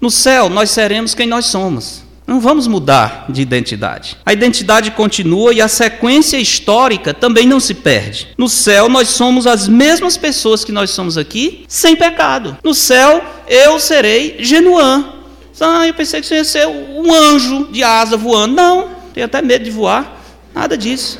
No 0.00 0.10
céu, 0.10 0.48
nós 0.48 0.70
seremos 0.70 1.14
quem 1.14 1.26
nós 1.26 1.46
somos. 1.46 2.04
Não 2.30 2.38
vamos 2.38 2.68
mudar 2.68 3.24
de 3.28 3.42
identidade. 3.42 4.16
A 4.24 4.32
identidade 4.32 4.92
continua 4.92 5.52
e 5.52 5.60
a 5.60 5.66
sequência 5.66 6.36
histórica 6.36 7.12
também 7.12 7.44
não 7.44 7.58
se 7.58 7.74
perde. 7.74 8.28
No 8.38 8.48
céu, 8.48 8.88
nós 8.88 9.08
somos 9.08 9.48
as 9.48 9.66
mesmas 9.66 10.16
pessoas 10.16 10.64
que 10.64 10.70
nós 10.70 10.90
somos 10.90 11.18
aqui, 11.18 11.64
sem 11.66 11.96
pecado. 11.96 12.56
No 12.62 12.72
céu, 12.72 13.20
eu 13.48 13.80
serei 13.80 14.36
Genuan. 14.38 15.12
Ah, 15.60 15.88
eu 15.88 15.92
pensei 15.92 16.20
que 16.20 16.26
você 16.28 16.36
ia 16.36 16.44
ser 16.44 16.68
um 16.68 17.12
anjo 17.12 17.66
de 17.72 17.82
asa 17.82 18.16
voando. 18.16 18.54
Não, 18.54 18.90
tenho 19.12 19.26
até 19.26 19.42
medo 19.42 19.64
de 19.64 19.70
voar. 19.72 20.22
Nada 20.54 20.78
disso. 20.78 21.18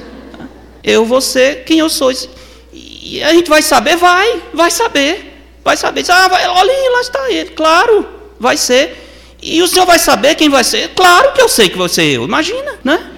Eu 0.81 1.05
vou 1.05 1.21
ser 1.21 1.65
quem 1.65 1.81
eu 1.81 1.91
sou. 1.91 2.13
E 2.73 3.21
a 3.25 3.35
gente 3.35 3.51
vai 3.51 3.63
saber? 3.63 3.97
Vai, 3.97 4.41
vai 4.55 4.71
saber. 4.71 5.43
Vai 5.65 5.77
saber. 5.77 6.05
Ah, 6.09 6.29
vai, 6.29 6.47
olha 6.47 6.91
lá 6.93 7.01
está 7.01 7.33
ele. 7.33 7.51
Claro, 7.51 8.09
vai 8.39 8.57
ser. 8.57 9.00
E 9.43 9.62
o 9.62 9.68
senhor 9.68 9.86
vai 9.86 9.99
saber 9.99 10.34
quem 10.34 10.49
vai 10.49 10.64
ser? 10.64 10.88
Claro 10.95 11.32
que 11.32 11.41
eu 11.41 11.49
sei 11.49 11.68
que 11.68 11.78
vai 11.78 11.88
ser 11.88 12.05
eu. 12.05 12.24
Imagina, 12.24 12.74
né? 12.84 13.11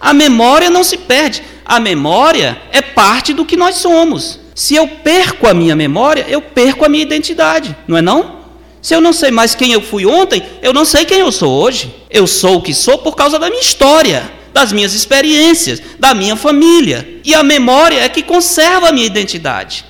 A 0.00 0.12
memória 0.12 0.70
não 0.70 0.84
se 0.84 0.98
perde. 0.98 1.42
A 1.64 1.80
memória 1.80 2.60
é 2.70 2.82
parte 2.82 3.32
do 3.32 3.44
que 3.44 3.56
nós 3.56 3.76
somos. 3.76 4.38
Se 4.54 4.74
eu 4.76 4.86
perco 4.86 5.48
a 5.48 5.54
minha 5.54 5.74
memória, 5.74 6.24
eu 6.28 6.40
perco 6.40 6.84
a 6.84 6.88
minha 6.88 7.02
identidade, 7.02 7.76
não 7.88 7.96
é 7.96 8.02
não? 8.02 8.44
Se 8.80 8.94
eu 8.94 9.00
não 9.00 9.12
sei 9.12 9.30
mais 9.30 9.54
quem 9.54 9.72
eu 9.72 9.80
fui 9.80 10.04
ontem, 10.04 10.42
eu 10.62 10.72
não 10.72 10.84
sei 10.84 11.04
quem 11.04 11.20
eu 11.20 11.32
sou 11.32 11.50
hoje. 11.50 11.92
Eu 12.10 12.26
sou 12.26 12.56
o 12.56 12.62
que 12.62 12.74
sou 12.74 12.98
por 12.98 13.16
causa 13.16 13.38
da 13.38 13.48
minha 13.48 13.62
história, 13.62 14.30
das 14.52 14.72
minhas 14.72 14.92
experiências, 14.92 15.82
da 15.98 16.14
minha 16.14 16.36
família. 16.36 17.20
E 17.24 17.34
a 17.34 17.42
memória 17.42 17.98
é 18.00 18.08
que 18.08 18.22
conserva 18.22 18.90
a 18.90 18.92
minha 18.92 19.06
identidade. 19.06 19.84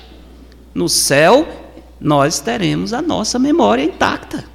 No 0.73 0.87
céu, 0.87 1.45
nós 1.99 2.39
teremos 2.39 2.93
a 2.93 3.01
nossa 3.01 3.37
memória 3.37 3.83
intacta. 3.83 4.45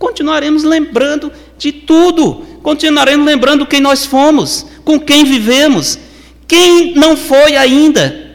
Continuaremos 0.00 0.64
lembrando 0.64 1.30
de 1.56 1.70
tudo. 1.70 2.44
Continuaremos 2.60 3.24
lembrando 3.24 3.64
quem 3.64 3.80
nós 3.80 4.04
fomos, 4.04 4.66
com 4.84 4.98
quem 4.98 5.24
vivemos. 5.24 5.96
Quem 6.48 6.94
não 6.96 7.16
foi 7.16 7.54
ainda, 7.54 8.30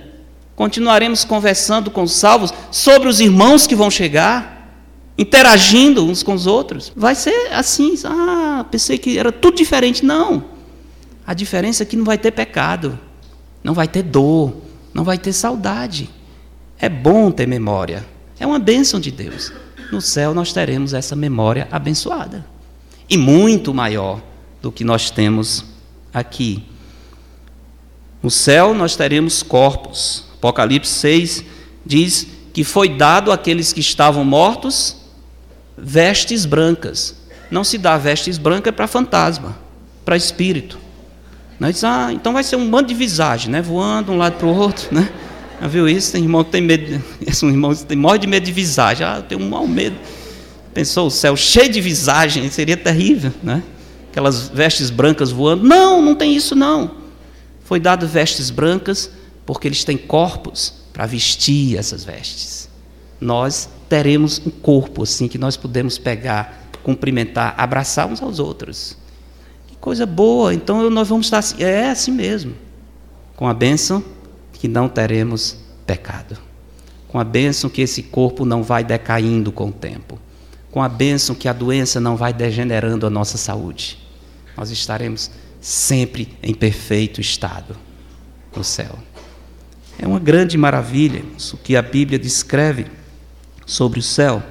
Continuaremos 0.55 1.26
conversando 1.26 1.91
com 1.91 2.03
os 2.03 2.13
salvos 2.13 2.53
sobre 2.72 3.09
os 3.09 3.20
irmãos 3.20 3.68
que 3.68 3.76
vão 3.76 3.91
chegar, 3.91 4.74
interagindo 5.18 6.05
uns 6.05 6.24
com 6.24 6.34
os 6.34 6.47
outros. 6.47 6.93
Vai 6.95 7.13
ser 7.13 7.51
assim. 7.51 7.93
Ah, 8.05 8.66
pensei 8.72 8.97
que 8.97 9.18
era 9.18 9.32
tudo 9.32 9.57
diferente. 9.57 10.05
Não. 10.05 10.45
A 11.28 11.34
diferença 11.34 11.84
é 11.84 11.86
que 11.86 11.97
não 11.97 12.05
vai 12.05 12.18
ter 12.18 12.32
pecado, 12.32 12.97
não 13.63 13.74
vai 13.74 13.88
ter 13.88 14.03
dor, 14.03 14.53
não 14.93 15.03
vai 15.03 15.18
ter 15.18 15.34
saudade. 15.34 16.09
É 16.80 16.88
bom 16.88 17.32
ter 17.32 17.47
memória. 17.47 18.05
É 18.39 18.47
uma 18.47 18.59
bênção 18.59 18.99
de 18.99 19.11
Deus. 19.11 19.51
No 19.91 20.01
céu 20.01 20.33
nós 20.33 20.51
teremos 20.53 20.93
essa 20.93 21.15
memória 21.15 21.67
abençoada. 21.71 22.45
E 23.09 23.17
muito 23.17 23.73
maior 23.73 24.21
do 24.61 24.71
que 24.71 24.83
nós 24.83 25.09
temos 25.09 25.65
aqui. 26.13 26.63
No 28.21 28.31
céu 28.31 28.73
nós 28.73 28.95
teremos 28.95 29.43
corpos 29.43 30.25
Apocalipse 30.45 30.91
6 30.91 31.43
diz 31.83 32.27
que 32.53 32.63
foi 32.63 32.88
dado 32.88 33.31
àqueles 33.31 33.73
que 33.73 33.79
estavam 33.79 34.23
mortos 34.23 34.97
vestes 35.75 36.45
brancas. 36.45 37.15
Não 37.49 37.63
se 37.63 37.79
dá 37.79 37.97
vestes 37.97 38.38
brancas 38.38 38.73
para 38.73 38.88
fantasma, 38.88 39.57
para 40.03 40.15
espírito. 40.15 40.77
Não 41.59 41.71
diz, 41.71 41.83
ah, 41.83 42.09
então 42.11 42.33
vai 42.33 42.43
ser 42.43 42.57
um 42.57 42.69
bando 42.69 42.89
de 42.89 42.93
visagem, 42.93 43.49
né? 43.49 43.61
Voando 43.61 44.11
de 44.11 44.11
um 44.11 44.17
lado 44.17 44.38
para 44.38 44.45
o 44.45 44.55
outro, 44.55 44.93
né? 44.93 45.09
Já 45.60 45.68
viu 45.68 45.88
isso? 45.88 46.12
Tem 46.12 46.22
irmão 46.22 46.43
que 46.43 46.51
tem 46.51 46.62
medo, 46.62 47.01
um 47.43 47.49
irmão 47.49 47.76
tem 47.76 47.97
morre 47.97 48.20
de 48.20 48.28
medo 48.28 48.45
de 48.45 48.51
visagem. 48.51 49.06
Ah, 49.06 49.18
eu 49.18 49.24
tenho 49.24 49.41
um 49.41 49.49
mau 49.49 49.68
medo. 49.68 49.95
Pensou 50.74 51.08
o 51.08 51.12
céu 51.12 51.36
cheio 51.38 51.72
de 51.72 51.80
visagem, 51.80 52.49
seria 52.49 52.76
terrível, 52.76 53.32
né? 53.41 53.64
Aquelas 54.12 54.49
vestes 54.49 54.89
brancas 54.89 55.32
voando. 55.32 55.64
Não, 55.64 56.01
não 56.01 56.16
tem 56.16 56.36
isso 56.36 56.56
não. 56.56 56.91
Foi 57.64 57.80
dado 57.80 58.08
vestes 58.08 58.49
brancas 58.49 59.10
porque 59.45 59.68
eles 59.68 59.84
têm 59.84 59.97
corpos 59.97 60.74
para 60.91 61.06
vestir 61.06 61.78
essas 61.78 62.03
vestes. 62.03 62.70
Nós 63.20 63.70
teremos 63.88 64.41
um 64.45 64.49
corpo 64.49 65.03
assim 65.03 65.28
que 65.28 65.38
nós 65.38 65.56
podemos 65.56 65.97
pegar, 65.97 66.70
cumprimentar, 66.84 67.53
abraçar 67.58 68.08
uns 68.08 68.22
aos 68.22 68.39
outros. 68.39 68.97
Que 69.68 69.76
coisa 69.78 70.06
boa! 70.06 70.53
Então 70.53 70.89
nós 70.89 71.08
vamos 71.08 71.28
estar 71.28 71.39
assim, 71.39 71.64
é 71.64 71.89
assim 71.89 72.12
mesmo, 72.12 72.53
com 73.36 73.47
a 73.47 73.53
bênção 73.53 74.03
que 74.66 74.68
não 74.68 74.89
teremos 74.89 75.57
pecado, 75.86 76.36
com 77.07 77.20
a 77.20 77.24
bênção 77.24 77.70
que 77.70 77.84
esse 77.84 78.01
corpo 78.01 78.43
não 78.43 78.63
vai 78.63 78.84
decaindo 78.84 79.51
com 79.51 79.68
o 79.68 79.72
tempo, 79.72 80.18
com 80.72 80.82
a 80.82 80.89
bênção 80.89 81.36
que 81.36 81.47
a 81.47 81.53
doença 81.53 81.99
não 81.99 82.18
vai 82.18 82.34
degenerando 82.34 83.05
a 83.05 83.09
nossa 83.11 83.38
saúde. 83.38 83.99
Nós 84.57 84.72
estaremos 84.72 85.30
sempre 85.61 86.36
em 86.41 86.51
perfeito 86.51 87.22
estado 87.22 87.78
no 88.55 88.63
céu. 88.63 88.97
É 89.99 90.07
uma 90.07 90.20
grande 90.20 90.57
maravilha 90.57 91.24
isso 91.38 91.57
que 91.57 91.76
a 91.76 91.82
Bíblia 91.84 92.18
descreve 92.18 92.88
sobre 93.68 93.99
o 93.99 94.03
céu. 94.03 94.41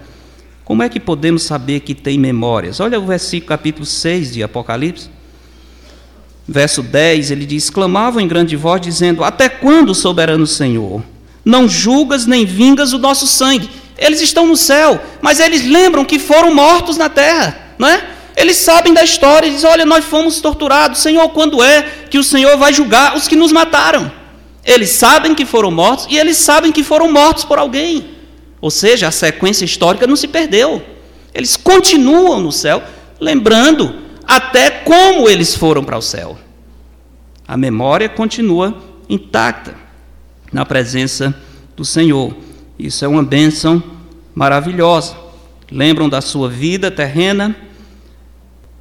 Como 0.64 0.84
é 0.84 0.88
que 0.88 1.00
podemos 1.00 1.42
saber 1.42 1.80
que 1.80 1.92
tem 1.92 2.16
memórias? 2.16 2.78
Olha 2.78 3.00
o 3.00 3.06
versículo 3.06 3.48
capítulo 3.48 3.84
6 3.84 4.34
de 4.34 4.44
Apocalipse. 4.44 5.10
Verso 6.46 6.82
10, 6.82 7.30
ele 7.30 7.46
diz: 7.46 7.70
Clamavam 7.70 8.20
em 8.20 8.28
grande 8.28 8.54
voz, 8.56 8.80
dizendo: 8.80 9.24
Até 9.24 9.48
quando, 9.48 9.94
soberano 9.94 10.46
Senhor? 10.46 11.02
Não 11.44 11.68
julgas 11.68 12.26
nem 12.26 12.44
vingas 12.44 12.92
o 12.92 12.98
nosso 12.98 13.26
sangue. 13.26 13.68
Eles 13.96 14.20
estão 14.20 14.46
no 14.46 14.56
céu, 14.56 15.00
mas 15.22 15.40
eles 15.40 15.64
lembram 15.64 16.04
que 16.04 16.18
foram 16.18 16.54
mortos 16.54 16.96
na 16.96 17.08
terra, 17.08 17.56
não 17.78 17.88
é? 17.88 18.02
Eles 18.36 18.56
sabem 18.56 18.92
da 18.92 19.02
história, 19.02 19.50
dizem: 19.50 19.70
Olha, 19.70 19.86
nós 19.86 20.04
fomos 20.04 20.40
torturados. 20.40 21.00
Senhor, 21.00 21.28
quando 21.30 21.62
é 21.62 21.82
que 22.10 22.18
o 22.18 22.24
Senhor 22.24 22.56
vai 22.58 22.74
julgar 22.74 23.16
os 23.16 23.26
que 23.26 23.36
nos 23.36 23.52
mataram? 23.52 24.12
Eles 24.64 24.90
sabem 24.90 25.34
que 25.34 25.46
foram 25.46 25.70
mortos 25.70 26.06
e 26.10 26.18
eles 26.18 26.36
sabem 26.38 26.72
que 26.72 26.82
foram 26.82 27.10
mortos 27.10 27.44
por 27.44 27.58
alguém. 27.58 28.12
Ou 28.60 28.70
seja, 28.70 29.08
a 29.08 29.10
sequência 29.10 29.64
histórica 29.64 30.06
não 30.06 30.16
se 30.16 30.26
perdeu. 30.26 30.82
Eles 31.34 31.56
continuam 31.56 32.40
no 32.40 32.50
céu, 32.50 32.82
lembrando 33.20 34.03
até 34.26 34.70
como 34.70 35.28
eles 35.28 35.54
foram 35.54 35.84
para 35.84 35.96
o 35.96 36.02
céu. 36.02 36.38
A 37.46 37.56
memória 37.56 38.08
continua 38.08 38.82
intacta 39.08 39.74
na 40.52 40.64
presença 40.64 41.34
do 41.76 41.84
Senhor. 41.84 42.34
Isso 42.78 43.04
é 43.04 43.08
uma 43.08 43.22
bênção 43.22 43.82
maravilhosa. 44.34 45.16
Lembram 45.70 46.08
da 46.08 46.20
sua 46.20 46.48
vida 46.48 46.90
terrena? 46.90 47.54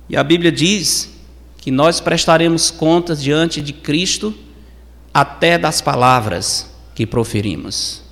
E 0.09 0.15
a 0.15 0.23
Bíblia 0.23 0.51
diz 0.51 1.11
que 1.57 1.71
nós 1.71 1.99
prestaremos 1.99 2.69
contas 2.69 3.21
diante 3.23 3.61
de 3.61 3.73
Cristo 3.73 4.33
até 5.13 5.57
das 5.57 5.81
palavras 5.81 6.69
que 6.93 7.05
proferimos. 7.05 8.03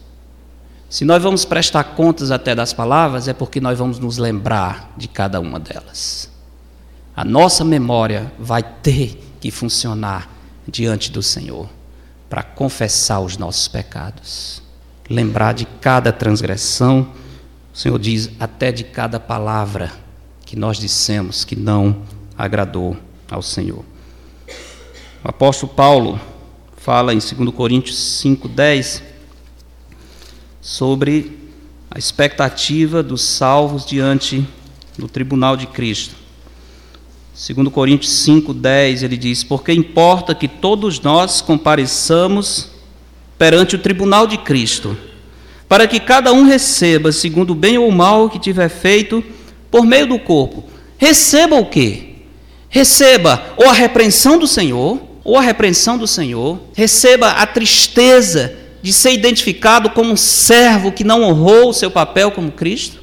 Se 0.90 1.06
nós 1.06 1.22
vamos 1.22 1.46
prestar 1.46 1.84
contas 1.84 2.32
até 2.32 2.56
das 2.56 2.74
palavras, 2.74 3.28
é 3.28 3.34
porque 3.34 3.62
nós 3.62 3.78
vamos 3.78 4.00
nos 4.00 4.18
lembrar 4.18 4.94
de 4.98 5.08
cada 5.08 5.40
uma 5.40 5.60
delas. 5.60 6.31
A 7.22 7.24
nossa 7.24 7.64
memória 7.64 8.34
vai 8.40 8.64
ter 8.64 9.36
que 9.40 9.52
funcionar 9.52 10.28
diante 10.68 11.12
do 11.12 11.22
Senhor 11.22 11.70
para 12.28 12.42
confessar 12.42 13.20
os 13.20 13.38
nossos 13.38 13.68
pecados, 13.68 14.60
lembrar 15.08 15.54
de 15.54 15.66
cada 15.66 16.12
transgressão, 16.12 17.14
o 17.72 17.78
Senhor 17.78 18.00
diz 18.00 18.32
até 18.40 18.72
de 18.72 18.84
cada 18.84 19.20
palavra 19.20 19.92
que 20.48 20.56
nós 20.56 20.80
dissemos 20.80 21.46
que 21.46 21.56
não 21.56 22.02
agradou 22.36 22.98
ao 23.30 23.44
Senhor. 23.44 23.86
O 25.24 25.30
apóstolo 25.30 25.74
Paulo 25.74 26.20
fala 26.76 27.14
em 27.14 27.20
2 27.20 27.54
Coríntios 27.54 28.20
5,10 28.26 29.04
sobre 30.60 31.38
a 31.92 32.00
expectativa 32.00 33.04
dos 33.04 33.22
salvos 33.22 33.86
diante 33.86 34.44
do 34.98 35.08
tribunal 35.08 35.56
de 35.56 35.68
Cristo. 35.68 36.21
2 37.42 37.70
Coríntios 37.70 38.12
5,10 38.28 39.02
ele 39.02 39.18
diz: 39.18 39.44
Porque 39.44 39.74
importa 39.74 40.36
que 40.36 40.48
todos 40.48 41.00
nós 41.00 41.42
compareçamos 41.42 42.70
perante 43.36 43.76
o 43.76 43.80
tribunal 43.80 44.28
de 44.28 44.38
Cristo, 44.38 44.96
para 45.68 45.88
que 45.88 46.00
cada 46.00 46.32
um 46.32 46.44
receba, 46.44 47.12
segundo 47.12 47.50
o 47.52 47.56
bem 47.56 47.80
ou 47.80 47.88
o 47.88 47.92
mal 47.92 48.30
que 48.30 48.38
tiver 48.38 48.70
feito, 48.70 49.24
por 49.72 49.88
meio 49.88 50.06
do 50.06 50.20
corpo. 50.20 50.66
Receba 51.00 51.56
o 51.56 51.66
quê? 51.66 52.10
Receba 52.70 53.44
ou 53.58 53.68
a 53.68 53.74
repreensão 53.74 54.38
do 54.38 54.46
Senhor, 54.46 55.02
ou 55.24 55.36
a 55.36 55.42
repreensão 55.42 55.98
do 55.98 56.06
Senhor, 56.06 56.60
receba 56.76 57.30
a 57.30 57.48
tristeza 57.48 58.56
de 58.84 58.94
ser 58.94 59.14
identificado 59.14 59.90
como 59.90 60.12
um 60.12 60.18
servo 60.18 60.92
que 60.92 61.04
não 61.04 61.24
honrou 61.24 61.70
o 61.70 61.74
seu 61.74 61.90
papel 61.90 62.30
como 62.30 62.52
Cristo. 62.52 63.01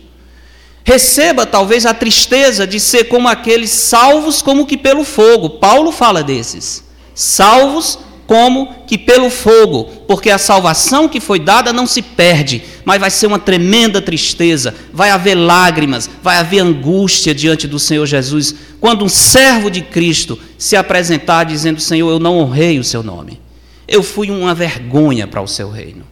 Receba 0.88 1.44
talvez 1.44 1.84
a 1.84 1.92
tristeza 1.92 2.66
de 2.66 2.80
ser 2.80 3.08
como 3.08 3.28
aqueles 3.28 3.68
salvos 3.68 4.40
como 4.40 4.64
que 4.64 4.74
pelo 4.74 5.04
fogo. 5.04 5.50
Paulo 5.50 5.92
fala 5.92 6.22
desses. 6.22 6.82
Salvos 7.14 7.98
como 8.26 8.74
que 8.86 8.96
pelo 8.96 9.28
fogo, 9.28 9.84
porque 10.08 10.30
a 10.30 10.38
salvação 10.38 11.06
que 11.06 11.20
foi 11.20 11.38
dada 11.38 11.74
não 11.74 11.86
se 11.86 12.00
perde, 12.00 12.62
mas 12.86 12.98
vai 12.98 13.10
ser 13.10 13.26
uma 13.26 13.38
tremenda 13.38 14.00
tristeza, 14.00 14.74
vai 14.90 15.10
haver 15.10 15.34
lágrimas, 15.34 16.08
vai 16.22 16.38
haver 16.38 16.60
angústia 16.60 17.34
diante 17.34 17.68
do 17.68 17.78
Senhor 17.78 18.06
Jesus, 18.06 18.54
quando 18.80 19.04
um 19.04 19.10
servo 19.10 19.70
de 19.70 19.82
Cristo 19.82 20.38
se 20.56 20.74
apresentar 20.74 21.44
dizendo: 21.44 21.82
Senhor, 21.82 22.10
eu 22.10 22.18
não 22.18 22.38
honrei 22.38 22.78
o 22.78 22.84
seu 22.84 23.02
nome, 23.02 23.38
eu 23.86 24.02
fui 24.02 24.30
uma 24.30 24.54
vergonha 24.54 25.26
para 25.26 25.42
o 25.42 25.48
seu 25.48 25.70
reino. 25.70 26.06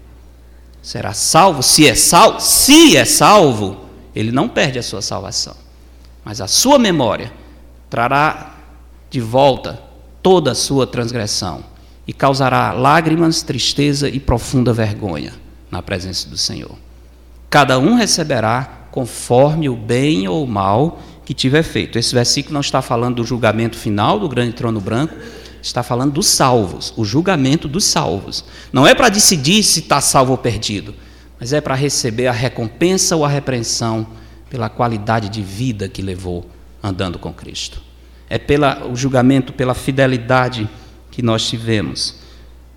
Será 0.82 1.14
salvo? 1.14 1.62
Se 1.62 1.88
é 1.88 1.94
salvo, 1.94 2.40
se 2.40 2.94
é 2.94 3.06
salvo, 3.06 3.85
ele 4.16 4.32
não 4.32 4.48
perde 4.48 4.78
a 4.78 4.82
sua 4.82 5.02
salvação, 5.02 5.54
mas 6.24 6.40
a 6.40 6.46
sua 6.46 6.78
memória 6.78 7.30
trará 7.90 8.54
de 9.10 9.20
volta 9.20 9.80
toda 10.22 10.52
a 10.52 10.54
sua 10.54 10.86
transgressão 10.86 11.62
e 12.06 12.12
causará 12.12 12.72
lágrimas, 12.72 13.42
tristeza 13.42 14.08
e 14.08 14.18
profunda 14.18 14.72
vergonha 14.72 15.34
na 15.70 15.82
presença 15.82 16.28
do 16.28 16.38
Senhor. 16.38 16.76
Cada 17.50 17.78
um 17.78 17.94
receberá 17.94 18.88
conforme 18.90 19.68
o 19.68 19.76
bem 19.76 20.26
ou 20.26 20.44
o 20.44 20.48
mal 20.48 20.98
que 21.24 21.34
tiver 21.34 21.62
feito. 21.62 21.98
Esse 21.98 22.14
versículo 22.14 22.54
não 22.54 22.60
está 22.60 22.80
falando 22.80 23.16
do 23.16 23.24
julgamento 23.24 23.76
final 23.76 24.18
do 24.18 24.28
grande 24.28 24.54
trono 24.54 24.80
branco, 24.80 25.14
está 25.60 25.82
falando 25.82 26.12
dos 26.12 26.26
salvos, 26.26 26.94
o 26.96 27.04
julgamento 27.04 27.68
dos 27.68 27.84
salvos. 27.84 28.44
Não 28.72 28.86
é 28.86 28.94
para 28.94 29.08
decidir 29.08 29.62
se 29.62 29.80
está 29.80 30.00
salvo 30.00 30.32
ou 30.32 30.38
perdido, 30.38 30.94
mas 31.38 31.52
é 31.52 31.60
para 31.60 31.74
receber 31.74 32.26
a 32.26 32.32
recompensa 32.32 33.16
ou 33.16 33.24
a 33.24 33.28
repreensão 33.28 34.06
pela 34.48 34.68
qualidade 34.68 35.28
de 35.28 35.42
vida 35.42 35.88
que 35.88 36.02
levou 36.02 36.46
andando 36.82 37.18
com 37.18 37.32
Cristo. 37.32 37.80
É 38.28 38.38
pelo 38.38 38.94
julgamento, 38.94 39.52
pela 39.52 39.74
fidelidade 39.74 40.68
que 41.10 41.22
nós 41.22 41.48
tivemos. 41.48 42.16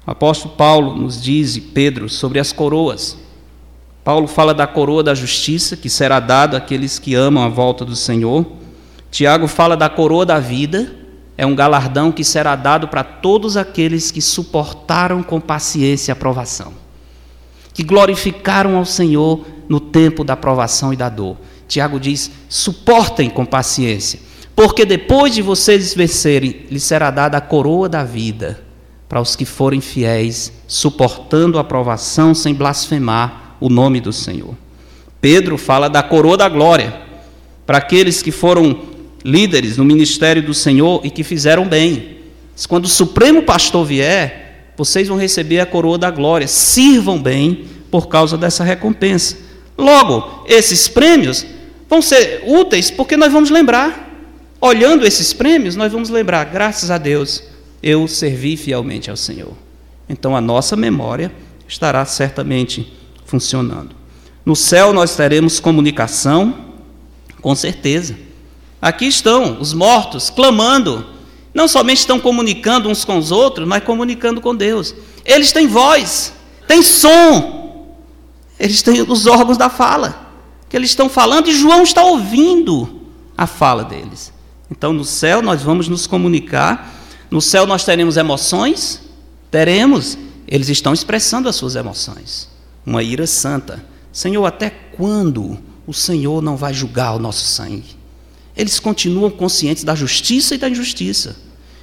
O 0.06 0.12
apóstolo 0.12 0.56
Paulo 0.56 0.96
nos 0.96 1.22
diz, 1.22 1.56
e 1.56 1.62
Pedro, 1.62 2.10
sobre 2.10 2.40
as 2.40 2.52
coroas. 2.52 3.18
Paulo 4.04 4.28
fala 4.28 4.54
da 4.54 4.66
coroa 4.66 5.04
da 5.04 5.14
justiça, 5.14 5.78
que 5.78 5.90
será 5.90 6.20
dada 6.20 6.58
àqueles 6.58 6.98
que 6.98 7.14
amam 7.14 7.44
a 7.44 7.50
volta 7.50 7.86
do 7.86 7.96
Senhor. 7.96 8.46
Tiago 9.12 9.48
fala 9.48 9.76
da 9.76 9.90
coroa 9.90 10.26
da 10.26 10.40
vida, 10.40 10.96
é 11.38 11.46
um 11.46 11.56
galardão 11.56 12.12
que 12.12 12.24
será 12.24 12.56
dado 12.56 12.88
para 12.88 13.04
todos 13.04 13.56
aqueles 13.56 14.12
que 14.12 14.22
suportaram 14.22 15.24
com 15.24 15.40
paciência 15.40 16.12
a 16.12 16.16
provação, 16.16 16.74
que 17.74 17.84
glorificaram 17.84 18.78
ao 18.78 18.86
Senhor 18.86 19.46
no 19.68 19.80
tempo 19.80 20.24
da 20.24 20.36
provação 20.36 20.92
e 20.92 20.96
da 20.98 21.10
dor. 21.10 21.38
Tiago 21.68 22.00
diz: 22.00 22.32
suportem 22.50 23.30
com 23.30 23.46
paciência, 23.46 24.20
porque 24.56 24.86
depois 24.86 25.34
de 25.34 25.42
vocês 25.42 25.94
vencerem, 25.94 26.66
lhes 26.70 26.84
será 26.84 27.12
dada 27.12 27.38
a 27.38 27.42
coroa 27.42 27.88
da 27.88 28.04
vida 28.04 28.64
para 29.08 29.22
os 29.22 29.36
que 29.36 29.46
forem 29.46 29.82
fiéis, 29.82 30.54
suportando 30.68 31.58
a 31.58 31.64
provação 31.64 32.36
sem 32.36 32.54
blasfemar 32.54 33.56
o 33.60 33.70
nome 33.70 34.00
do 34.00 34.14
Senhor. 34.14 34.56
Pedro 35.20 35.58
fala 35.58 35.90
da 35.90 36.04
coroa 36.04 36.38
da 36.38 36.48
glória 36.48 37.02
para 37.66 37.80
aqueles 37.80 38.22
que 38.22 38.32
foram 38.32 38.80
líderes 39.24 39.78
no 39.78 39.84
ministério 39.84 40.42
do 40.42 40.54
Senhor 40.54 41.02
e 41.04 41.10
que 41.10 41.24
fizeram 41.24 41.68
bem. 41.68 42.18
Quando 42.68 42.86
o 42.86 42.90
Supremo 42.90 43.44
Pastor 43.44 43.86
vier, 43.86 44.49
vocês 44.80 45.10
vão 45.10 45.18
receber 45.18 45.60
a 45.60 45.66
coroa 45.66 45.98
da 45.98 46.10
glória. 46.10 46.48
Sirvam 46.48 47.22
bem 47.22 47.66
por 47.92 48.08
causa 48.08 48.38
dessa 48.38 48.64
recompensa. 48.64 49.36
Logo, 49.78 50.46
esses 50.48 50.88
prêmios 50.88 51.46
vão 51.90 52.02
ser 52.02 52.44
úteis 52.48 52.90
porque 52.90 53.18
nós 53.18 53.30
vamos 53.30 53.50
lembrar. 53.50 54.08
Olhando 54.62 55.06
esses 55.06 55.34
prêmios, 55.34 55.76
nós 55.76 55.92
vamos 55.92 56.10
lembrar, 56.10 56.46
graças 56.46 56.90
a 56.90 56.98
Deus, 56.98 57.44
eu 57.84 58.08
servi 58.08 58.56
fielmente 58.56 59.10
ao 59.10 59.18
Senhor. 59.18 59.52
Então 60.08 60.34
a 60.34 60.40
nossa 60.40 60.78
memória 60.78 61.30
estará 61.68 62.06
certamente 62.06 62.94
funcionando. 63.26 63.94
No 64.46 64.56
céu 64.56 64.94
nós 64.94 65.14
teremos 65.14 65.60
comunicação, 65.60 66.56
com 67.42 67.54
certeza. 67.54 68.16
Aqui 68.82 69.08
estão 69.08 69.60
os 69.60 69.74
mortos 69.74 70.30
clamando. 70.30 71.06
Não 71.54 71.68
somente 71.68 72.00
estão 72.00 72.20
comunicando 72.20 72.90
uns 72.90 73.04
com 73.04 73.18
os 73.18 73.32
outros, 73.32 73.68
mas 73.68 73.84
comunicando 73.84 74.40
com 74.40 74.56
Deus. 74.56 74.94
Eles 75.26 75.52
têm 75.52 75.68
voz, 75.68 76.34
têm 76.68 76.82
som. 76.82 77.96
Eles 78.60 78.82
têm 78.82 79.02
os 79.02 79.26
órgãos 79.26 79.58
da 79.58 79.70
fala. 79.70 80.28
Que 80.68 80.78
eles 80.78 80.92
estão 80.92 81.10
falando 81.10 81.50
e 81.50 81.56
João 81.56 81.84
está 81.84 82.04
ouvindo 82.04 83.02
a 83.38 83.48
fala 83.48 83.84
deles. 83.84 84.32
Então, 84.70 84.94
no 84.94 85.04
céu 85.04 85.42
nós 85.42 85.64
vamos 85.64 85.88
nos 85.88 86.06
comunicar. 86.06 86.94
No 87.32 87.42
céu 87.42 87.66
nós 87.66 87.84
teremos 87.84 88.18
emoções? 88.18 89.02
Teremos. 89.50 90.18
Eles 90.48 90.70
estão 90.70 90.94
expressando 90.94 91.50
as 91.50 91.56
suas 91.56 91.76
emoções. 91.76 92.50
Uma 92.86 93.02
ira 93.02 93.26
santa. 93.26 93.84
Senhor, 94.12 94.46
até 94.46 94.70
quando 94.70 95.58
o 95.88 95.94
Senhor 95.94 96.42
não 96.42 96.56
vai 96.56 96.74
julgar 96.74 97.16
o 97.16 97.20
nosso 97.20 97.46
sangue? 97.46 97.99
Eles 98.56 98.80
continuam 98.80 99.30
conscientes 99.30 99.84
da 99.84 99.96
justiça 99.96 100.56
e 100.56 100.58
da 100.58 100.70
injustiça. 100.70 101.36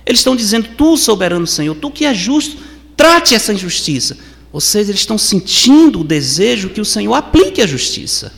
Eles 0.04 0.20
estão 0.20 0.36
dizendo: 0.36 0.68
Tu, 0.76 0.96
soberano 0.96 1.46
Senhor, 1.46 1.74
tu 1.74 1.90
que 1.90 2.04
é 2.04 2.14
justo, 2.14 2.56
trate 2.96 3.34
essa 3.34 3.52
injustiça. 3.52 4.16
Ou 4.52 4.60
seja, 4.60 4.90
eles 4.90 5.00
estão 5.00 5.18
sentindo 5.18 6.00
o 6.00 6.04
desejo 6.04 6.70
que 6.70 6.80
o 6.80 6.84
Senhor 6.84 7.14
aplique 7.14 7.60
a 7.60 7.66
justiça. 7.66 8.32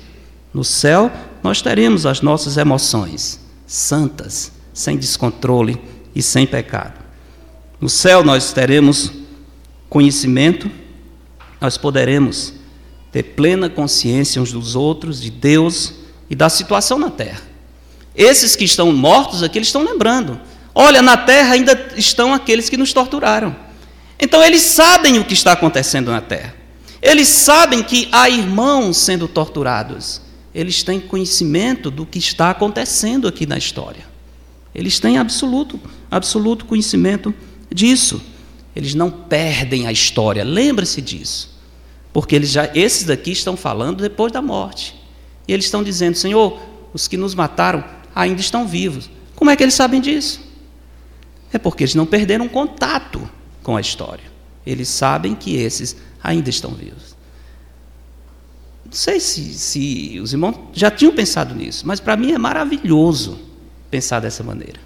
No 0.52 0.64
céu, 0.64 1.12
nós 1.42 1.62
teremos 1.62 2.06
as 2.06 2.20
nossas 2.20 2.56
emoções 2.56 3.38
santas, 3.66 4.50
sem 4.72 4.96
descontrole 4.96 5.78
e 6.14 6.22
sem 6.22 6.46
pecado. 6.46 7.04
No 7.80 7.88
céu, 7.88 8.24
nós 8.24 8.52
teremos 8.52 9.12
conhecimento, 9.88 10.70
nós 11.60 11.76
poderemos 11.76 12.54
ter 13.12 13.22
plena 13.22 13.68
consciência 13.68 14.40
uns 14.42 14.52
dos 14.52 14.74
outros, 14.74 15.20
de 15.20 15.30
Deus 15.30 15.94
e 16.28 16.34
da 16.34 16.48
situação 16.48 16.98
na 16.98 17.10
terra. 17.10 17.42
Esses 18.18 18.56
que 18.56 18.64
estão 18.64 18.92
mortos 18.92 19.44
aqui, 19.44 19.58
eles 19.58 19.68
estão 19.68 19.84
lembrando. 19.84 20.40
Olha, 20.74 21.00
na 21.00 21.16
terra 21.16 21.54
ainda 21.54 21.92
estão 21.96 22.34
aqueles 22.34 22.68
que 22.68 22.76
nos 22.76 22.92
torturaram. 22.92 23.54
Então 24.18 24.42
eles 24.42 24.62
sabem 24.62 25.20
o 25.20 25.24
que 25.24 25.34
está 25.34 25.52
acontecendo 25.52 26.10
na 26.10 26.20
terra. 26.20 26.52
Eles 27.00 27.28
sabem 27.28 27.80
que 27.80 28.08
há 28.10 28.28
irmãos 28.28 28.96
sendo 28.96 29.28
torturados. 29.28 30.20
Eles 30.52 30.82
têm 30.82 30.98
conhecimento 30.98 31.92
do 31.92 32.04
que 32.04 32.18
está 32.18 32.50
acontecendo 32.50 33.28
aqui 33.28 33.46
na 33.46 33.56
história. 33.56 34.04
Eles 34.74 34.98
têm 34.98 35.16
absoluto, 35.16 35.80
absoluto 36.10 36.64
conhecimento 36.64 37.32
disso. 37.72 38.20
Eles 38.74 38.94
não 38.94 39.12
perdem 39.12 39.86
a 39.86 39.92
história. 39.92 40.42
Lembre-se 40.42 41.00
disso. 41.00 41.56
Porque 42.12 42.34
eles 42.34 42.50
já, 42.50 42.68
esses 42.74 43.04
daqui 43.04 43.30
estão 43.30 43.56
falando 43.56 44.02
depois 44.02 44.32
da 44.32 44.42
morte. 44.42 44.96
E 45.46 45.52
eles 45.52 45.66
estão 45.66 45.84
dizendo: 45.84 46.16
Senhor, 46.16 46.60
os 46.92 47.06
que 47.06 47.16
nos 47.16 47.34
mataram 47.34 47.84
ainda 48.18 48.40
estão 48.40 48.66
vivos. 48.66 49.08
Como 49.36 49.48
é 49.48 49.54
que 49.54 49.62
eles 49.62 49.74
sabem 49.74 50.00
disso? 50.00 50.40
É 51.52 51.58
porque 51.58 51.84
eles 51.84 51.94
não 51.94 52.04
perderam 52.04 52.48
contato 52.48 53.30
com 53.62 53.76
a 53.76 53.80
história. 53.80 54.24
Eles 54.66 54.88
sabem 54.88 55.36
que 55.36 55.54
esses 55.54 55.96
ainda 56.20 56.50
estão 56.50 56.72
vivos. 56.72 57.16
Não 58.84 58.92
sei 58.92 59.20
se, 59.20 59.54
se 59.54 60.18
os 60.20 60.32
irmãos 60.32 60.56
já 60.72 60.90
tinham 60.90 61.14
pensado 61.14 61.54
nisso, 61.54 61.86
mas 61.86 62.00
para 62.00 62.16
mim 62.16 62.32
é 62.32 62.38
maravilhoso 62.38 63.38
pensar 63.88 64.18
dessa 64.18 64.42
maneira. 64.42 64.80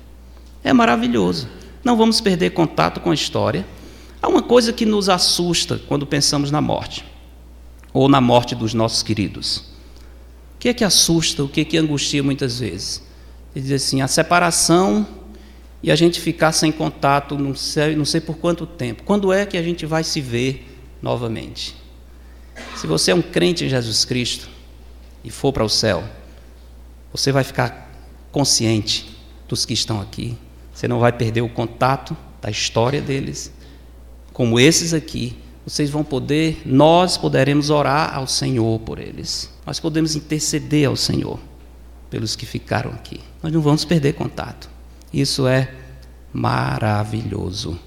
É 0.63 0.75
maravilhoso. 0.75 1.49
Não 1.83 1.97
vamos 1.97 2.21
perder 2.21 2.51
contato 2.51 3.01
com 3.01 3.11
a 3.11 3.15
história. 3.15 3.67
Há 4.21 4.29
uma 4.29 4.43
coisa 4.43 4.75
que 4.75 4.85
nos 4.85 5.09
assusta 5.09 5.81
quando 5.89 6.07
pensamos 6.07 6.51
na 6.51 6.61
morte, 6.61 7.03
ou 7.95 8.11
na 8.11 8.21
morte 8.21 8.55
dos 8.55 8.75
nossos 8.75 9.03
queridos. 9.03 9.73
O 10.55 10.59
que 10.59 10.69
é 10.69 10.75
que 10.75 10.85
assusta, 10.85 11.43
o 11.43 11.49
que 11.49 11.63
é 11.63 11.65
que 11.65 11.79
angustia 11.79 12.23
muitas 12.23 12.61
vezes? 12.61 13.11
Ele 13.55 13.67
diz 13.67 13.83
assim: 13.83 14.01
a 14.01 14.09
separação 14.09 15.07
e 15.83 15.91
a 15.91 15.97
gente 15.97 16.21
ficar 16.21 16.53
sem 16.53 16.71
contato, 16.71 17.37
não 17.37 17.55
sei, 17.55 17.97
não 17.97 18.05
sei 18.05 18.21
por 18.21 18.37
quanto 18.37 18.67
tempo. 18.67 19.03
Quando 19.03 19.33
é 19.33 19.45
que 19.45 19.57
a 19.57 19.63
gente 19.63 19.85
vai 19.85 20.05
se 20.05 20.21
ver 20.21 20.67
novamente? 21.01 21.77
Se 22.77 22.87
você 22.87 23.11
é 23.11 23.15
um 23.15 23.23
crente 23.23 23.65
em 23.65 23.69
Jesus 23.69 24.05
Cristo 24.05 24.49
e 25.25 25.31
for 25.31 25.53
para 25.53 25.65
o 25.65 25.69
céu, 25.69 26.05
você 27.13 27.33
vai 27.33 27.43
ficar 27.43 27.91
consciente 28.31 29.11
dos 29.49 29.67
que 29.67 29.75
estão 29.75 30.01
aqui. 30.01 30.37
Você 30.73 30.87
não 30.87 30.99
vai 31.01 31.13
perder 31.13 31.43
o 31.43 31.49
contato 31.49 32.17
da 32.41 32.51
história 32.51 33.01
deles. 33.01 33.53
Como 34.33 34.59
esses 34.59 34.95
aqui, 34.95 35.37
vocês 35.67 35.91
vão 35.91 36.03
poder, 36.03 36.63
nós 36.65 37.19
poderemos 37.19 37.71
orar 37.71 38.17
ao 38.17 38.27
Senhor 38.27 38.81
por 38.81 38.99
eles. 38.99 39.51
Nós 39.67 39.79
podemos 39.79 40.17
interceder 40.17 40.89
ao 40.89 40.97
Senhor 40.97 41.39
pelos 42.13 42.37
que 42.37 42.45
ficaram 42.45 42.91
aqui. 42.91 43.21
Nós 43.43 43.51
não 43.51 43.63
vamos 43.63 43.87
perder 43.87 44.13
contato. 44.13 44.69
Isso 45.11 45.47
é 45.47 45.71
maravilhoso. 46.31 47.79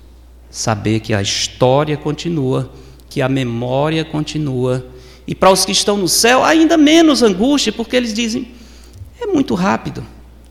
Saber 0.49 0.99
que 0.99 1.13
a 1.13 1.21
história 1.21 1.95
continua, 1.95 2.71
que 3.07 3.21
a 3.21 3.29
memória 3.29 4.03
continua. 4.03 4.83
E 5.27 5.35
para 5.35 5.51
os 5.51 5.63
que 5.63 5.71
estão 5.71 5.95
no 5.95 6.07
céu, 6.07 6.43
ainda 6.43 6.75
menos 6.75 7.21
angústia, 7.21 7.71
porque 7.71 7.95
eles 7.95 8.15
dizem: 8.15 8.47
é 9.21 9.27
muito 9.27 9.53
rápido, 9.53 10.03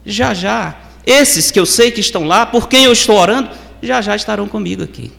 já 0.06 0.32
já. 0.32 0.78
Esses 1.04 1.50
que 1.50 1.58
eu 1.58 1.66
sei 1.66 1.90
que 1.90 2.00
estão 2.00 2.24
lá, 2.24 2.46
por 2.46 2.68
quem 2.68 2.84
eu 2.84 2.92
estou 2.92 3.16
orando, 3.16 3.50
já 3.82 4.00
já 4.00 4.14
estarão 4.14 4.46
comigo 4.46 4.84
aqui. 4.84 5.10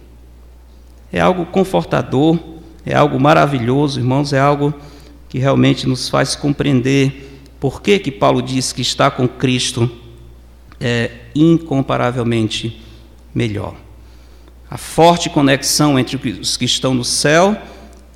É 1.12 1.20
algo 1.20 1.45
confortador, 1.45 2.39
é 2.86 2.95
algo 2.95 3.20
maravilhoso, 3.20 3.99
irmãos, 3.99 4.32
é 4.32 4.39
algo 4.39 4.74
que 5.28 5.39
realmente 5.39 5.86
nos 5.86 6.08
faz 6.08 6.38
compreender 6.38 7.34
por 7.66 7.82
que, 7.82 7.97
que 7.97 8.11
Paulo 8.11 8.43
diz 8.43 8.72
que 8.72 8.84
está 8.84 9.09
com 9.09 9.28
Cristo 9.28 9.89
é 10.80 11.09
incomparavelmente 11.34 12.80
melhor? 13.34 13.74
A 14.70 14.78
forte 14.78 15.32
conexão 15.32 15.97
entre 15.97 16.16
os 16.39 16.57
que 16.57 16.66
estão 16.66 16.93
no 16.93 17.03
céu 17.03 17.59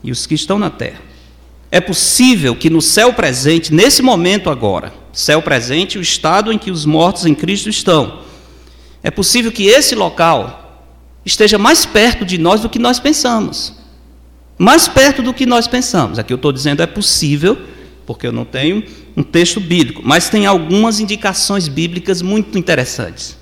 e 0.03 0.11
os 0.11 0.27
que 0.27 0.35
estão 0.35 0.59
na 0.59 0.69
terra. 0.69 1.01
É 1.71 1.81
possível 1.81 2.55
que 2.55 2.69
no 2.69 2.79
céu 2.79 3.11
presente, 3.11 3.73
nesse 3.73 4.03
momento 4.03 4.51
agora, 4.51 4.93
céu 5.11 5.41
presente, 5.41 5.97
o 5.97 6.01
estado 6.03 6.53
em 6.53 6.57
que 6.59 6.69
os 6.69 6.85
mortos 6.85 7.25
em 7.25 7.33
Cristo 7.33 7.69
estão, 7.69 8.21
é 9.01 9.09
possível 9.09 9.51
que 9.51 9.65
esse 9.65 9.95
local 9.95 10.85
esteja 11.25 11.57
mais 11.57 11.87
perto 11.87 12.23
de 12.23 12.37
nós 12.37 12.61
do 12.61 12.69
que 12.69 12.77
nós 12.77 12.99
pensamos. 12.99 13.73
Mais 14.59 14.87
perto 14.87 15.23
do 15.23 15.33
que 15.33 15.47
nós 15.47 15.67
pensamos. 15.67 16.19
Aqui 16.19 16.31
eu 16.31 16.35
estou 16.35 16.51
dizendo 16.51 16.83
é 16.83 16.85
possível, 16.85 17.57
porque 18.09 18.25
eu 18.25 18.31
não 18.31 18.43
tenho 18.43 18.83
um 19.15 19.21
texto 19.21 19.59
bíblico, 19.59 20.01
mas 20.03 20.29
tem 20.29 20.47
algumas 20.47 20.99
indicações 20.99 21.67
bíblicas 21.67 22.23
muito 22.23 22.57
interessantes. 22.57 23.37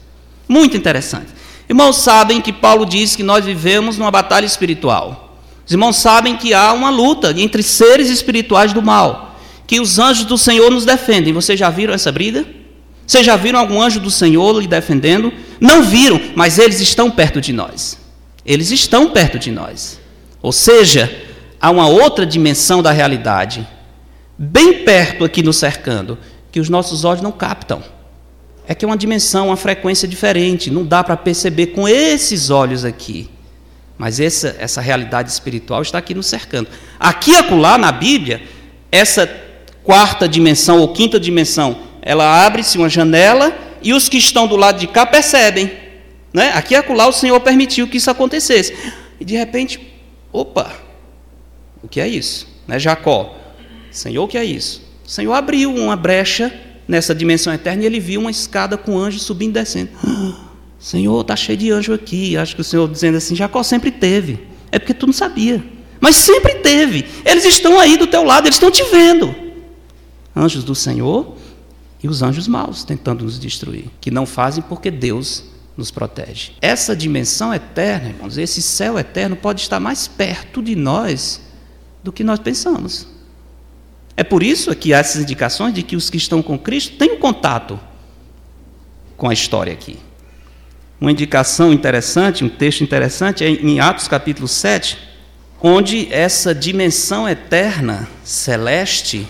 Muito 0.45 0.75
interessantes. 0.75 1.33
Irmãos 1.69 1.95
sabem 1.95 2.41
que 2.41 2.51
Paulo 2.51 2.85
diz 2.85 3.15
que 3.15 3.23
nós 3.23 3.45
vivemos 3.45 3.97
numa 3.97 4.11
batalha 4.11 4.45
espiritual. 4.45 5.39
Os 5.65 5.71
irmãos 5.71 5.95
sabem 5.95 6.35
que 6.35 6.53
há 6.53 6.73
uma 6.73 6.89
luta 6.89 7.33
entre 7.37 7.63
seres 7.63 8.09
espirituais 8.09 8.73
do 8.73 8.81
mal, 8.81 9.39
que 9.65 9.79
os 9.79 9.99
anjos 9.99 10.25
do 10.25 10.37
Senhor 10.37 10.69
nos 10.69 10.83
defendem. 10.83 11.31
Vocês 11.31 11.57
já 11.57 11.69
viram 11.69 11.93
essa 11.93 12.11
briga? 12.11 12.45
Vocês 13.05 13.25
já 13.25 13.37
viram 13.37 13.59
algum 13.59 13.81
anjo 13.81 14.01
do 14.01 14.11
Senhor 14.11 14.59
lhe 14.59 14.67
defendendo? 14.67 15.31
Não 15.61 15.81
viram, 15.81 16.19
mas 16.35 16.59
eles 16.59 16.81
estão 16.81 17.09
perto 17.09 17.39
de 17.39 17.53
nós. 17.53 17.97
Eles 18.45 18.69
estão 18.69 19.11
perto 19.11 19.39
de 19.39 19.49
nós. 19.49 19.97
Ou 20.41 20.51
seja, 20.51 21.09
há 21.57 21.71
uma 21.71 21.87
outra 21.87 22.25
dimensão 22.25 22.83
da 22.83 22.91
realidade, 22.91 23.65
bem 24.37 24.83
perto 24.83 25.23
aqui 25.23 25.41
nos 25.41 25.57
cercando, 25.57 26.17
que 26.51 26.59
os 26.59 26.69
nossos 26.69 27.03
olhos 27.03 27.21
não 27.21 27.31
captam. 27.31 27.81
É 28.67 28.75
que 28.75 28.83
é 28.83 28.87
uma 28.87 28.97
dimensão, 28.97 29.47
uma 29.47 29.57
frequência 29.57 30.07
diferente, 30.07 30.69
não 30.69 30.85
dá 30.85 31.03
para 31.03 31.15
perceber 31.15 31.67
com 31.67 31.87
esses 31.87 32.49
olhos 32.49 32.83
aqui. 32.83 33.29
Mas 33.97 34.19
essa, 34.19 34.55
essa 34.59 34.81
realidade 34.81 35.29
espiritual 35.29 35.81
está 35.81 35.97
aqui 35.97 36.13
nos 36.13 36.27
cercando. 36.27 36.69
Aqui 36.99 37.31
e 37.31 37.37
acolá, 37.37 37.77
na 37.77 37.91
Bíblia, 37.91 38.43
essa 38.91 39.27
quarta 39.83 40.27
dimensão 40.27 40.79
ou 40.79 40.93
quinta 40.93 41.19
dimensão 41.19 41.87
ela 42.07 42.45
abre-se 42.45 42.77
uma 42.77 42.87
janela 42.87 43.53
e 43.81 43.91
os 43.91 44.07
que 44.07 44.15
estão 44.15 44.47
do 44.47 44.55
lado 44.55 44.79
de 44.79 44.87
cá 44.87 45.05
percebem. 45.05 45.69
Né? 46.33 46.53
Aqui 46.53 46.73
e 46.73 46.77
acolá 46.77 47.05
o 47.05 47.11
Senhor 47.11 47.37
permitiu 47.41 47.85
que 47.85 47.97
isso 47.97 48.09
acontecesse. 48.09 48.73
E 49.19 49.25
de 49.25 49.35
repente, 49.35 49.77
opa, 50.31 50.71
o 51.83 51.87
que 51.89 51.99
é 51.99 52.07
isso? 52.07 52.47
Né, 52.65 52.79
Jacó, 52.79 53.35
Senhor, 53.97 54.23
o 54.23 54.27
que 54.27 54.37
é 54.37 54.45
isso? 54.45 54.79
O 55.05 55.09
Senhor 55.09 55.33
abriu 55.33 55.73
uma 55.73 55.95
brecha 55.95 56.53
nessa 56.87 57.15
dimensão 57.15 57.51
eterna 57.51 57.81
e 57.81 57.85
ele 57.87 57.99
viu 57.99 58.21
uma 58.21 58.29
escada 58.29 58.77
com 58.77 58.95
anjos 58.95 59.23
subindo 59.23 59.57
e 59.57 59.59
descendo. 59.59 59.89
Senhor, 60.77 61.21
está 61.21 61.35
cheio 61.35 61.57
de 61.57 61.71
anjo 61.71 61.93
aqui. 61.93 62.37
Acho 62.37 62.53
que 62.53 62.61
o 62.61 62.63
Senhor 62.63 62.87
dizendo 62.87 63.17
assim, 63.17 63.35
Jacó 63.35 63.63
sempre 63.63 63.89
teve. 63.89 64.45
É 64.71 64.77
porque 64.77 64.93
tu 64.93 65.07
não 65.07 65.13
sabia. 65.13 65.65
Mas 65.99 66.15
sempre 66.15 66.55
teve. 66.55 67.05
Eles 67.25 67.43
estão 67.43 67.79
aí 67.79 67.97
do 67.97 68.05
teu 68.05 68.23
lado, 68.23 68.45
eles 68.45 68.55
estão 68.55 68.69
te 68.69 68.83
vendo. 68.83 69.33
Anjos 70.35 70.63
do 70.63 70.75
Senhor 70.75 71.35
e 72.03 72.07
os 72.07 72.21
anjos 72.21 72.47
maus 72.47 72.83
tentando 72.83 73.23
nos 73.23 73.39
destruir, 73.39 73.85
que 73.99 74.11
não 74.11 74.27
fazem 74.27 74.63
porque 74.63 74.91
Deus 74.91 75.45
nos 75.75 75.89
protege. 75.89 76.51
Essa 76.61 76.95
dimensão 76.95 77.51
eterna, 77.51 78.09
irmãos, 78.09 78.37
esse 78.37 78.61
céu 78.61 78.99
eterno 78.99 79.35
pode 79.35 79.61
estar 79.61 79.79
mais 79.79 80.07
perto 80.07 80.61
de 80.61 80.75
nós 80.75 81.41
do 82.03 82.11
que 82.11 82.23
nós 82.23 82.37
pensamos. 82.37 83.16
É 84.17 84.23
por 84.23 84.41
isso 84.41 84.75
que 84.75 84.95
há 84.95 84.97
essas 84.97 85.21
indicações 85.21 85.75
de 85.75 85.83
que 85.83 85.95
os 85.95 86.09
que 86.09 86.17
estão 86.17 86.41
com 86.41 86.57
Cristo 86.57 86.97
têm 86.97 87.11
um 87.11 87.19
contato 87.19 87.79
com 89.15 89.29
a 89.29 89.33
história 89.33 89.71
aqui. 89.71 89.99
Uma 90.99 91.11
indicação 91.11 91.71
interessante, 91.71 92.43
um 92.43 92.49
texto 92.49 92.83
interessante, 92.83 93.43
é 93.43 93.49
em 93.49 93.79
Atos 93.79 94.07
capítulo 94.07 94.47
7, 94.47 94.97
onde 95.61 96.11
essa 96.11 96.55
dimensão 96.55 97.29
eterna, 97.29 98.09
celeste, 98.23 99.27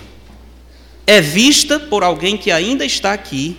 é 1.05 1.19
vista 1.19 1.77
por 1.77 2.01
alguém 2.01 2.37
que 2.37 2.49
ainda 2.49 2.85
está 2.85 3.11
aqui 3.11 3.57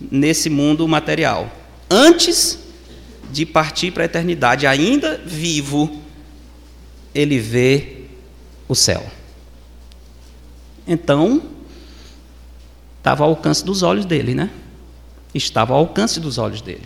nesse 0.00 0.48
mundo 0.48 0.88
material. 0.88 1.52
Antes 1.90 2.58
de 3.30 3.44
partir 3.44 3.90
para 3.90 4.04
a 4.04 4.06
eternidade, 4.06 4.66
ainda 4.66 5.20
vivo, 5.26 6.00
ele 7.14 7.38
vê 7.38 8.04
o 8.66 8.74
céu. 8.74 9.04
Então, 10.86 11.42
estava 12.98 13.24
ao 13.24 13.30
alcance 13.30 13.64
dos 13.64 13.82
olhos 13.82 14.04
dele, 14.04 14.34
né? 14.34 14.50
Estava 15.34 15.72
ao 15.72 15.80
alcance 15.80 16.20
dos 16.20 16.38
olhos 16.38 16.60
dele. 16.60 16.84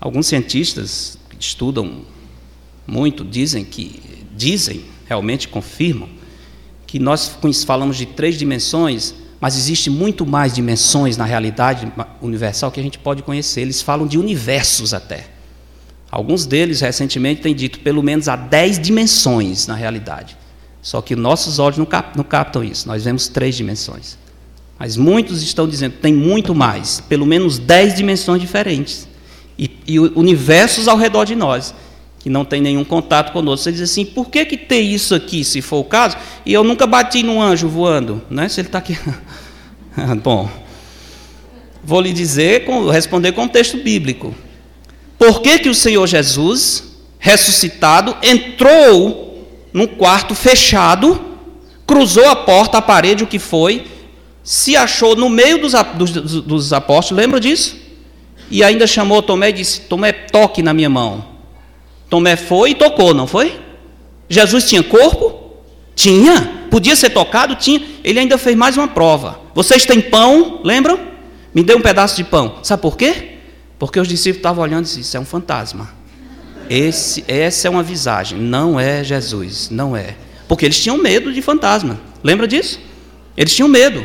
Alguns 0.00 0.26
cientistas 0.26 1.18
que 1.28 1.36
estudam 1.40 2.02
muito 2.86 3.24
dizem 3.24 3.64
que 3.64 4.00
dizem, 4.34 4.84
realmente 5.06 5.48
confirmam 5.48 6.08
que 6.86 6.98
nós 6.98 7.38
falamos 7.64 7.96
de 7.96 8.06
três 8.06 8.36
dimensões, 8.36 9.14
mas 9.40 9.56
existe 9.56 9.90
muito 9.90 10.26
mais 10.26 10.52
dimensões 10.52 11.16
na 11.16 11.24
realidade 11.24 11.90
universal 12.20 12.70
que 12.70 12.80
a 12.80 12.82
gente 12.82 12.98
pode 12.98 13.22
conhecer. 13.22 13.62
Eles 13.62 13.80
falam 13.80 14.06
de 14.06 14.18
universos 14.18 14.92
até. 14.92 15.26
Alguns 16.10 16.44
deles 16.44 16.80
recentemente 16.80 17.40
têm 17.40 17.54
dito 17.54 17.80
pelo 17.80 18.02
menos 18.02 18.28
há 18.28 18.36
dez 18.36 18.78
dimensões 18.78 19.66
na 19.66 19.74
realidade. 19.74 20.36
Só 20.82 21.00
que 21.00 21.14
nossos 21.14 21.60
olhos 21.60 21.78
não, 21.78 21.86
cap 21.86 22.16
não 22.16 22.24
captam 22.24 22.62
isso. 22.64 22.88
Nós 22.88 23.04
vemos 23.04 23.28
três 23.28 23.56
dimensões. 23.56 24.18
Mas 24.76 24.96
muitos 24.96 25.40
estão 25.42 25.68
dizendo 25.68 25.94
tem 26.02 26.12
muito 26.12 26.54
mais, 26.54 27.00
pelo 27.00 27.24
menos 27.24 27.56
dez 27.56 27.94
dimensões 27.94 28.40
diferentes. 28.40 29.08
E, 29.56 29.70
e 29.86 29.98
universos 30.00 30.88
ao 30.88 30.96
redor 30.96 31.24
de 31.24 31.36
nós 31.36 31.72
que 32.18 32.30
não 32.30 32.44
tem 32.44 32.60
nenhum 32.60 32.84
contato 32.84 33.32
conosco. 33.32 33.64
Você 33.64 33.72
diz 33.72 33.80
assim, 33.80 34.04
por 34.04 34.30
que, 34.30 34.44
que 34.44 34.56
tem 34.56 34.92
isso 34.92 35.14
aqui, 35.14 35.42
se 35.42 35.60
for 35.60 35.78
o 35.78 35.84
caso, 35.84 36.16
e 36.46 36.52
eu 36.52 36.62
nunca 36.62 36.86
bati 36.86 37.22
num 37.22 37.42
anjo 37.42 37.68
voando? 37.68 38.22
Né? 38.30 38.48
Se 38.48 38.60
ele 38.60 38.68
está 38.68 38.78
aqui. 38.78 38.96
Bom, 40.22 40.48
vou 41.82 42.00
lhe 42.00 42.12
dizer, 42.12 42.64
responder 42.92 43.32
com 43.32 43.44
o 43.44 43.48
texto 43.48 43.76
bíblico. 43.76 44.32
Por 45.18 45.40
que, 45.40 45.58
que 45.58 45.68
o 45.68 45.74
Senhor 45.74 46.06
Jesus, 46.06 46.84
ressuscitado, 47.18 48.16
entrou 48.22 49.31
num 49.72 49.86
quarto 49.86 50.34
fechado, 50.34 51.20
cruzou 51.86 52.28
a 52.28 52.36
porta, 52.36 52.78
a 52.78 52.82
parede, 52.82 53.24
o 53.24 53.26
que 53.26 53.38
foi, 53.38 53.86
se 54.42 54.76
achou 54.76 55.14
no 55.14 55.28
meio 55.28 55.58
dos, 55.58 55.72
dos, 55.94 56.10
dos 56.42 56.72
apóstolos, 56.72 57.22
lembra 57.22 57.38
disso? 57.38 57.76
E 58.50 58.62
ainda 58.62 58.86
chamou 58.86 59.22
Tomé 59.22 59.48
e 59.50 59.52
disse: 59.52 59.80
Tomé, 59.82 60.12
toque 60.12 60.62
na 60.62 60.74
minha 60.74 60.90
mão. 60.90 61.24
Tomé 62.10 62.36
foi 62.36 62.70
e 62.70 62.74
tocou, 62.74 63.14
não 63.14 63.26
foi? 63.26 63.58
Jesus 64.28 64.68
tinha 64.68 64.82
corpo? 64.82 65.52
Tinha. 65.94 66.66
Podia 66.70 66.94
ser 66.96 67.10
tocado? 67.10 67.54
Tinha. 67.54 67.82
Ele 68.04 68.18
ainda 68.18 68.36
fez 68.36 68.56
mais 68.56 68.76
uma 68.76 68.88
prova. 68.88 69.40
Vocês 69.54 69.86
têm 69.86 70.00
pão? 70.00 70.60
Lembram? 70.64 70.98
Me 71.54 71.62
dê 71.62 71.74
um 71.74 71.80
pedaço 71.80 72.16
de 72.16 72.24
pão. 72.24 72.56
Sabe 72.62 72.82
por 72.82 72.96
quê? 72.96 73.38
Porque 73.78 73.98
os 73.98 74.08
discípulos 74.08 74.38
estavam 74.38 74.62
olhando 74.62 74.84
e 74.84 74.88
disseram: 74.88 75.02
Isso 75.02 75.16
é 75.16 75.20
um 75.20 75.24
fantasma. 75.24 76.01
Esse, 76.72 77.22
essa 77.28 77.68
é 77.68 77.70
uma 77.70 77.82
visagem. 77.82 78.38
Não 78.38 78.80
é 78.80 79.04
Jesus. 79.04 79.68
Não 79.70 79.94
é. 79.94 80.16
Porque 80.48 80.64
eles 80.64 80.80
tinham 80.80 80.96
medo 80.96 81.30
de 81.30 81.42
fantasma. 81.42 82.00
Lembra 82.24 82.48
disso? 82.48 82.80
Eles 83.36 83.54
tinham 83.54 83.68
medo. 83.68 84.02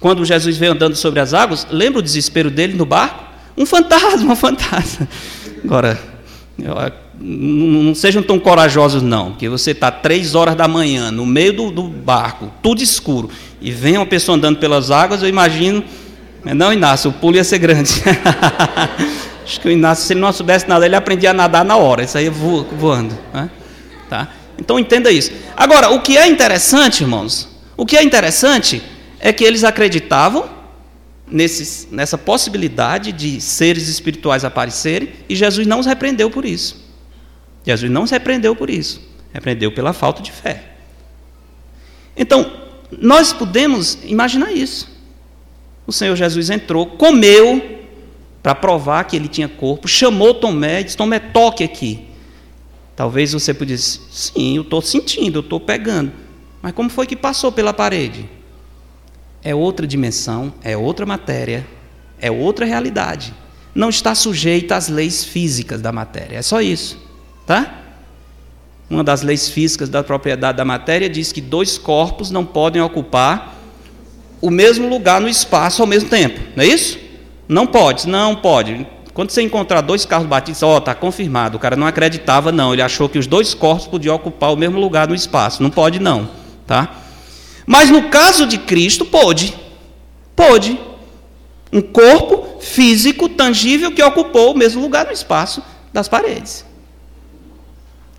Quando 0.00 0.24
Jesus 0.24 0.56
veio 0.56 0.72
andando 0.72 0.96
sobre 0.96 1.20
as 1.20 1.32
águas, 1.32 1.64
lembra 1.70 2.00
o 2.00 2.02
desespero 2.02 2.50
dele 2.50 2.74
no 2.74 2.84
barco? 2.84 3.22
Um 3.56 3.64
fantasma, 3.64 4.32
um 4.34 4.34
fantasma. 4.34 5.06
Agora, 5.62 5.96
não 7.20 7.94
sejam 7.94 8.20
tão 8.20 8.40
corajosos, 8.40 9.00
não, 9.00 9.30
porque 9.30 9.48
você 9.48 9.70
está 9.70 9.88
três 9.88 10.34
horas 10.34 10.56
da 10.56 10.66
manhã, 10.66 11.12
no 11.12 11.24
meio 11.24 11.52
do, 11.52 11.70
do, 11.70 11.84
barco, 11.84 12.52
tudo 12.60 12.82
escuro, 12.82 13.30
e 13.60 13.70
vem 13.70 13.96
uma 13.96 14.06
pessoa 14.06 14.36
andando 14.36 14.58
pelas 14.58 14.90
águas, 14.90 15.22
eu 15.22 15.28
imagino. 15.28 15.84
Não, 16.44 16.72
Inácio, 16.72 17.10
o 17.10 17.12
pulo 17.12 17.36
ia 17.36 17.44
ser 17.44 17.58
grande. 17.58 17.92
Acho 19.46 19.60
que 19.60 19.68
o 19.68 19.70
Inácio, 19.70 20.04
se 20.04 20.12
ele 20.12 20.20
não 20.20 20.32
soubesse 20.32 20.68
nada, 20.68 20.84
ele 20.84 20.96
aprendia 20.96 21.30
a 21.30 21.32
nadar 21.32 21.64
na 21.64 21.76
hora, 21.76 22.02
isso 22.02 22.18
aí 22.18 22.28
voando. 22.28 23.16
Né? 23.32 23.48
Tá? 24.10 24.28
Então 24.58 24.76
entenda 24.76 25.08
isso. 25.08 25.30
Agora, 25.56 25.90
o 25.90 26.02
que 26.02 26.18
é 26.18 26.26
interessante, 26.26 27.02
irmãos, 27.04 27.48
o 27.76 27.86
que 27.86 27.96
é 27.96 28.02
interessante 28.02 28.82
é 29.20 29.32
que 29.32 29.44
eles 29.44 29.62
acreditavam 29.62 30.50
nesse, 31.30 31.86
nessa 31.94 32.18
possibilidade 32.18 33.12
de 33.12 33.40
seres 33.40 33.86
espirituais 33.88 34.44
aparecerem 34.44 35.10
e 35.28 35.36
Jesus 35.36 35.64
não 35.64 35.78
os 35.78 35.86
repreendeu 35.86 36.28
por 36.28 36.44
isso. 36.44 36.84
Jesus 37.64 37.90
não 37.90 38.04
se 38.04 38.14
repreendeu 38.14 38.56
por 38.56 38.68
isso, 38.68 39.00
repreendeu 39.32 39.70
pela 39.70 39.92
falta 39.92 40.22
de 40.22 40.32
fé. 40.32 40.72
Então, 42.16 42.50
nós 43.00 43.32
podemos 43.32 43.96
imaginar 44.02 44.50
isso. 44.50 44.90
O 45.86 45.92
Senhor 45.92 46.16
Jesus 46.16 46.50
entrou, 46.50 46.86
comeu, 46.86 47.75
para 48.46 48.54
provar 48.54 49.02
que 49.02 49.16
ele 49.16 49.26
tinha 49.26 49.48
corpo, 49.48 49.88
chamou 49.88 50.32
Tomé 50.32 50.80
e 50.80 50.84
disse: 50.84 50.96
Tomé, 50.96 51.18
toque 51.18 51.64
aqui. 51.64 52.06
Talvez 52.94 53.32
você 53.32 53.52
pudesse, 53.52 53.98
sim, 54.08 54.54
eu 54.54 54.62
estou 54.62 54.80
sentindo, 54.80 55.38
eu 55.38 55.40
estou 55.40 55.58
pegando. 55.58 56.12
Mas 56.62 56.72
como 56.72 56.88
foi 56.88 57.08
que 57.08 57.16
passou 57.16 57.50
pela 57.50 57.74
parede? 57.74 58.30
É 59.42 59.52
outra 59.52 59.84
dimensão, 59.84 60.54
é 60.62 60.76
outra 60.76 61.04
matéria, 61.04 61.66
é 62.20 62.30
outra 62.30 62.64
realidade. 62.64 63.34
Não 63.74 63.88
está 63.88 64.14
sujeita 64.14 64.76
às 64.76 64.88
leis 64.88 65.24
físicas 65.24 65.82
da 65.82 65.90
matéria. 65.90 66.36
É 66.36 66.42
só 66.42 66.60
isso. 66.60 67.02
Tá? 67.48 67.82
Uma 68.88 69.02
das 69.02 69.22
leis 69.22 69.48
físicas 69.48 69.88
da 69.88 70.04
propriedade 70.04 70.56
da 70.56 70.64
matéria 70.64 71.10
diz 71.10 71.32
que 71.32 71.40
dois 71.40 71.78
corpos 71.78 72.30
não 72.30 72.46
podem 72.46 72.80
ocupar 72.80 73.56
o 74.40 74.52
mesmo 74.52 74.88
lugar 74.88 75.20
no 75.20 75.28
espaço 75.28 75.82
ao 75.82 75.88
mesmo 75.88 76.08
tempo. 76.08 76.40
Não 76.54 76.62
é 76.62 76.68
isso? 76.68 77.05
Não 77.48 77.66
pode, 77.66 78.08
não 78.08 78.36
pode. 78.36 78.86
Quando 79.14 79.30
você 79.30 79.40
encontrar 79.40 79.80
dois 79.80 80.04
carros 80.04 80.26
batidos, 80.26 80.62
ó, 80.62 80.74
oh, 80.74 80.78
está 80.78 80.94
confirmado. 80.94 81.56
O 81.56 81.60
cara 81.60 81.74
não 81.74 81.86
acreditava, 81.86 82.52
não. 82.52 82.72
Ele 82.72 82.82
achou 82.82 83.08
que 83.08 83.18
os 83.18 83.26
dois 83.26 83.54
corpos 83.54 83.86
podiam 83.86 84.14
ocupar 84.14 84.52
o 84.52 84.56
mesmo 84.56 84.78
lugar 84.78 85.08
no 85.08 85.14
espaço. 85.14 85.62
Não 85.62 85.70
pode, 85.70 85.98
não. 85.98 86.28
Tá? 86.66 86.96
Mas 87.64 87.88
no 87.88 88.10
caso 88.10 88.46
de 88.46 88.58
Cristo, 88.58 89.04
pôde. 89.04 89.54
Pôde. 90.34 90.78
Um 91.72 91.80
corpo 91.80 92.60
físico, 92.60 93.28
tangível, 93.28 93.90
que 93.90 94.02
ocupou 94.02 94.52
o 94.52 94.56
mesmo 94.56 94.82
lugar 94.82 95.06
no 95.06 95.12
espaço 95.12 95.62
das 95.92 96.08
paredes. 96.08 96.64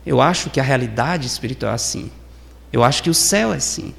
Eu 0.06 0.20
acho 0.22 0.50
que 0.50 0.60
a 0.60 0.64
realidade 0.64 1.28
espiritual 1.28 1.74
é 1.74 1.76
assim. 1.76 2.10
Eu 2.74 2.84
acho 2.84 3.04
que 3.04 3.10
o 3.10 3.14
céu 3.14 3.54
é 3.54 3.58
assim. 3.58 3.94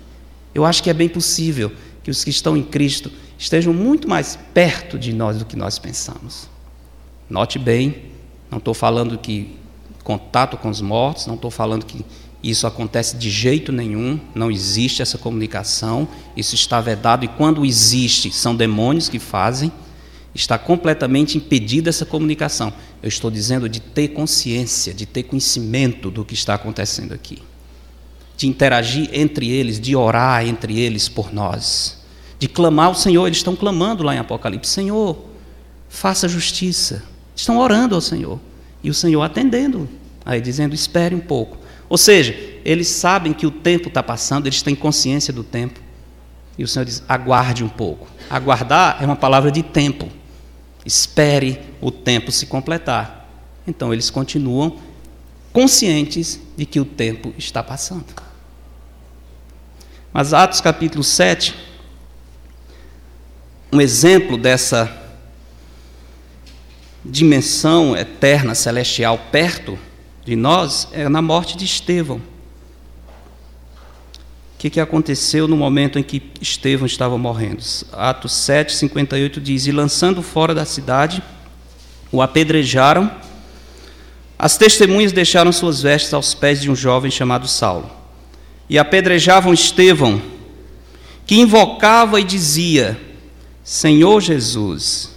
Eu 0.55 0.65
acho 0.65 0.83
que 0.83 0.91
é 0.91 0.95
bem 0.95 1.09
possível 1.09 1.71
que 2.03 2.11
os 2.11 2.25
que 2.25 2.31
estão 2.31 2.57
em 2.57 2.63
Cristo 2.63 3.13
estejam 3.39 3.73
muito 3.73 4.09
mais 4.09 4.37
perto 4.53 4.99
de 4.99 5.13
nós 5.13 5.39
do 5.39 5.45
que 5.45 5.57
nós 5.57 5.79
pensamos. 5.79 6.49
Note 7.31 7.59
bem, 7.59 8.03
não 8.51 8.59
estou 8.59 8.75
falando 8.75 9.17
que 9.17 9.57
contato 10.03 10.57
com 10.57 10.69
os 10.69 10.81
mortos, 10.81 11.27
não 11.27 11.37
estou 11.37 11.51
falando 11.51 11.87
que 11.87 12.05
isso 12.43 12.67
acontece 12.67 13.17
de 13.17 13.31
jeito 13.31 13.73
nenhum, 13.73 14.19
não 14.35 14.51
existe 14.51 15.03
essa 15.03 15.19
comunicação, 15.19 16.09
isso 16.37 16.55
está 16.55 16.81
vedado 16.81 17.25
e 17.25 17.29
quando 17.29 17.65
existe, 17.65 18.31
são 18.31 18.55
demônios 18.55 19.09
que 19.09 19.19
fazem, 19.19 19.71
está 20.35 20.57
completamente 20.57 21.37
impedida 21.37 21.91
essa 21.91 22.07
comunicação. 22.07 22.73
Eu 23.03 23.09
estou 23.09 23.31
dizendo 23.31 23.69
de 23.69 23.81
ter 23.81 24.09
consciência, 24.09 24.95
de 24.95 25.05
ter 25.05 25.25
conhecimento 25.25 26.11
do 26.11 26.25
que 26.25 26.35
está 26.35 26.55
acontecendo 26.55 27.13
aqui, 27.13 27.43
de 28.37 28.47
interagir 28.47 29.11
entre 29.13 29.51
eles, 29.51 29.81
de 29.81 29.95
orar 29.97 30.47
entre 30.47 30.79
eles 30.79 31.09
por 31.09 31.33
nós, 31.33 31.98
de 32.39 32.49
clamar 32.49 32.87
ao 32.87 32.95
Senhor. 32.95 33.27
Eles 33.27 33.39
estão 33.39 33.57
clamando 33.57 34.03
lá 34.03 34.15
em 34.15 34.19
Apocalipse: 34.19 34.71
Senhor, 34.71 35.19
faça 35.89 36.29
justiça, 36.29 37.05
Estão 37.39 37.59
orando 37.59 37.95
ao 37.95 38.01
Senhor. 38.01 38.41
E 38.83 38.91
o 38.91 38.95
Senhor 38.95 39.23
atendendo, 39.23 39.89
aí 40.25 40.41
dizendo: 40.41 40.75
espere 40.75 41.15
um 41.15 41.21
pouco. 41.21 41.57
Ou 41.89 41.97
seja, 41.97 42.35
eles 42.65 42.89
sabem 42.89 43.33
que 43.33 43.47
o 43.47 43.51
tempo 43.51 43.87
está 43.87 44.03
passando, 44.03 44.47
eles 44.47 44.61
têm 44.61 44.75
consciência 44.75 45.33
do 45.33 45.45
tempo. 45.45 45.81
E 46.59 46.65
o 46.65 46.69
Senhor 46.69 46.85
diz: 46.85 47.01
aguarde 47.09 47.63
um 47.63 47.69
pouco. 47.69 48.09
Aguardar 48.29 48.99
é 49.01 49.07
uma 49.07 49.15
palavra 49.15 49.53
de 49.53 49.63
tempo. 49.63 50.09
Espere 50.85 51.61
o 51.81 51.93
tempo 51.93 52.33
se 52.33 52.47
completar. 52.47 53.29
Então 53.65 53.93
eles 53.93 54.11
continuam 54.11 54.79
conscientes 55.53 56.41
de 56.57 56.67
que 56.67 56.81
o 56.81 56.85
tempo 56.85 57.33
está 57.39 57.63
passando. 57.63 58.07
Mas 60.13 60.33
Atos 60.35 60.61
capítulo 60.61 61.05
7, 61.05 61.55
um 63.71 63.81
exemplo 63.81 64.39
dessa 64.39 64.91
dimensão 67.05 67.97
eterna, 67.97 68.55
celestial, 68.55 69.19
perto 69.31 69.79
de 70.25 70.35
nós, 70.35 70.89
é 70.93 71.09
na 71.09 71.21
morte 71.21 71.57
de 71.57 71.65
Estevão. 71.65 72.17
O 72.17 72.23
que, 74.59 74.71
que 74.71 74.81
aconteceu 74.81 75.47
no 75.47 75.57
momento 75.57 75.99
em 75.99 76.03
que 76.03 76.23
Estevão 76.41 76.87
estava 76.87 77.17
morrendo? 77.17 77.63
Atos 77.93 78.33
7, 78.33 78.75
58 78.75 79.41
diz: 79.41 79.67
E 79.67 79.73
lançando 79.73 80.23
fora 80.23 80.55
da 80.55 80.65
cidade, 80.65 81.23
o 82.11 82.21
apedrejaram. 82.21 83.11
As 84.39 84.57
testemunhas 84.57 85.13
deixaram 85.13 85.53
suas 85.53 85.83
vestes 85.83 86.15
aos 86.15 86.35
pés 86.35 86.61
de 86.61 86.71
um 86.71 86.75
jovem 86.75 87.11
chamado 87.11 87.47
Saulo. 87.47 87.91
E 88.69 88.79
apedrejavam 88.79 89.53
Estevão, 89.53 90.21
que 91.25 91.37
invocava 91.37 92.21
e 92.21 92.25
dizia: 92.25 93.08
Senhor 93.69 94.23
Jesus, 94.23 95.11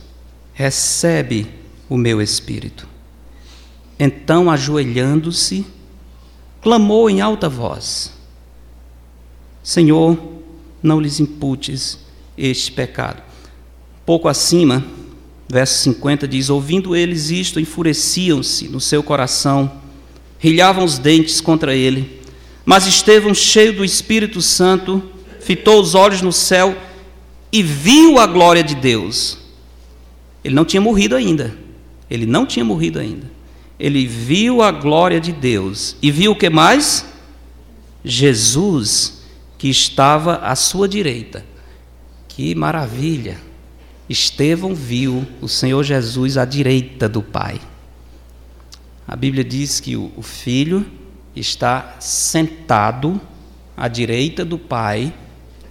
recebe 0.54 1.48
o 1.88 1.96
meu 1.96 2.22
espírito. 2.22 2.86
Então, 3.98 4.52
ajoelhando-se, 4.52 5.66
clamou 6.62 7.10
em 7.10 7.22
alta 7.22 7.48
voz: 7.48 8.12
Senhor, 9.64 10.20
não 10.84 11.00
lhes 11.00 11.22
imputes 11.22 12.00
este 12.38 12.74
pecado. 12.74 13.24
Pouco 14.06 14.28
acima, 14.28 14.84
verso 15.48 15.82
50 15.84 16.28
diz: 16.28 16.50
Ouvindo 16.50 16.94
eles 16.94 17.30
isto, 17.30 17.58
enfureciam-se 17.58 18.68
no 18.68 18.82
seu 18.82 19.02
coração, 19.02 19.80
rilhavam 20.38 20.84
os 20.84 20.98
dentes 20.98 21.40
contra 21.40 21.74
ele. 21.74 22.20
Mas 22.66 22.86
Estevão, 22.86 23.34
cheio 23.34 23.72
do 23.72 23.86
Espírito 23.86 24.42
Santo, 24.42 25.02
fitou 25.40 25.80
os 25.80 25.96
olhos 25.96 26.22
no 26.22 26.34
céu 26.34 26.76
e 27.52 27.62
viu 27.62 28.18
a 28.18 28.26
glória 28.26 28.64
de 28.64 28.76
Deus. 28.76 29.38
Ele 30.44 30.56
não 30.56 30.66
tinha 30.66 30.82
morrido 30.82 31.16
ainda. 31.16 31.56
Ele 32.10 32.26
não 32.26 32.46
tinha 32.46 32.64
morrido 32.66 33.00
ainda. 33.00 33.30
Ele 33.80 34.06
viu 34.06 34.62
a 34.62 34.72
glória 34.72 35.20
de 35.20 35.32
Deus 35.32 35.96
e 36.02 36.12
viu 36.12 36.32
o 36.32 36.36
que 36.36 36.50
mais? 36.50 37.06
Jesus 38.04 39.22
que 39.58 39.70
estava 39.70 40.36
à 40.38 40.56
sua 40.56 40.88
direita. 40.88 41.46
Que 42.28 42.56
maravilha! 42.56 43.40
Estevão 44.10 44.76
viu 44.76 45.26
o 45.40 45.48
Senhor 45.48 45.84
Jesus 45.84 46.38
à 46.38 46.44
direita 46.46 47.08
do 47.08 47.22
Pai. 47.22 47.62
A 49.08 49.16
Bíblia 49.16 49.44
diz 49.44 49.80
que 49.80 49.96
o 49.96 50.22
filho 50.22 50.86
está 51.36 51.96
sentado 52.00 53.20
à 53.76 53.88
direita 53.88 54.44
do 54.44 54.58
Pai, 54.58 55.14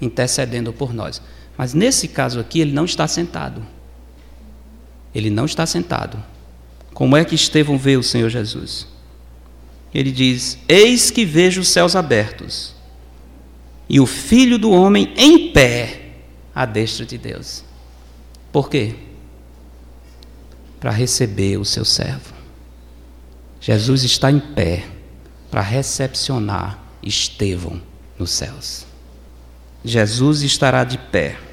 intercedendo 0.00 0.72
por 0.72 0.92
nós. 0.92 1.20
Mas 1.60 1.74
nesse 1.74 2.08
caso 2.08 2.40
aqui, 2.40 2.58
ele 2.58 2.72
não 2.72 2.86
está 2.86 3.06
sentado. 3.06 3.62
Ele 5.14 5.28
não 5.28 5.44
está 5.44 5.66
sentado. 5.66 6.16
Como 6.94 7.14
é 7.14 7.22
que 7.22 7.34
Estevão 7.34 7.76
vê 7.76 7.98
o 7.98 8.02
Senhor 8.02 8.30
Jesus? 8.30 8.86
Ele 9.92 10.10
diz: 10.10 10.56
Eis 10.66 11.10
que 11.10 11.22
vejo 11.22 11.60
os 11.60 11.68
céus 11.68 11.94
abertos 11.94 12.74
e 13.90 14.00
o 14.00 14.06
filho 14.06 14.58
do 14.58 14.70
homem 14.70 15.12
em 15.18 15.52
pé 15.52 16.12
à 16.54 16.64
destra 16.64 17.04
de 17.04 17.18
Deus. 17.18 17.62
Por 18.50 18.70
quê? 18.70 18.94
Para 20.80 20.90
receber 20.90 21.58
o 21.58 21.64
seu 21.66 21.84
servo. 21.84 22.32
Jesus 23.60 24.02
está 24.02 24.32
em 24.32 24.40
pé 24.40 24.86
para 25.50 25.60
recepcionar 25.60 26.82
Estevão 27.02 27.82
nos 28.18 28.30
céus. 28.30 28.86
Jesus 29.84 30.40
estará 30.40 30.84
de 30.84 30.96
pé 30.96 31.49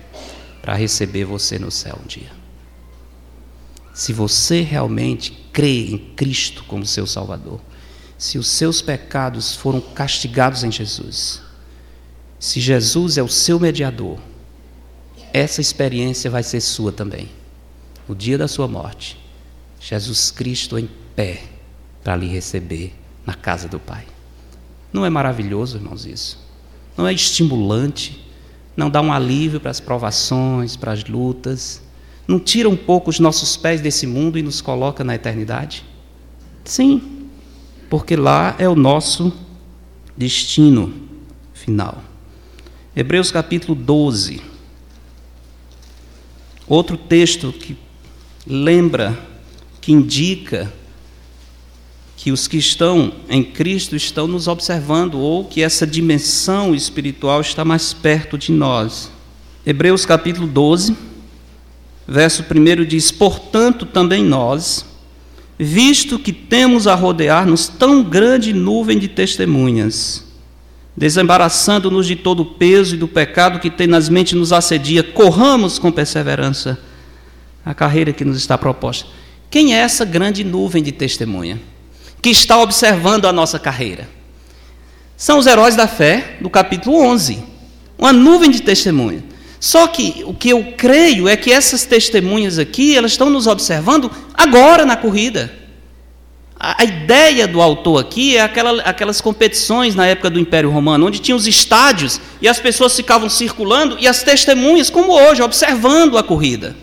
para 0.68 0.76
receber 0.76 1.24
você 1.24 1.58
no 1.58 1.72
céu 1.72 1.98
um 2.04 2.06
dia. 2.06 2.30
Se 3.94 4.12
você 4.12 4.60
realmente 4.60 5.32
crê 5.54 5.92
em 5.92 5.98
Cristo 5.98 6.66
como 6.66 6.86
seu 6.86 7.08
Salvador, 7.08 7.62
se 8.18 8.38
os 8.38 8.50
seus 8.50 8.82
pecados 8.82 9.56
foram 9.56 9.80
castigados 9.80 10.66
em 10.66 10.72
Jesus, 10.72 11.42
se 12.38 12.60
Jesus 12.60 13.18
é 13.18 13.24
o 13.24 13.30
seu 13.30 13.58
mediador, 13.58 14.20
essa 15.32 15.62
experiência 15.62 16.30
vai 16.30 16.44
ser 16.44 16.60
sua 16.60 16.92
também. 16.92 17.30
No 18.06 18.14
dia 18.14 18.38
da 18.38 18.50
sua 18.50 18.68
morte, 18.68 19.18
Jesus 19.80 20.32
Cristo 20.32 20.78
em 20.78 20.90
pé 21.16 21.44
para 22.04 22.18
lhe 22.18 22.28
receber 22.28 22.94
na 23.26 23.34
casa 23.34 23.70
do 23.70 23.80
Pai. 23.80 24.06
Não 24.92 25.06
é 25.06 25.10
maravilhoso, 25.10 25.78
irmãos, 25.78 26.06
isso? 26.06 26.46
Não 26.98 27.08
é 27.08 27.14
estimulante? 27.14 28.27
Não 28.78 28.90
dá 28.90 29.02
um 29.02 29.12
alívio 29.12 29.60
para 29.60 29.72
as 29.72 29.82
provações, 29.82 30.78
para 30.78 30.94
as 30.94 31.04
lutas? 31.04 31.82
não 32.28 32.40
tira 32.40 32.68
um 32.68 32.76
pouco 32.76 33.10
os 33.10 33.20
nossos 33.20 33.56
pés 33.56 33.80
desse 33.80 34.06
mundo 34.06 34.38
e 34.38 34.44
nos 34.44 34.60
coloca 34.60 35.04
na 35.04 35.16
eternidade? 35.16 35.86
Sim, 36.66 37.30
porque 37.90 38.18
lá 38.18 38.56
é 38.60 38.68
o 38.68 38.76
nosso 38.76 39.32
destino 40.16 40.94
final. 41.54 42.04
Hebreus 42.94 43.32
capítulo 43.32 43.74
12. 43.74 44.42
Outro 46.68 46.98
texto 46.98 47.54
que 47.54 47.78
lembra, 48.46 49.18
que 49.80 49.94
indica 49.94 50.74
que 52.18 52.32
os 52.32 52.48
que 52.48 52.58
estão 52.58 53.14
em 53.30 53.42
Cristo 53.44 53.96
estão 53.96 54.28
nos 54.28 54.50
observando, 54.50 55.20
ou 55.20 55.46
que 55.46 55.62
essa 55.62 55.88
dimensão 55.88 56.76
espiritual 56.76 57.40
está 57.40 57.64
mais 57.64 57.94
perto 57.94 58.38
de 58.38 58.52
nós. 58.52 59.10
Hebreus 59.66 60.06
capítulo 60.06 60.48
12 60.48 61.08
Verso 62.08 62.44
1 62.44 62.86
diz: 62.86 63.12
Portanto, 63.12 63.86
também 63.86 64.24
nós, 64.24 64.86
visto 65.60 66.18
que 66.18 66.32
temos 66.32 66.88
a 66.88 66.96
rodear-nos 66.96 67.68
tão 67.68 68.02
grande 68.02 68.54
nuvem 68.54 68.98
de 68.98 69.10
testemunhas, 69.10 70.26
desembaraçando-nos 70.96 72.08
de 72.08 72.16
todo 72.16 72.42
o 72.42 72.46
peso 72.46 72.96
e 72.96 72.98
do 72.98 73.10
pecado 73.10 73.60
que 73.60 73.72
mentes 74.10 74.34
nos 74.34 74.54
assedia, 74.54 75.04
corramos 75.04 75.78
com 75.78 75.92
perseverança 75.92 76.80
a 77.66 77.74
carreira 77.74 78.14
que 78.14 78.24
nos 78.24 78.38
está 78.38 78.58
proposta. 78.58 79.10
Quem 79.50 79.76
é 79.76 79.80
essa 79.80 80.06
grande 80.06 80.46
nuvem 80.46 80.82
de 80.82 80.94
testemunha 80.94 81.60
que 82.28 82.32
está 82.32 82.58
observando 82.62 83.26
a 83.26 83.32
nossa 83.32 83.58
carreira? 83.58 84.10
São 85.16 85.38
os 85.40 85.48
heróis 85.48 85.78
da 85.78 85.88
fé 85.88 86.36
do 86.42 86.50
capítulo 86.50 87.02
11. 87.02 87.42
Uma 87.98 88.12
nuvem 88.12 88.52
de 88.52 88.62
testemunha. 88.62 89.24
Só 89.62 89.88
que 89.88 90.26
o 90.28 90.34
que 90.34 90.50
eu 90.50 90.74
creio 90.76 91.30
é 91.30 91.38
que 91.38 91.54
essas 91.54 91.86
testemunhas 91.86 92.60
aqui, 92.60 92.98
elas 92.98 93.12
estão 93.12 93.30
nos 93.30 93.48
observando 93.48 94.12
agora 94.34 94.86
na 94.86 94.98
corrida. 94.98 95.54
A, 96.60 96.82
a 96.82 96.84
ideia 96.84 97.48
do 97.48 97.62
autor 97.62 98.02
aqui 98.02 98.36
é 98.36 98.42
aquela, 98.42 98.82
aquelas 98.82 99.22
competições 99.22 99.96
na 99.96 100.06
época 100.06 100.30
do 100.30 100.38
Império 100.38 100.70
Romano, 100.70 101.08
onde 101.08 101.20
tinha 101.20 101.36
os 101.36 101.48
estádios 101.48 102.20
e 102.42 102.48
as 102.50 102.60
pessoas 102.60 102.94
ficavam 102.94 103.30
circulando 103.30 103.96
e 104.02 104.06
as 104.06 104.22
testemunhas, 104.22 104.90
como 104.90 105.14
hoje, 105.14 105.42
observando 105.42 106.18
a 106.18 106.24
corrida. 106.24 106.76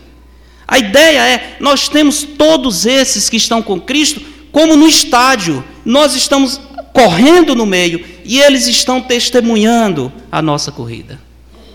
A 0.67 0.79
ideia 0.79 1.19
é: 1.19 1.57
nós 1.59 1.87
temos 1.87 2.23
todos 2.23 2.87
esses 2.87 3.29
que 3.29 3.37
estão 3.37 3.61
com 3.61 3.79
Cristo, 3.79 4.33
como 4.55 4.77
no 4.77 4.87
estádio, 4.87 5.61
nós 5.83 6.15
estamos 6.15 6.61
correndo 6.93 7.53
no 7.53 7.65
meio 7.65 8.05
e 8.23 8.39
eles 8.39 8.67
estão 8.67 9.01
testemunhando 9.01 10.09
a 10.31 10.41
nossa 10.41 10.71
corrida. 10.71 11.19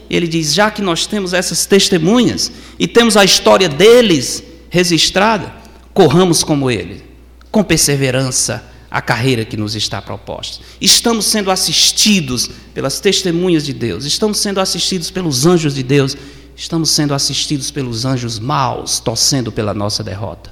Ele 0.09 0.27
diz: 0.27 0.55
já 0.55 0.71
que 0.71 0.81
nós 0.81 1.05
temos 1.05 1.35
essas 1.35 1.67
testemunhas 1.67 2.51
e 2.79 2.89
temos 2.89 3.19
a 3.19 3.23
história 3.23 3.69
deles 3.69 4.43
registrada, 4.71 5.53
corramos 5.93 6.43
como 6.43 6.71
ele, 6.71 7.05
com 7.51 7.63
perseverança, 7.63 8.65
a 8.91 9.03
carreira 9.03 9.45
que 9.45 9.59
nos 9.59 9.75
está 9.75 10.01
proposta. 10.01 10.65
Estamos 10.81 11.27
sendo 11.27 11.51
assistidos 11.51 12.49
pelas 12.73 12.99
testemunhas 12.99 13.67
de 13.67 13.75
Deus, 13.75 14.07
estamos 14.07 14.39
sendo 14.39 14.59
assistidos 14.59 15.11
pelos 15.11 15.45
anjos 15.45 15.75
de 15.75 15.83
Deus, 15.83 16.17
estamos 16.57 16.89
sendo 16.89 17.13
assistidos 17.13 17.71
pelos 17.71 18.07
anjos 18.07 18.39
maus, 18.39 19.01
torcendo 19.01 19.53
pela 19.53 19.75
nossa 19.75 20.03
derrota. 20.03 20.51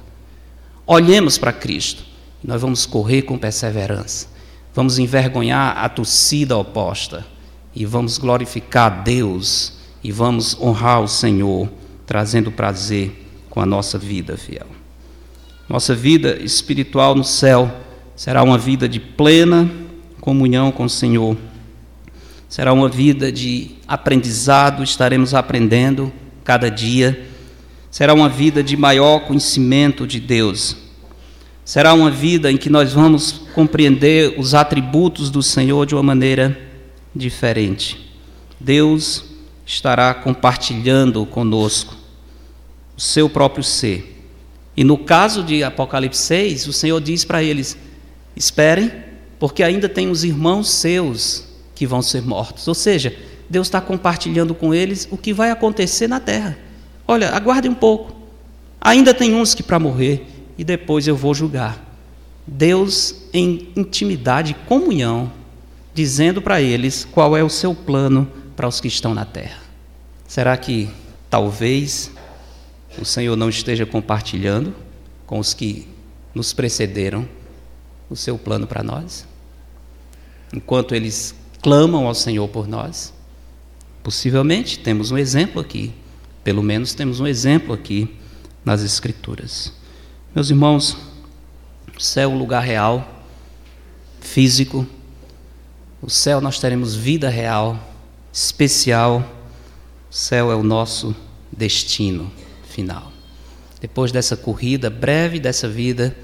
Olhemos 0.86 1.38
para 1.38 1.54
Cristo, 1.54 2.07
nós 2.42 2.62
vamos 2.62 2.86
correr 2.86 3.22
com 3.22 3.36
perseverança, 3.38 4.28
vamos 4.74 4.98
envergonhar 4.98 5.76
a 5.78 5.88
torcida 5.88 6.56
oposta 6.56 7.26
e 7.74 7.84
vamos 7.84 8.18
glorificar 8.18 9.02
Deus 9.02 9.74
e 10.02 10.12
vamos 10.12 10.58
honrar 10.60 11.02
o 11.02 11.08
Senhor, 11.08 11.68
trazendo 12.06 12.50
prazer 12.50 13.26
com 13.50 13.60
a 13.60 13.66
nossa 13.66 13.98
vida 13.98 14.36
fiel. 14.36 14.66
Nossa 15.68 15.94
vida 15.94 16.38
espiritual 16.42 17.14
no 17.14 17.24
céu 17.24 17.70
será 18.16 18.42
uma 18.42 18.56
vida 18.56 18.88
de 18.88 18.98
plena 18.98 19.70
comunhão 20.20 20.72
com 20.72 20.84
o 20.84 20.90
Senhor. 20.90 21.36
Será 22.48 22.72
uma 22.72 22.88
vida 22.88 23.30
de 23.30 23.72
aprendizado, 23.86 24.82
estaremos 24.82 25.34
aprendendo 25.34 26.12
cada 26.42 26.70
dia. 26.70 27.26
Será 27.90 28.14
uma 28.14 28.28
vida 28.28 28.62
de 28.62 28.76
maior 28.76 29.20
conhecimento 29.20 30.06
de 30.06 30.18
Deus. 30.18 30.87
Será 31.68 31.92
uma 31.92 32.10
vida 32.10 32.50
em 32.50 32.56
que 32.56 32.70
nós 32.70 32.94
vamos 32.94 33.42
compreender 33.54 34.40
os 34.40 34.54
atributos 34.54 35.28
do 35.28 35.42
Senhor 35.42 35.84
de 35.84 35.94
uma 35.94 36.02
maneira 36.02 36.58
diferente. 37.14 38.10
Deus 38.58 39.22
estará 39.66 40.14
compartilhando 40.14 41.26
conosco 41.26 41.94
o 42.96 43.00
seu 43.02 43.28
próprio 43.28 43.62
ser. 43.62 44.18
E 44.74 44.82
no 44.82 44.96
caso 44.96 45.42
de 45.42 45.62
Apocalipse 45.62 46.22
6, 46.22 46.68
o 46.68 46.72
Senhor 46.72 47.02
diz 47.02 47.22
para 47.22 47.42
eles: 47.42 47.76
esperem, 48.34 48.90
porque 49.38 49.62
ainda 49.62 49.90
tem 49.90 50.08
os 50.08 50.24
irmãos 50.24 50.70
seus 50.70 51.44
que 51.74 51.86
vão 51.86 52.00
ser 52.00 52.22
mortos. 52.22 52.66
Ou 52.66 52.74
seja, 52.74 53.14
Deus 53.46 53.66
está 53.66 53.78
compartilhando 53.78 54.54
com 54.54 54.72
eles 54.72 55.06
o 55.10 55.18
que 55.18 55.34
vai 55.34 55.50
acontecer 55.50 56.08
na 56.08 56.18
terra. 56.18 56.58
Olha, 57.06 57.28
aguardem 57.28 57.70
um 57.70 57.74
pouco. 57.74 58.16
Ainda 58.80 59.12
tem 59.12 59.34
uns 59.34 59.54
que 59.54 59.62
para 59.62 59.78
morrer 59.78 60.37
e 60.58 60.64
depois 60.64 61.06
eu 61.06 61.16
vou 61.16 61.32
julgar. 61.32 61.82
Deus 62.44 63.14
em 63.32 63.68
intimidade, 63.76 64.54
comunhão, 64.66 65.30
dizendo 65.94 66.42
para 66.42 66.60
eles 66.60 67.04
qual 67.04 67.36
é 67.36 67.44
o 67.44 67.48
seu 67.48 67.74
plano 67.74 68.30
para 68.56 68.66
os 68.66 68.80
que 68.80 68.88
estão 68.88 69.14
na 69.14 69.24
terra. 69.24 69.60
Será 70.26 70.56
que 70.56 70.90
talvez 71.30 72.10
o 73.00 73.04
Senhor 73.04 73.36
não 73.36 73.48
esteja 73.48 73.86
compartilhando 73.86 74.74
com 75.26 75.38
os 75.38 75.54
que 75.54 75.86
nos 76.34 76.52
precederam 76.52 77.28
o 78.10 78.16
seu 78.16 78.36
plano 78.36 78.66
para 78.66 78.82
nós? 78.82 79.26
Enquanto 80.52 80.94
eles 80.94 81.34
clamam 81.62 82.06
ao 82.06 82.14
Senhor 82.14 82.48
por 82.48 82.66
nós? 82.66 83.12
Possivelmente 84.02 84.78
temos 84.78 85.10
um 85.10 85.18
exemplo 85.18 85.60
aqui, 85.60 85.92
pelo 86.42 86.62
menos 86.62 86.94
temos 86.94 87.20
um 87.20 87.26
exemplo 87.26 87.74
aqui 87.74 88.16
nas 88.64 88.82
Escrituras. 88.82 89.77
Meus 90.34 90.50
irmãos, 90.50 90.96
o 91.96 92.00
céu 92.00 92.30
é 92.30 92.32
um 92.34 92.38
lugar 92.38 92.62
real, 92.62 93.24
físico, 94.20 94.86
no 96.02 96.10
céu 96.10 96.40
nós 96.40 96.60
teremos 96.60 96.94
vida 96.94 97.28
real, 97.28 97.78
especial. 98.32 99.24
O 100.10 100.14
céu 100.14 100.52
é 100.52 100.54
o 100.54 100.62
nosso 100.62 101.14
destino 101.50 102.30
final. 102.62 103.10
Depois 103.80 104.12
dessa 104.12 104.36
corrida 104.36 104.90
breve 104.90 105.40
dessa 105.40 105.68
vida, 105.68 106.16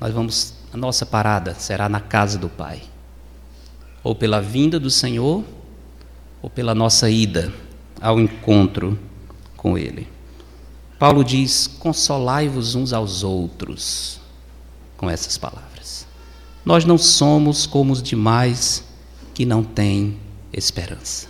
nós 0.00 0.12
vamos 0.12 0.54
a 0.72 0.76
nossa 0.76 1.04
parada 1.04 1.54
será 1.54 1.88
na 1.88 2.00
casa 2.00 2.38
do 2.38 2.48
Pai. 2.48 2.82
Ou 4.02 4.14
pela 4.14 4.40
vinda 4.40 4.78
do 4.78 4.90
Senhor, 4.90 5.44
ou 6.40 6.48
pela 6.48 6.74
nossa 6.74 7.10
ida 7.10 7.52
ao 8.00 8.20
encontro 8.20 8.98
com 9.56 9.76
ele. 9.76 10.08
Paulo 11.02 11.24
diz: 11.24 11.66
"Consolai-vos 11.66 12.76
uns 12.76 12.92
aos 12.92 13.24
outros" 13.24 14.20
com 14.96 15.10
essas 15.10 15.36
palavras. 15.36 16.06
Nós 16.64 16.84
não 16.84 16.96
somos 16.96 17.66
como 17.66 17.92
os 17.92 18.00
demais 18.00 18.84
que 19.34 19.44
não 19.44 19.64
têm 19.64 20.16
esperança. 20.52 21.26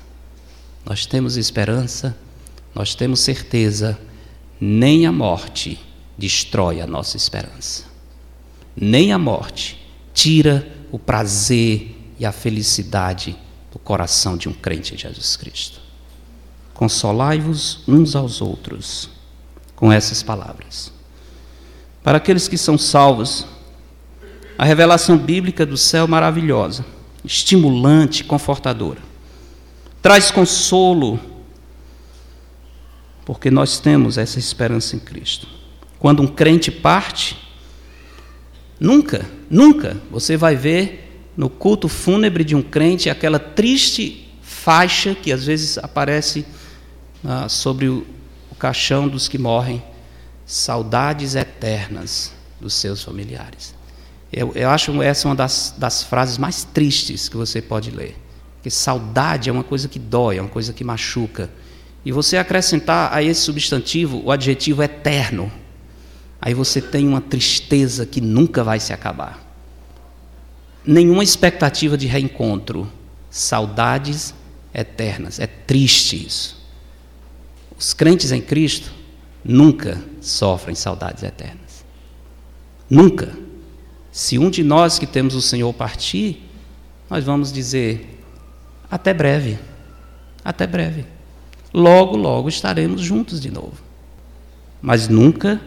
Nós 0.85 1.07
temos 1.07 1.39
esperança, 1.39 2.15
nós 2.75 2.95
temos 2.95 3.21
certeza, 3.21 3.99
nem 4.61 5.07
a 5.07 5.11
morte 5.11 5.81
destrói 6.19 6.83
a 6.83 6.87
nossa 6.87 7.17
esperança. 7.17 7.85
Nem 8.77 9.11
a 9.11 9.19
morte 9.19 9.83
tira 10.13 10.71
o 10.91 10.99
prazer 10.99 11.97
e 12.19 12.27
a 12.27 12.31
felicidade 12.31 13.35
do 13.73 13.79
coração 13.79 14.37
de 14.37 14.51
um 14.51 14.53
crente 14.53 14.95
em 14.95 14.99
Jesus 14.99 15.35
Cristo. 15.35 15.81
Consolai-vos 16.75 17.83
uns 17.89 18.15
aos 18.15 18.43
outros 18.43 19.22
com 19.83 19.91
essas 19.91 20.23
palavras. 20.23 20.93
Para 22.05 22.19
aqueles 22.19 22.47
que 22.47 22.57
são 22.57 22.79
salvos, 22.79 23.45
a 24.57 24.65
revelação 24.65 25.19
bíblica 25.19 25.67
do 25.67 25.77
céu 25.77 26.07
maravilhosa, 26.07 26.87
estimulante, 27.25 28.23
confortadora. 28.23 29.01
Traz 30.01 30.31
consolo, 30.31 31.19
porque 33.25 33.51
nós 33.51 33.81
temos 33.81 34.19
essa 34.19 34.39
esperança 34.39 34.95
em 34.95 35.01
Cristo. 35.01 35.49
Quando 35.99 36.23
um 36.23 36.29
crente 36.29 36.71
parte, 36.71 37.37
nunca, 38.79 39.29
nunca 39.51 40.01
você 40.13 40.37
vai 40.37 40.55
ver 40.55 41.27
no 41.37 41.51
culto 41.51 41.89
fúnebre 41.89 42.45
de 42.45 42.55
um 42.55 42.63
crente 42.63 43.11
aquela 43.11 43.41
triste 43.41 44.33
faixa 44.43 45.13
que 45.13 45.33
às 45.33 45.45
vezes 45.45 45.77
aparece 45.77 46.47
ah, 47.25 47.49
sobre 47.49 47.89
o 47.89 48.07
caixão 48.63 49.09
dos 49.09 49.27
que 49.27 49.39
morrem, 49.39 49.83
saudades 50.47 51.35
eternas 51.35 52.33
dos 52.61 52.75
seus 52.75 53.03
familiares. 53.03 53.75
Eu, 54.33 54.53
eu 54.55 54.71
acho 54.71 55.03
essa 55.03 55.27
uma 55.27 55.35
das, 55.35 55.75
das 55.77 56.05
frases 56.05 56.39
mais 56.39 56.63
tristes 56.63 57.29
que 57.29 57.37
você 57.37 57.61
pode 57.61 57.91
ler. 57.91 58.17
Porque 58.55 58.71
saudade 58.71 59.51
é 59.51 59.53
uma 59.53 59.65
coisa 59.65 59.89
que 59.89 59.99
dói, 59.99 60.39
é 60.39 60.41
uma 60.41 60.49
coisa 60.49 60.73
que 60.73 60.85
machuca. 60.85 61.51
E 62.05 62.13
você 62.13 62.37
acrescentar 62.37 63.13
a 63.13 63.21
esse 63.21 63.41
substantivo 63.41 64.23
o 64.25 64.31
adjetivo 64.31 64.81
eterno, 64.81 65.51
aí 66.41 66.55
você 66.55 66.81
tem 66.81 67.09
uma 67.09 67.21
tristeza 67.21 68.07
que 68.07 68.21
nunca 68.21 68.63
vai 68.63 68.79
se 68.79 68.93
acabar. 68.93 69.45
Nenhuma 70.87 71.25
expectativa 71.25 71.99
de 71.99 72.07
reencontro, 72.07 72.89
saudades 73.29 74.33
eternas. 74.73 75.41
É 75.41 75.49
triste 75.49 76.25
isso. 76.25 76.62
Os 77.83 77.93
crentes 77.93 78.31
em 78.31 78.41
Cristo 78.41 78.93
nunca 79.45 80.01
sofrem 80.21 80.73
saudades 80.73 81.25
eternas. 81.25 81.85
Nunca. 82.89 83.37
Se 84.13 84.39
um 84.39 84.51
de 84.51 84.63
nós 84.63 85.01
que 85.01 85.07
temos 85.07 85.35
o 85.35 85.43
Senhor 85.43 85.75
partir, 85.75 86.49
nós 87.11 87.25
vamos 87.25 87.53
dizer: 87.53 88.23
até 88.89 89.13
breve, 89.13 89.59
até 90.45 90.65
breve. 90.65 91.05
Logo, 91.75 92.17
logo 92.17 92.49
estaremos 92.49 93.01
juntos 93.01 93.41
de 93.41 93.51
novo. 93.51 93.83
Mas 94.81 95.09
nunca 95.09 95.61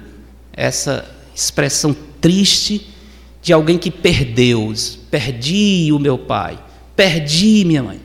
essa 0.54 1.06
expressão 1.36 1.94
triste 2.22 2.94
de 3.42 3.52
alguém 3.52 3.78
que 3.78 3.92
perdeu, 3.92 4.74
perdi 5.12 5.92
o 5.92 6.00
meu 6.00 6.18
pai, 6.18 6.58
perdi 6.96 7.66
minha 7.66 7.84
mãe. 7.84 8.00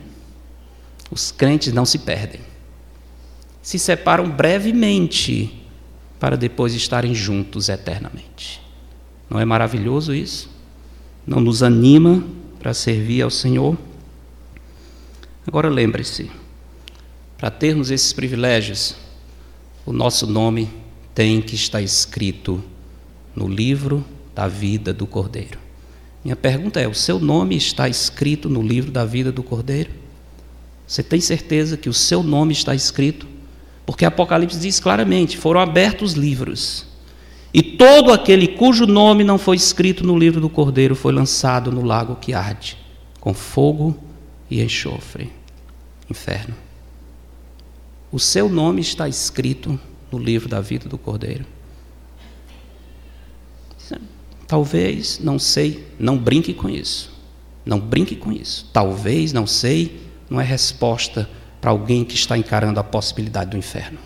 Os 1.12 1.30
crentes 1.30 1.72
não 1.72 1.84
se 1.84 2.00
perdem. 2.00 2.49
Se 3.62 3.78
separam 3.78 4.28
brevemente 4.30 5.60
para 6.18 6.36
depois 6.36 6.74
estarem 6.74 7.14
juntos 7.14 7.68
eternamente. 7.68 8.60
Não 9.28 9.38
é 9.38 9.44
maravilhoso 9.44 10.14
isso? 10.14 10.50
Não 11.26 11.40
nos 11.40 11.62
anima 11.62 12.24
para 12.58 12.74
servir 12.74 13.22
ao 13.22 13.30
Senhor? 13.30 13.76
Agora 15.46 15.68
lembre-se: 15.68 16.30
para 17.38 17.50
termos 17.50 17.90
esses 17.90 18.12
privilégios, 18.12 18.96
o 19.86 19.92
nosso 19.92 20.26
nome 20.26 20.68
tem 21.14 21.40
que 21.40 21.54
estar 21.54 21.80
escrito 21.80 22.62
no 23.34 23.48
livro 23.48 24.04
da 24.34 24.46
vida 24.46 24.92
do 24.92 25.06
Cordeiro. 25.06 25.58
Minha 26.24 26.36
pergunta 26.36 26.80
é: 26.80 26.86
o 26.86 26.94
seu 26.94 27.18
nome 27.18 27.56
está 27.56 27.88
escrito 27.88 28.48
no 28.48 28.62
livro 28.62 28.90
da 28.90 29.04
vida 29.04 29.32
do 29.32 29.42
Cordeiro? 29.42 29.90
Você 30.86 31.02
tem 31.02 31.20
certeza 31.20 31.76
que 31.76 31.88
o 31.88 31.94
seu 31.94 32.22
nome 32.22 32.52
está 32.52 32.74
escrito? 32.74 33.26
Porque 33.84 34.04
Apocalipse 34.04 34.58
diz 34.58 34.78
claramente: 34.80 35.36
foram 35.36 35.60
abertos 35.60 36.12
livros. 36.12 36.86
E 37.52 37.62
todo 37.62 38.12
aquele 38.12 38.48
cujo 38.48 38.86
nome 38.86 39.24
não 39.24 39.36
foi 39.36 39.56
escrito 39.56 40.06
no 40.06 40.16
livro 40.16 40.40
do 40.40 40.48
Cordeiro 40.48 40.94
foi 40.94 41.12
lançado 41.12 41.72
no 41.72 41.82
lago 41.82 42.14
que 42.14 42.32
arde, 42.32 42.76
com 43.18 43.34
fogo 43.34 43.98
e 44.48 44.62
enxofre 44.62 45.32
inferno. 46.08 46.54
O 48.12 48.18
seu 48.18 48.48
nome 48.48 48.80
está 48.80 49.08
escrito 49.08 49.78
no 50.10 50.18
livro 50.18 50.48
da 50.48 50.60
vida 50.60 50.88
do 50.88 50.98
Cordeiro. 50.98 51.44
Talvez, 54.46 55.20
não 55.20 55.38
sei, 55.38 55.86
não 55.96 56.18
brinque 56.18 56.52
com 56.52 56.68
isso. 56.68 57.12
Não 57.64 57.78
brinque 57.78 58.16
com 58.16 58.32
isso. 58.32 58.68
Talvez, 58.72 59.32
não 59.32 59.46
sei, 59.46 60.00
não 60.28 60.40
é 60.40 60.44
resposta 60.44 61.30
para 61.60 61.70
alguém 61.70 62.04
que 62.04 62.14
está 62.14 62.36
encarando 62.36 62.80
a 62.80 62.84
possibilidade 62.84 63.50
do 63.50 63.56
inferno. 63.56 63.98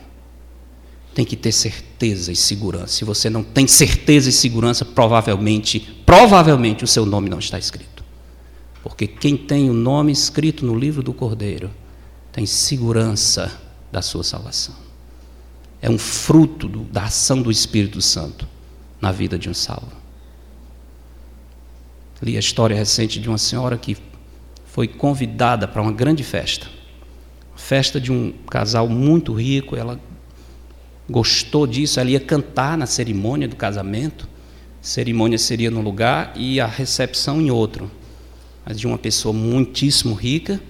Tem 1.14 1.24
que 1.24 1.36
ter 1.36 1.52
certeza 1.52 2.32
e 2.32 2.36
segurança. 2.36 2.88
Se 2.88 3.04
você 3.04 3.30
não 3.30 3.44
tem 3.44 3.68
certeza 3.68 4.28
e 4.28 4.32
segurança, 4.32 4.84
provavelmente, 4.84 5.78
provavelmente 6.04 6.82
o 6.82 6.88
seu 6.88 7.06
nome 7.06 7.30
não 7.30 7.38
está 7.38 7.58
escrito. 7.58 8.02
Porque 8.82 9.06
quem 9.06 9.36
tem 9.36 9.70
o 9.70 9.72
nome 9.72 10.10
escrito 10.10 10.66
no 10.66 10.76
livro 10.76 11.02
do 11.02 11.14
Cordeiro 11.14 11.70
tem 12.32 12.44
segurança 12.44 13.60
da 13.92 14.02
sua 14.02 14.24
salvação. 14.24 14.74
É 15.80 15.88
um 15.88 15.98
fruto 15.98 16.68
do, 16.68 16.80
da 16.84 17.04
ação 17.04 17.40
do 17.40 17.50
Espírito 17.50 18.02
Santo 18.02 18.48
na 19.00 19.12
vida 19.12 19.38
de 19.38 19.48
um 19.48 19.54
salvo. 19.54 19.92
Li 22.20 22.36
a 22.36 22.40
história 22.40 22.74
recente 22.74 23.20
de 23.20 23.28
uma 23.28 23.38
senhora 23.38 23.76
que 23.76 23.96
foi 24.66 24.88
convidada 24.88 25.68
para 25.68 25.80
uma 25.80 25.92
grande 25.92 26.24
festa. 26.24 26.73
Festa 27.64 27.98
de 27.98 28.12
um 28.12 28.30
casal 28.50 28.86
muito 28.90 29.32
rico, 29.32 29.74
ela 29.74 29.98
gostou 31.08 31.66
disso, 31.66 31.98
ela 31.98 32.10
ia 32.10 32.20
cantar 32.20 32.76
na 32.76 32.84
cerimônia 32.84 33.48
do 33.48 33.56
casamento. 33.56 34.28
A 34.82 34.86
cerimônia 34.86 35.38
seria 35.38 35.70
num 35.70 35.80
lugar 35.80 36.34
e 36.36 36.60
a 36.60 36.66
recepção 36.66 37.40
em 37.40 37.50
outro. 37.50 37.90
Mas 38.66 38.78
de 38.78 38.86
uma 38.86 38.98
pessoa 38.98 39.32
muitíssimo 39.32 40.14
rica 40.14 40.60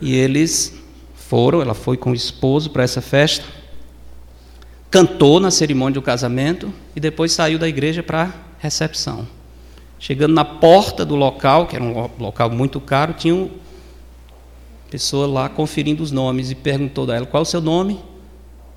e 0.00 0.14
eles 0.14 0.72
foram, 1.14 1.60
ela 1.60 1.74
foi 1.74 1.98
com 1.98 2.12
o 2.12 2.14
esposo 2.14 2.70
para 2.70 2.84
essa 2.84 3.02
festa, 3.02 3.44
cantou 4.90 5.38
na 5.38 5.50
cerimônia 5.50 5.92
do 5.92 6.02
casamento 6.02 6.72
e 6.96 7.00
depois 7.00 7.30
saiu 7.30 7.58
da 7.58 7.68
igreja 7.68 8.02
para 8.02 8.22
a 8.22 8.32
recepção. 8.58 9.28
Chegando 9.98 10.32
na 10.32 10.46
porta 10.46 11.04
do 11.04 11.14
local, 11.14 11.66
que 11.66 11.76
era 11.76 11.84
um 11.84 12.08
local 12.18 12.48
muito 12.48 12.80
caro, 12.80 13.12
tinha 13.12 13.34
uma 13.34 13.50
pessoa 14.92 15.26
lá 15.26 15.48
conferindo 15.48 16.02
os 16.02 16.12
nomes 16.12 16.50
e 16.50 16.54
perguntou 16.54 17.10
a 17.10 17.16
ela: 17.16 17.24
qual 17.24 17.42
o 17.42 17.46
seu 17.46 17.62
nome? 17.62 17.98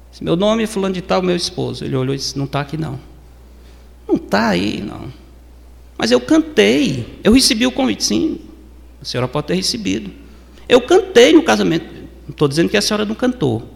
Disse, 0.10 0.24
meu 0.24 0.38
nome 0.38 0.64
é 0.64 0.68
Fulano 0.68 0.96
de 0.96 1.02
Tal, 1.02 1.22
meu 1.22 1.36
esposo. 1.36 1.84
Ele 1.84 1.94
olhou 1.94 2.16
e 2.16 2.18
disse: 2.18 2.38
não 2.38 2.46
está 2.46 2.62
aqui 2.62 2.78
não. 2.78 2.98
Não 4.08 4.16
está 4.16 4.48
aí, 4.48 4.82
não. 4.82 5.12
Mas 5.98 6.12
eu 6.12 6.22
cantei, 6.22 7.20
eu 7.22 7.34
recebi 7.34 7.68
o 7.68 7.72
convite. 7.72 8.02
Sim, 8.06 8.40
a 9.02 9.04
senhora 9.04 9.28
pode 9.28 9.48
ter 9.48 9.56
recebido. 9.56 10.10
Eu 10.70 10.80
cantei 10.80 11.34
no 11.34 11.44
casamento. 11.44 11.94
Não 12.24 12.32
estou 12.32 12.48
dizendo 12.48 12.70
que 12.70 12.78
a 12.78 12.82
senhora 12.82 13.04
não 13.04 13.14
cantou. 13.14 13.68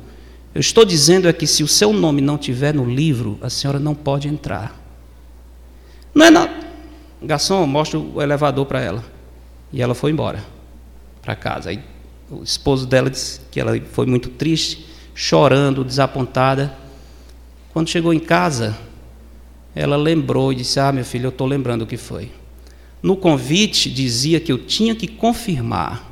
Eu 0.56 0.61
estou 0.61 0.86
dizendo 0.86 1.28
é 1.28 1.34
que 1.34 1.45
se 1.45 1.61
o 1.61 1.68
seu 1.68 1.91
nome 1.91 2.22
não 2.22 2.38
tiver 2.38 2.74
no 2.74 2.86
livro, 2.86 3.38
a 3.41 3.49
senhora 3.49 3.80
não 3.80 3.94
pode 3.94 4.30
entrar. 4.30 4.80
Não 6.16 6.26
é 6.26 6.30
nada. 6.30 6.53
Garçom, 7.22 7.68
mostra 7.68 7.99
o 7.99 8.22
elevador 8.22 8.66
para 8.66 8.82
ela. 8.82 9.03
E 9.74 9.82
ela 9.82 9.94
foi 9.94 10.11
embora 10.11 10.44
para 11.22 11.36
casa. 11.36 11.70
Aí, 11.70 11.80
o 12.30 12.43
esposo 12.43 12.85
dela 12.85 13.10
disse 13.10 13.41
que 13.51 13.60
ela 13.60 13.80
foi 13.91 14.06
muito 14.06 14.30
triste, 14.30 14.85
chorando, 15.15 15.84
desapontada. 15.84 16.77
Quando 17.73 17.89
chegou 17.89 18.14
em 18.14 18.19
casa, 18.19 18.77
ela 19.76 19.97
lembrou 19.97 20.51
e 20.51 20.56
disse: 20.56 20.80
Ah, 20.80 20.91
meu 20.91 21.03
filho, 21.03 21.26
eu 21.26 21.30
estou 21.30 21.47
lembrando 21.47 21.84
o 21.84 21.88
que 21.88 21.97
foi. 21.97 22.31
No 23.01 23.15
convite 23.15 23.89
dizia 23.89 24.39
que 24.39 24.51
eu 24.51 24.57
tinha 24.57 24.93
que 24.93 25.07
confirmar 25.07 26.06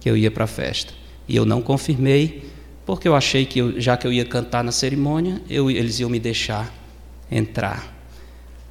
que 0.00 0.08
eu 0.08 0.16
ia 0.16 0.30
para 0.30 0.44
a 0.44 0.48
festa. 0.48 0.92
E 1.28 1.36
eu 1.36 1.44
não 1.44 1.60
confirmei, 1.60 2.50
porque 2.86 3.06
eu 3.06 3.14
achei 3.14 3.44
que 3.44 3.58
eu, 3.58 3.80
já 3.80 3.96
que 3.96 4.06
eu 4.06 4.12
ia 4.12 4.24
cantar 4.24 4.64
na 4.64 4.72
cerimônia, 4.72 5.40
eu, 5.48 5.70
eles 5.70 6.00
iam 6.00 6.10
me 6.10 6.18
deixar 6.18 6.74
entrar. 7.30 7.94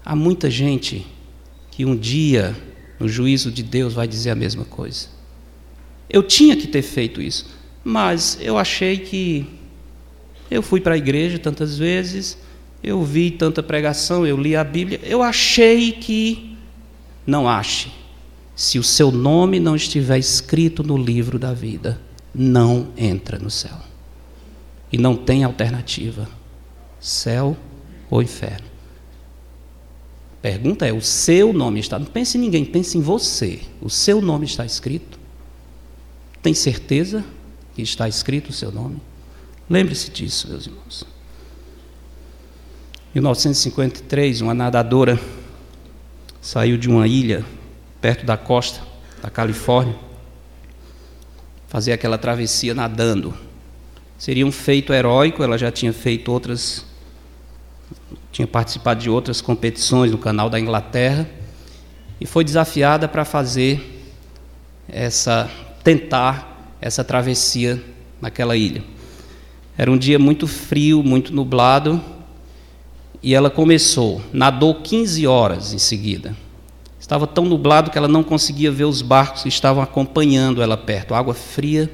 Há 0.04 0.16
muita 0.16 0.50
gente 0.50 1.06
que 1.72 1.86
um 1.86 1.96
dia, 1.96 2.56
no 3.00 3.08
juízo 3.08 3.52
de 3.52 3.64
Deus, 3.64 3.94
vai 3.94 4.08
dizer 4.08 4.32
a 4.32 4.36
mesma 4.36 4.66
coisa. 4.66 5.19
Eu 6.10 6.24
tinha 6.24 6.56
que 6.56 6.68
ter 6.68 6.82
feito 6.82 7.22
isso, 7.22 7.46
mas 7.84 8.38
eu 8.42 8.58
achei 8.58 8.98
que 8.98 9.46
eu 10.50 10.62
fui 10.62 10.82
para 10.82 10.96
a 10.96 10.98
igreja 10.98 11.38
tantas 11.38 11.78
vezes, 11.78 12.38
eu 12.84 13.04
vi 13.04 13.30
tanta 13.30 13.62
pregação, 13.62 14.26
eu 14.26 14.38
li 14.38 14.56
a 14.56 14.64
Bíblia, 14.64 15.00
eu 15.04 15.22
achei 15.22 15.92
que. 15.92 16.46
Não 17.28 17.48
ache 17.48 17.92
se 18.60 18.78
o 18.78 18.84
seu 18.84 19.10
nome 19.10 19.58
não 19.58 19.74
estiver 19.74 20.18
escrito 20.18 20.84
no 20.84 20.98
livro 20.98 21.40
da 21.40 21.54
vida, 21.54 22.02
não 22.36 22.90
entra 22.98 23.38
no 23.40 23.50
céu. 23.50 23.78
E 24.92 24.98
não 24.98 25.16
tem 25.16 25.44
alternativa: 25.46 26.28
céu 27.00 27.56
ou 28.10 28.22
inferno. 28.22 28.68
Pergunta 30.42 30.86
é: 30.86 30.92
o 30.92 31.02
seu 31.02 31.54
nome 31.54 31.80
está. 31.80 32.00
Não 32.00 32.08
pense 32.08 32.38
em 32.38 32.42
ninguém, 32.42 32.66
pense 32.66 32.98
em 32.98 33.02
você. 33.02 33.62
O 33.80 33.90
seu 33.90 34.22
nome 34.22 34.46
está 34.46 34.66
escrito? 34.66 35.19
Tem 36.42 36.54
certeza 36.54 37.24
que 37.76 37.82
está 37.82 38.08
escrito 38.08 38.50
o 38.50 38.54
seu 38.54 38.72
nome? 38.72 39.02
Lembre-se 39.70 40.10
disso, 40.10 40.48
meus 40.50 40.66
irmãos. 40.68 41.06
Em 43.14 43.20
1953, 43.20 44.42
uma 44.42 44.54
nadadora 44.54 45.20
saiu 46.42 46.78
de 46.78 46.88
uma 46.88 47.08
ilha 47.08 47.46
perto 48.00 48.26
da 48.26 48.38
costa 48.38 48.82
da 49.22 49.30
Califórnia, 49.30 49.96
fazer 51.68 51.92
aquela 51.92 52.18
travessia 52.18 52.74
nadando. 52.74 53.34
Seria 54.18 54.46
um 54.46 54.52
feito 54.52 54.94
heróico, 54.94 55.44
ela 55.44 55.58
já 55.58 55.72
tinha 55.72 55.92
feito 55.92 56.32
outras, 56.32 56.86
tinha 58.32 58.48
participado 58.48 59.02
de 59.02 59.10
outras 59.10 59.42
competições 59.42 60.12
no 60.12 60.18
canal 60.18 60.50
da 60.50 60.60
Inglaterra 60.60 61.30
e 62.20 62.26
foi 62.26 62.44
desafiada 62.44 63.08
para 63.08 63.26
fazer 63.26 64.02
essa, 64.88 65.50
tentar 65.90 66.76
essa 66.80 67.04
travessia 67.04 67.82
naquela 68.22 68.56
ilha. 68.56 68.84
Era 69.76 69.90
um 69.90 69.98
dia 69.98 70.20
muito 70.20 70.46
frio, 70.46 71.02
muito 71.02 71.34
nublado, 71.34 72.00
e 73.24 73.34
ela 73.34 73.50
começou, 73.50 74.22
nadou 74.32 74.76
15 74.76 75.26
horas 75.26 75.74
em 75.74 75.80
seguida. 75.80 76.36
Estava 77.00 77.26
tão 77.26 77.46
nublado 77.46 77.90
que 77.90 77.98
ela 77.98 78.08
não 78.08 78.22
conseguia 78.22 78.72
ver 78.72 78.84
os 78.84 79.02
barcos 79.02 79.42
que 79.42 79.50
estavam 79.50 79.82
acompanhando 79.82 80.62
ela 80.62 80.78
perto, 80.78 81.16
água 81.16 81.34
fria. 81.34 81.92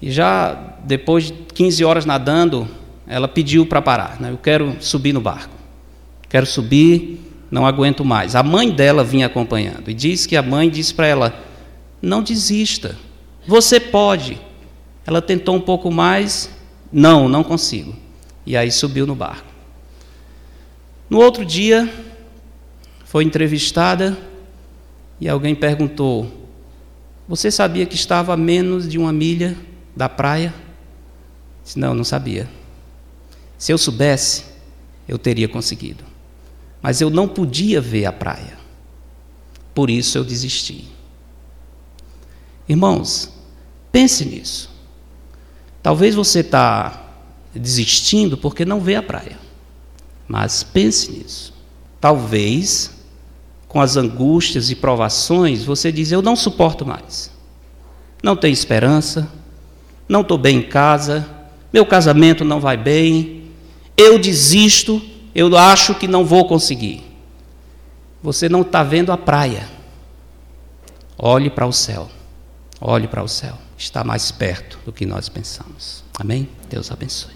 E 0.00 0.08
já 0.12 0.76
depois 0.84 1.24
de 1.24 1.32
15 1.32 1.84
horas 1.84 2.06
nadando, 2.06 2.68
ela 3.04 3.26
pediu 3.26 3.66
para 3.66 3.82
parar. 3.82 4.20
Né? 4.20 4.30
Eu 4.30 4.38
quero 4.38 4.76
subir 4.78 5.12
no 5.12 5.20
barco. 5.20 5.56
Quero 6.28 6.46
subir, 6.46 7.20
não 7.50 7.66
aguento 7.66 8.04
mais. 8.04 8.36
A 8.36 8.44
mãe 8.44 8.70
dela 8.70 9.02
vinha 9.02 9.26
acompanhando 9.26 9.90
e 9.90 9.94
diz 9.94 10.24
que 10.24 10.36
a 10.36 10.42
mãe 10.42 10.70
disse 10.70 10.94
para 10.94 11.08
ela: 11.08 11.46
Não 12.00 12.22
desista, 12.22 12.96
você 13.46 13.80
pode. 13.80 14.40
Ela 15.06 15.22
tentou 15.22 15.54
um 15.54 15.60
pouco 15.60 15.90
mais, 15.90 16.50
não, 16.92 17.28
não 17.28 17.44
consigo. 17.44 17.94
E 18.44 18.56
aí 18.56 18.70
subiu 18.70 19.06
no 19.06 19.14
barco. 19.14 19.48
No 21.08 21.18
outro 21.18 21.44
dia, 21.44 21.92
foi 23.04 23.24
entrevistada 23.24 24.16
e 25.20 25.28
alguém 25.28 25.54
perguntou: 25.54 26.48
Você 27.28 27.50
sabia 27.50 27.86
que 27.86 27.94
estava 27.94 28.34
a 28.34 28.36
menos 28.36 28.88
de 28.88 28.98
uma 28.98 29.12
milha 29.12 29.56
da 29.94 30.08
praia? 30.08 30.52
Disse, 31.64 31.78
não, 31.78 31.94
não 31.94 32.04
sabia. 32.04 32.48
Se 33.58 33.72
eu 33.72 33.78
soubesse, 33.78 34.44
eu 35.08 35.18
teria 35.18 35.48
conseguido. 35.48 36.04
Mas 36.80 37.00
eu 37.00 37.10
não 37.10 37.26
podia 37.26 37.80
ver 37.80 38.06
a 38.06 38.12
praia. 38.12 38.56
Por 39.74 39.90
isso 39.90 40.16
eu 40.16 40.24
desisti. 40.24 40.88
Irmãos, 42.68 43.30
pense 43.92 44.24
nisso. 44.24 44.70
Talvez 45.82 46.14
você 46.14 46.40
está 46.40 47.04
desistindo 47.54 48.36
porque 48.36 48.64
não 48.64 48.80
vê 48.80 48.96
a 48.96 49.02
praia. 49.02 49.38
Mas 50.26 50.62
pense 50.62 51.10
nisso. 51.12 51.54
Talvez 52.00 52.90
com 53.68 53.80
as 53.80 53.96
angústias 53.96 54.70
e 54.70 54.74
provações, 54.74 55.64
você 55.64 55.92
diz: 55.92 56.10
Eu 56.10 56.22
não 56.22 56.34
suporto 56.34 56.84
mais. 56.84 57.30
Não 58.22 58.36
tenho 58.36 58.52
esperança, 58.52 59.30
não 60.08 60.22
estou 60.22 60.38
bem 60.38 60.58
em 60.58 60.62
casa, 60.62 61.28
meu 61.72 61.84
casamento 61.84 62.44
não 62.44 62.58
vai 62.58 62.76
bem, 62.76 63.50
eu 63.96 64.18
desisto, 64.18 65.02
eu 65.34 65.56
acho 65.56 65.94
que 65.94 66.08
não 66.08 66.24
vou 66.24 66.46
conseguir. 66.48 67.04
Você 68.22 68.48
não 68.48 68.62
está 68.62 68.82
vendo 68.82 69.12
a 69.12 69.16
praia. 69.16 69.68
Olhe 71.18 71.50
para 71.50 71.66
o 71.66 71.72
céu. 71.72 72.10
Olhe 72.80 73.08
para 73.08 73.22
o 73.22 73.28
céu. 73.28 73.56
Está 73.76 74.04
mais 74.04 74.30
perto 74.30 74.78
do 74.84 74.92
que 74.92 75.06
nós 75.06 75.28
pensamos. 75.28 76.04
Amém? 76.18 76.48
Deus 76.68 76.90
abençoe. 76.90 77.34